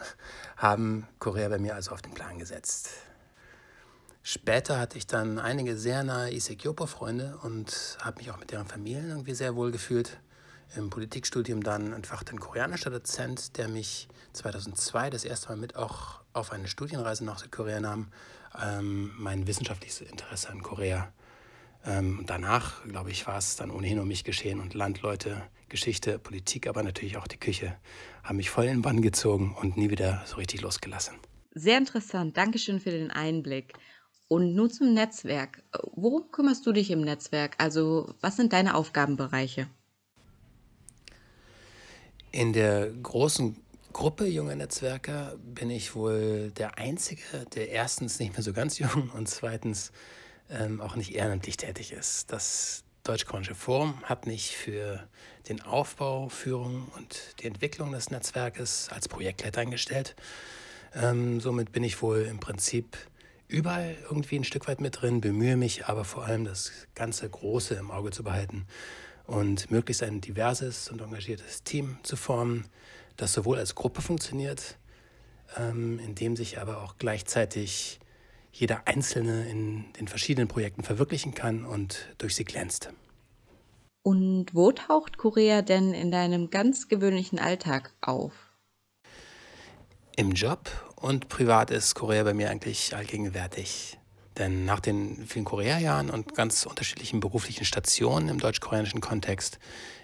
haben 0.57 1.07
Korea 1.19 1.49
bei 1.49 1.59
mir 1.59 1.75
also 1.75 1.93
auf 1.93 2.03
den 2.03 2.13
Plan 2.13 2.39
gesetzt. 2.39 2.91
Später 4.23 4.79
hatte 4.79 4.99
ich 4.99 5.07
dann 5.07 5.39
einige 5.39 5.77
sehr 5.77 6.03
nahe 6.03 6.33
Isekyopo-Freunde 6.33 7.39
und 7.43 7.97
habe 8.01 8.19
mich 8.19 8.31
auch 8.31 8.39
mit 8.39 8.51
deren 8.51 8.67
Familien 8.67 9.11
irgendwie 9.11 9.35
sehr 9.35 9.55
wohl 9.55 9.71
gefühlt. 9.71 10.19
Im 10.75 10.91
Politikstudium 10.91 11.63
dann 11.63 11.93
entfacht 11.93 12.31
ein 12.33 12.41
koreanischer 12.41 12.91
Dozent, 12.91 13.57
der 13.57 13.69
mich 13.69 14.09
2002 14.33 15.11
das 15.11 15.25
erste 15.25 15.51
Mal 15.51 15.57
mit 15.57 15.77
auch 15.77 16.21
auf 16.33 16.51
eine 16.51 16.67
Studienreise 16.67 17.25
nach 17.25 17.39
Südkorea 17.39 17.79
nahm, 17.79 18.09
ähm, 18.61 19.13
mein 19.17 19.47
wissenschaftliches 19.47 20.01
Interesse 20.01 20.51
an 20.51 20.63
Korea 20.63 21.13
Ähm, 21.87 22.25
danach, 22.27 22.85
glaube 22.85 23.11
ich, 23.11 23.27
war 23.27 23.39
es 23.39 23.57
dann 23.57 23.71
ohnehin 23.71 24.01
um 24.01 24.09
mich 24.09 24.25
geschehen 24.25 24.61
und 24.61 24.75
Landleute, 24.75 25.43
Geschichte, 25.69 26.19
Politik, 26.19 26.67
aber 26.67 26.83
natürlich 26.83 27.17
auch 27.17 27.29
die 27.29 27.39
Küche 27.39 27.77
haben 28.25 28.37
mich 28.37 28.51
voll 28.51 28.65
in 28.65 28.79
den 28.79 28.83
Bann 28.83 29.03
gezogen 29.03 29.57
und 29.61 29.77
nie 29.77 29.91
wieder 29.91 30.23
so 30.27 30.37
richtig 30.37 30.63
losgelassen. 30.63 31.15
Sehr 31.53 31.79
interessant. 31.79 32.37
Dankeschön 32.37 32.81
für 32.81 32.91
den 32.91 33.11
Einblick. 33.11 33.75
Und 34.29 34.55
nun 34.55 34.71
zum 34.71 34.93
Netzwerk. 34.93 35.63
Worum 35.93 36.31
kümmerst 36.33 36.67
du 36.67 36.73
dich 36.73 36.91
im 36.91 37.01
Netzwerk? 37.03 37.55
Also, 37.59 38.15
was 38.21 38.37
sind 38.37 38.53
deine 38.53 38.75
Aufgabenbereiche? 38.75 39.69
In 42.33 42.53
der 42.53 42.91
großen 42.91 43.57
Gruppe 43.93 44.27
junger 44.27 44.57
Netzwerker 44.57 45.37
bin 45.39 45.71
ich 45.71 45.95
wohl 45.95 46.51
der 46.51 46.77
Einzige, 46.79 47.47
der 47.55 47.71
erstens 47.71 48.19
nicht 48.19 48.33
mehr 48.33 48.43
so 48.43 48.53
ganz 48.53 48.79
jung 48.79 49.11
und 49.15 49.29
zweitens 49.29 49.93
ähm, 50.51 50.81
auch 50.81 50.97
nicht 50.97 51.15
ehrenamtlich 51.15 51.57
tätig 51.57 51.93
ist. 51.93 52.33
Das 52.33 52.85
Deutsch-Koreanische 53.05 53.55
Forum 53.55 54.03
hat 54.03 54.27
mich 54.27 54.57
für 54.57 55.09
den 55.49 55.63
Aufbau, 55.63 56.29
Führung 56.29 56.91
und 56.97 57.41
die 57.41 57.47
Entwicklung 57.47 57.93
des 57.93 58.11
Netzwerkes 58.11 58.89
als 58.91 59.09
Projektleiter 59.09 59.61
eingestellt. 59.61 60.17
Ähm, 60.95 61.41
somit 61.41 61.73
bin 61.73 61.85
ich 61.85 62.03
wohl 62.03 62.23
im 62.23 62.41
Prinzip 62.41 62.97
überall 63.49 63.97
irgendwie 64.05 64.39
ein 64.39 64.45
Stück 64.45 64.67
weit 64.67 64.81
mit 64.81 65.01
drin, 65.01 65.21
bemühe 65.21 65.57
mich 65.57 65.87
aber 65.87 66.05
vor 66.05 66.25
allem 66.25 66.45
das 66.45 66.73
ganze 66.95 67.29
Große 67.29 67.75
im 67.75 67.91
Auge 67.91 68.11
zu 68.11 68.25
behalten 68.25 68.67
und 69.27 69.71
möglichst 69.71 70.03
ein 70.03 70.21
diverses 70.21 70.89
und 70.91 71.01
engagiertes 71.01 71.63
Team 71.63 71.99
zu 72.03 72.17
formen, 72.17 72.67
das 73.17 73.33
sowohl 73.33 73.59
als 73.59 73.75
Gruppe 73.75 74.03
funktioniert, 74.03 74.79
ähm, 75.57 75.99
in 76.01 76.15
dem 76.15 76.37
sich 76.37 76.59
aber 76.59 76.83
auch 76.83 76.97
gleichzeitig 76.99 78.01
jeder 78.59 78.87
Einzelne 78.87 79.49
in 79.49 79.93
den 79.95 80.09
verschiedenen 80.09 80.49
Projekten 80.49 80.83
verwirklichen 80.83 81.35
kann 81.35 81.65
und 81.65 82.15
durch 82.19 82.35
sie 82.35 82.45
glänzt. 82.45 82.91
Und 84.03 84.55
wo 84.55 84.73
taucht 84.73 85.19
Korea 85.19 85.63
denn 85.63 85.93
in 85.93 86.11
deinem 86.11 86.49
ganz 86.49 86.89
gewöhnlichen 86.89 87.39
Alltag 87.39 87.93
auf? 88.01 88.33
Im 90.17 90.33
Job 90.33 90.71
und 90.95 91.29
privat 91.29 91.71
ist 91.71 91.95
Korea 91.95 92.25
bei 92.25 92.33
mir 92.33 92.49
eigentlich 92.49 92.97
allgegenwärtig. 92.97 93.99
Denn 94.39 94.65
nach 94.65 94.81
den 94.81 95.27
vielen 95.27 95.45
Korea-Jahren 95.45 96.11
und 96.11 96.35
ganz 96.35 96.65
unterschiedlichen 96.67 97.21
beruflichen 97.21 97.65
Stationen 97.65 98.29
im 98.29 98.39
deutsch-koreanischen 98.39 99.01
Kontext 99.01 99.59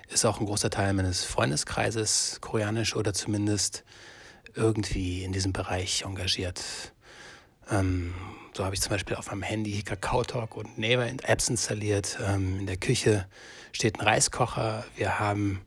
ist 0.09 0.25
auch 0.27 0.41
ein 0.41 0.47
großer 0.47 0.69
Teil 0.69 0.93
meines 0.93 1.25
Freundeskreises 1.25 2.39
koreanisch 2.41 2.97
oder 2.97 3.15
zumindest 3.15 3.85
irgendwie 4.55 5.25
in 5.25 5.33
diesem 5.33 5.53
Bereich 5.53 6.03
engagiert. 6.03 6.63
Ähm, 7.71 8.15
so 8.55 8.65
habe 8.65 8.75
ich 8.75 8.81
zum 8.81 8.91
Beispiel 8.91 9.17
auf 9.17 9.31
meinem 9.31 9.43
Handy 9.43 9.83
Kakao 9.83 10.25
Talk 10.25 10.57
und 10.57 10.79
Naver 10.79 11.07
Apps 11.23 11.49
installiert. 11.49 12.19
Ähm, 12.27 12.61
in 12.61 12.67
der 12.67 12.77
Küche 12.77 13.27
steht 13.73 13.99
ein 13.99 14.03
Reiskocher. 14.07 14.85
Wir 14.97 15.19
haben 15.19 15.63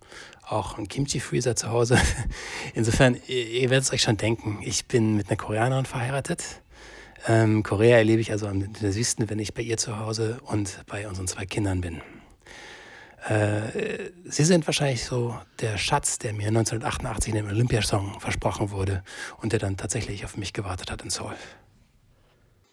auch 0.48 0.78
einen 0.78 0.88
Kimchi-Freezer 0.88 1.56
zu 1.56 1.70
Hause. 1.70 2.00
Insofern, 2.76 3.18
ihr, 3.28 3.48
ihr 3.50 3.70
werdet 3.70 3.86
es 3.86 3.94
euch 3.94 4.04
schon 4.04 4.18
denken, 4.18 4.60
ich 4.64 4.86
bin 4.86 5.18
mit 5.18 5.30
einer 5.30 5.38
Koreanerin 5.38 5.86
verheiratet. 5.86 6.62
Ähm, 7.28 7.64
Korea 7.64 7.98
erlebe 7.98 8.22
ich 8.22 8.32
also 8.32 8.48
am 8.48 8.64
süßesten, 8.76 9.30
wenn 9.32 9.40
ich 9.40 9.56
bei 9.56 9.64
ihr 9.64 9.78
zu 9.78 9.98
Hause 9.98 10.40
und 10.44 10.80
bei 10.86 11.08
unseren 11.08 11.28
zwei 11.28 11.48
Kindern 11.48 11.82
bin. 11.82 12.04
Äh, 13.28 14.12
sie 14.26 14.44
sind 14.44 14.68
wahrscheinlich 14.68 15.04
so 15.04 15.36
der 15.60 15.80
Schatz, 15.80 16.20
der 16.20 16.34
mir 16.34 16.50
1988 16.50 17.34
in 17.34 17.38
dem 17.38 17.48
Olympiasong 17.48 18.20
versprochen 18.20 18.70
wurde 18.70 19.04
und 19.42 19.54
der 19.54 19.60
dann 19.60 19.78
tatsächlich 19.78 20.24
auf 20.24 20.38
mich 20.38 20.54
gewartet 20.54 20.92
hat 20.92 21.02
in 21.02 21.10
Seoul. 21.10 21.34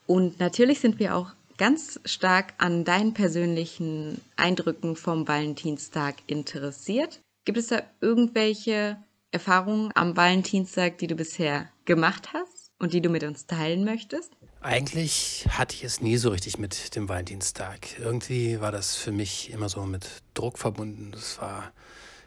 Und 0.07 0.41
natürlich 0.41 0.81
sind 0.81 0.99
wir 0.99 1.17
auch 1.17 1.33
ganz 1.59 2.01
stark 2.05 2.55
an 2.59 2.85
deinen 2.85 3.15
persönlichen 3.15 4.21
Eindrücken 4.37 4.97
vom 4.97 5.29
Valentinstag 5.29 6.17
interessiert. 6.27 7.21
Gibt 7.45 7.59
es 7.59 7.69
da 7.69 7.83
irgendwelche 8.01 8.97
Erfahrungen 9.31 9.91
am 9.95 10.17
Valentinstag, 10.17 10.99
die 10.99 11.07
du 11.07 11.15
bisher 11.15 11.69
gemacht 11.85 12.33
hast 12.33 12.71
und 12.79 12.93
die 12.93 13.01
du 13.01 13.09
mit 13.09 13.25
uns 13.25 13.47
teilen 13.47 13.85
möchtest? 13.85 14.33
Eigentlich 14.61 15.47
hatte 15.51 15.75
ich 15.75 15.83
es 15.83 16.01
nie 16.01 16.17
so 16.17 16.31
richtig 16.31 16.59
mit 16.59 16.95
dem 16.95 17.09
Valentinstag. 17.09 17.99
Irgendwie 17.99 18.61
war 18.61 18.71
das 18.71 18.95
für 18.97 19.11
mich 19.11 19.51
immer 19.51 19.69
so 19.69 19.85
mit 19.85 20.07
Druck 20.35 20.59
verbunden. 20.59 21.11
Das 21.13 21.41
war 21.41 21.73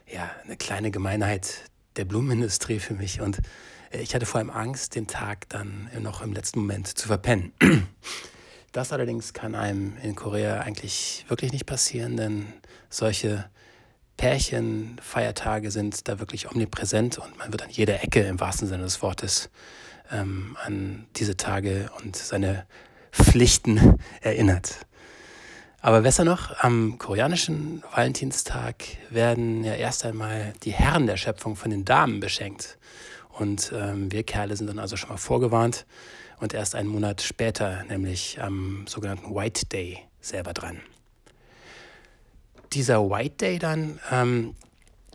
ja 0.05 0.29
eine 0.43 0.57
kleine 0.57 0.91
Gemeinheit 0.91 1.69
der 1.95 2.05
Blumenindustrie 2.05 2.79
für 2.79 2.93
mich 2.93 3.21
und 3.21 3.39
ich 3.99 4.15
hatte 4.15 4.25
vor 4.25 4.39
allem 4.39 4.49
Angst, 4.49 4.95
den 4.95 5.07
Tag 5.07 5.49
dann 5.49 5.89
noch 5.99 6.21
im 6.21 6.33
letzten 6.33 6.59
Moment 6.59 6.87
zu 6.87 7.07
verpennen. 7.07 7.53
Das 8.71 8.91
allerdings 8.91 9.31
kann 9.31 9.55
einem 9.55 9.95
in 10.03 10.15
Korea 10.15 10.59
eigentlich 10.59 11.23
wirklich 11.29 11.53
nicht 11.53 11.65
passieren, 11.65 12.17
denn 12.17 12.47
solche 12.89 13.49
Pärchen, 14.17 14.97
Feiertage 15.01 15.71
sind 15.71 16.09
da 16.09 16.19
wirklich 16.19 16.51
omnipräsent 16.51 17.17
und 17.17 17.37
man 17.37 17.53
wird 17.53 17.63
an 17.63 17.69
jeder 17.69 18.03
Ecke 18.03 18.21
im 18.21 18.39
wahrsten 18.39 18.67
Sinne 18.67 18.83
des 18.83 19.01
Wortes 19.01 19.49
ähm, 20.11 20.57
an 20.61 21.05
diese 21.15 21.37
Tage 21.37 21.89
und 22.01 22.17
seine 22.17 22.65
Pflichten 23.13 23.97
erinnert. 24.21 24.85
Aber 25.79 26.01
besser 26.01 26.23
noch, 26.23 26.59
am 26.59 26.97
koreanischen 26.97 27.83
Valentinstag 27.93 28.83
werden 29.09 29.63
ja 29.63 29.75
erst 29.75 30.03
einmal 30.03 30.53
die 30.63 30.71
Herren 30.71 31.05
der 31.05 31.15
Schöpfung 31.15 31.55
von 31.55 31.69
den 31.71 31.85
Damen 31.85 32.19
beschenkt. 32.19 32.77
Und 33.37 33.71
ähm, 33.75 34.11
wir 34.11 34.23
Kerle 34.23 34.55
sind 34.55 34.67
dann 34.67 34.79
also 34.79 34.95
schon 34.95 35.09
mal 35.09 35.17
vorgewarnt 35.17 35.85
und 36.39 36.53
erst 36.53 36.75
einen 36.75 36.89
Monat 36.89 37.21
später, 37.21 37.83
nämlich 37.89 38.41
am 38.41 38.85
sogenannten 38.87 39.35
White 39.35 39.65
Day, 39.67 39.99
selber 40.21 40.53
dran. 40.53 40.79
Dieser 42.73 43.09
White 43.09 43.35
Day 43.37 43.59
dann 43.59 43.99
ähm, 44.11 44.55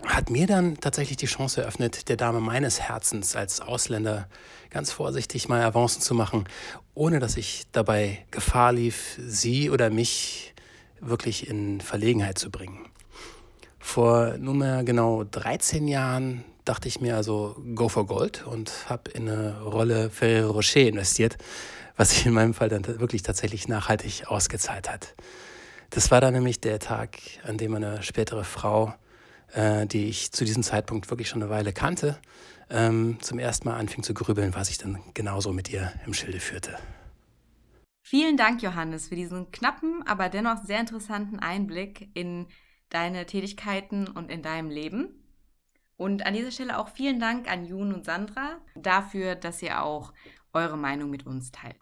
hat 0.07 0.31
mir 0.31 0.47
dann 0.47 0.79
tatsächlich 0.79 1.17
die 1.17 1.27
Chance 1.27 1.63
eröffnet, 1.63 2.09
der 2.09 2.17
Dame 2.17 2.41
meines 2.41 2.81
Herzens 2.81 3.37
als 3.37 3.61
Ausländer 3.61 4.29
ganz 4.71 4.93
vorsichtig 4.93 5.49
mal 5.49 5.63
Avancen 5.63 6.01
zu 6.01 6.15
machen, 6.15 6.45
ohne 6.95 7.19
dass 7.19 7.37
ich 7.37 7.65
dabei 7.73 8.25
Gefahr 8.31 8.73
lief, 8.73 9.19
sie 9.19 9.71
oder 9.71 9.91
mich 9.91 10.55
wirklich 11.01 11.49
in 11.49 11.81
Verlegenheit 11.81 12.39
zu 12.39 12.51
bringen. 12.51 12.87
Vor 13.79 14.37
nunmehr 14.39 14.85
genau 14.85 15.25
13 15.25 15.89
Jahren 15.89 16.45
dachte 16.65 16.89
ich 16.89 17.01
mir 17.01 17.17
also 17.17 17.57
Go 17.75 17.89
for 17.89 18.07
Gold 18.07 18.47
und 18.47 18.89
habe 18.89 19.11
in 19.13 19.29
eine 19.29 19.63
Rolle 19.63 20.11
Ferrero 20.11 20.53
Rocher 20.53 20.81
investiert, 20.81 21.37
was 21.97 22.11
sich 22.11 22.27
in 22.27 22.33
meinem 22.33 22.55
Fall 22.55 22.69
dann 22.69 22.87
wirklich 22.87 23.23
tatsächlich 23.23 23.69
nachhaltig 23.69 24.25
ausgezahlt 24.27 24.91
hat. 24.91 25.15
Das 25.91 26.11
war 26.11 26.21
dann 26.21 26.35
nämlich 26.35 26.61
der 26.61 26.79
Tag, 26.79 27.19
an 27.45 27.59
dem 27.59 27.75
eine 27.75 28.03
spätere 28.03 28.45
Frau, 28.45 28.95
äh, 29.53 29.87
die 29.87 30.09
ich 30.09 30.33
zu 30.33 30.45
diesem 30.45 30.63
Zeitpunkt 30.63 31.11
wirklich 31.11 31.29
schon 31.29 31.43
eine 31.43 31.51
Weile 31.51 31.73
kannte, 31.73 32.19
ähm, 32.71 33.19
zum 33.21 33.39
ersten 33.39 33.69
Mal 33.69 33.77
anfing 33.77 34.03
zu 34.03 34.15
grübeln, 34.15 34.55
was 34.55 34.71
ich 34.71 34.79
dann 34.79 35.01
genauso 35.15 35.53
mit 35.53 35.69
ihr 35.71 35.93
im 36.07 36.15
Schilde 36.15 36.41
führte. 36.41 36.79
Vielen 38.03 38.37
Dank, 38.37 38.63
Johannes, 38.63 39.09
für 39.09 39.17
diesen 39.17 39.51
knappen, 39.51 40.03
aber 40.07 40.29
dennoch 40.29 40.65
sehr 40.65 40.81
interessanten 40.81 41.39
Einblick 41.39 42.09
in 42.15 42.47
deine 42.89 43.27
Tätigkeiten 43.27 44.09
und 44.09 44.31
in 44.31 44.43
deinem 44.43 44.71
Leben. 44.71 45.20
Und 46.01 46.25
an 46.25 46.33
dieser 46.33 46.51
Stelle 46.51 46.79
auch 46.79 46.89
vielen 46.89 47.21
Dank 47.21 47.47
an 47.53 47.67
Jun 47.67 47.93
und 47.93 48.07
Sandra 48.07 48.57
dafür, 48.75 49.35
dass 49.35 49.61
ihr 49.61 49.83
auch 49.83 50.15
eure 50.55 50.79
Meinung 50.79 51.11
mit 51.11 51.27
uns 51.27 51.53
teilt. 51.53 51.77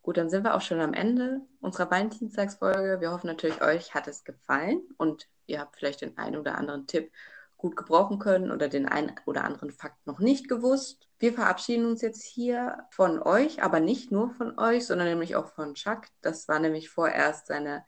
Gut, 0.00 0.16
dann 0.16 0.30
sind 0.30 0.42
wir 0.42 0.54
auch 0.54 0.62
schon 0.62 0.80
am 0.80 0.94
Ende 0.94 1.42
unserer 1.60 1.90
Valentinstagsfolge. 1.90 3.02
Wir 3.02 3.12
hoffen 3.12 3.26
natürlich, 3.26 3.60
euch 3.60 3.92
hat 3.92 4.08
es 4.08 4.24
gefallen 4.24 4.80
und 4.96 5.28
ihr 5.44 5.60
habt 5.60 5.76
vielleicht 5.76 6.00
den 6.00 6.16
einen 6.16 6.36
oder 6.36 6.56
anderen 6.56 6.86
Tipp 6.86 7.12
gut 7.58 7.76
gebrauchen 7.76 8.18
können 8.18 8.50
oder 8.50 8.70
den 8.70 8.88
einen 8.88 9.12
oder 9.26 9.44
anderen 9.44 9.70
Fakt 9.70 10.06
noch 10.06 10.18
nicht 10.18 10.48
gewusst. 10.48 11.10
Wir 11.18 11.34
verabschieden 11.34 11.84
uns 11.84 12.00
jetzt 12.00 12.22
hier 12.22 12.86
von 12.90 13.22
euch, 13.22 13.62
aber 13.62 13.80
nicht 13.80 14.10
nur 14.10 14.30
von 14.30 14.58
euch, 14.58 14.86
sondern 14.86 15.08
nämlich 15.08 15.36
auch 15.36 15.48
von 15.48 15.74
Chuck. 15.74 16.06
Das 16.22 16.48
war 16.48 16.58
nämlich 16.58 16.88
vorerst 16.88 17.48
seine 17.48 17.84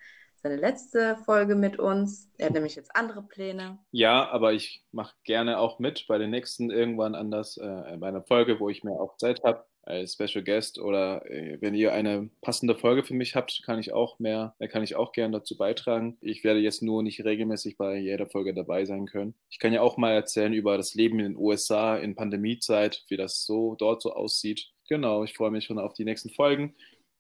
seine 0.46 0.60
letzte 0.60 1.16
Folge 1.24 1.56
mit 1.56 1.78
uns. 1.78 2.30
Er 2.38 2.46
hat 2.46 2.54
nämlich 2.54 2.76
jetzt 2.76 2.94
andere 2.94 3.22
Pläne. 3.22 3.78
Ja, 3.90 4.28
aber 4.28 4.52
ich 4.52 4.84
mache 4.92 5.14
gerne 5.24 5.58
auch 5.58 5.80
mit 5.80 6.06
bei 6.06 6.18
den 6.18 6.30
nächsten 6.30 6.70
irgendwann 6.70 7.16
anders, 7.16 7.56
äh, 7.56 7.96
bei 7.98 8.06
einer 8.06 8.22
Folge, 8.22 8.60
wo 8.60 8.68
ich 8.68 8.84
mehr 8.84 9.00
auch 9.00 9.16
Zeit 9.16 9.42
habe 9.42 9.64
als 9.82 10.14
Special 10.14 10.44
Guest 10.44 10.78
oder 10.78 11.28
äh, 11.30 11.58
wenn 11.60 11.74
ihr 11.74 11.92
eine 11.92 12.28
passende 12.42 12.76
Folge 12.76 13.04
für 13.04 13.14
mich 13.14 13.34
habt, 13.34 13.62
kann 13.64 13.78
ich 13.80 13.92
auch 13.92 14.18
mehr, 14.20 14.54
äh, 14.58 14.68
kann 14.68 14.84
ich 14.84 14.94
auch 14.94 15.10
gerne 15.12 15.38
dazu 15.38 15.56
beitragen. 15.56 16.16
Ich 16.20 16.44
werde 16.44 16.60
jetzt 16.60 16.82
nur 16.82 17.02
nicht 17.02 17.24
regelmäßig 17.24 17.76
bei 17.76 17.96
jeder 17.96 18.26
Folge 18.26 18.54
dabei 18.54 18.84
sein 18.84 19.06
können. 19.06 19.34
Ich 19.50 19.58
kann 19.58 19.72
ja 19.72 19.80
auch 19.80 19.96
mal 19.96 20.12
erzählen 20.12 20.52
über 20.52 20.76
das 20.76 20.94
Leben 20.94 21.18
in 21.18 21.32
den 21.32 21.36
USA 21.36 21.96
in 21.96 22.14
Pandemiezeit, 22.14 23.04
wie 23.08 23.16
das 23.16 23.44
so 23.44 23.74
dort 23.76 24.02
so 24.02 24.12
aussieht. 24.12 24.70
Genau, 24.88 25.24
ich 25.24 25.34
freue 25.34 25.50
mich 25.50 25.64
schon 25.64 25.80
auf 25.80 25.94
die 25.94 26.04
nächsten 26.04 26.30
Folgen 26.30 26.76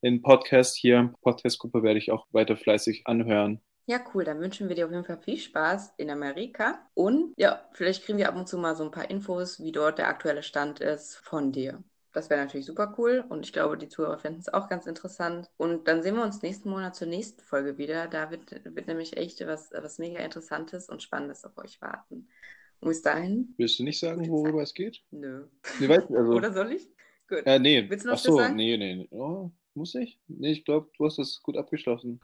den 0.06 0.22
Podcast 0.22 0.76
hier, 0.76 1.12
Podcast-Gruppe 1.22 1.82
werde 1.82 1.98
ich 1.98 2.12
auch 2.12 2.26
weiter 2.30 2.56
fleißig 2.56 3.02
anhören. 3.06 3.60
Ja, 3.86 4.00
cool. 4.14 4.24
Dann 4.24 4.40
wünschen 4.40 4.68
wir 4.68 4.76
dir 4.76 4.86
auf 4.86 4.92
jeden 4.92 5.04
Fall 5.04 5.18
viel 5.18 5.38
Spaß 5.38 5.94
in 5.96 6.10
Amerika. 6.10 6.78
Und 6.94 7.34
ja, 7.36 7.68
vielleicht 7.72 8.04
kriegen 8.04 8.18
wir 8.18 8.28
ab 8.28 8.36
und 8.36 8.48
zu 8.48 8.56
mal 8.56 8.76
so 8.76 8.84
ein 8.84 8.90
paar 8.92 9.10
Infos, 9.10 9.60
wie 9.62 9.72
dort 9.72 9.98
der 9.98 10.08
aktuelle 10.08 10.42
Stand 10.42 10.80
ist 10.80 11.16
von 11.16 11.52
dir. 11.52 11.82
Das 12.12 12.30
wäre 12.30 12.40
natürlich 12.40 12.66
super 12.66 12.94
cool 12.96 13.24
und 13.28 13.44
ich 13.44 13.52
glaube, 13.52 13.76
die 13.76 13.88
Zuhörer 13.88 14.18
finden 14.18 14.40
es 14.40 14.48
auch 14.48 14.68
ganz 14.68 14.86
interessant. 14.86 15.50
Und 15.56 15.86
dann 15.86 16.02
sehen 16.02 16.14
wir 16.14 16.22
uns 16.22 16.40
nächsten 16.40 16.70
Monat 16.70 16.94
zur 16.94 17.08
nächsten 17.08 17.42
Folge 17.42 17.76
wieder. 17.76 18.06
Da 18.06 18.30
wird, 18.30 18.50
wird 18.64 18.86
nämlich 18.86 19.16
echt 19.16 19.44
was, 19.46 19.70
was 19.72 19.98
mega 19.98 20.20
Interessantes 20.20 20.88
und 20.88 21.02
Spannendes 21.02 21.44
auf 21.44 21.58
euch 21.58 21.80
warten. 21.82 22.28
Und 22.80 22.88
bis 22.88 23.02
dahin. 23.02 23.54
Willst 23.58 23.78
du 23.78 23.84
nicht 23.84 23.98
sagen, 24.00 24.28
worüber 24.30 24.62
es 24.62 24.72
geht? 24.72 25.02
Nö. 25.10 25.46
Nee, 25.78 25.88
also, 25.88 26.14
Oder 26.32 26.52
soll 26.52 26.72
ich? 26.72 26.88
Gut. 27.28 27.42
äh, 27.44 27.58
nee. 27.58 27.84
Willst 27.88 28.04
du 28.04 28.08
noch 28.10 28.16
Ach 28.16 28.20
so, 28.20 28.36
sagen? 28.38 28.56
nee, 28.56 28.76
nee. 28.76 28.94
nee. 28.94 29.08
Oh, 29.10 29.50
muss 29.76 29.94
ich? 29.94 30.18
Nee, 30.28 30.52
ich 30.52 30.64
glaube, 30.64 30.88
du 30.96 31.04
hast 31.04 31.18
das 31.18 31.42
gut 31.42 31.56
abgeschlossen. 31.56 32.20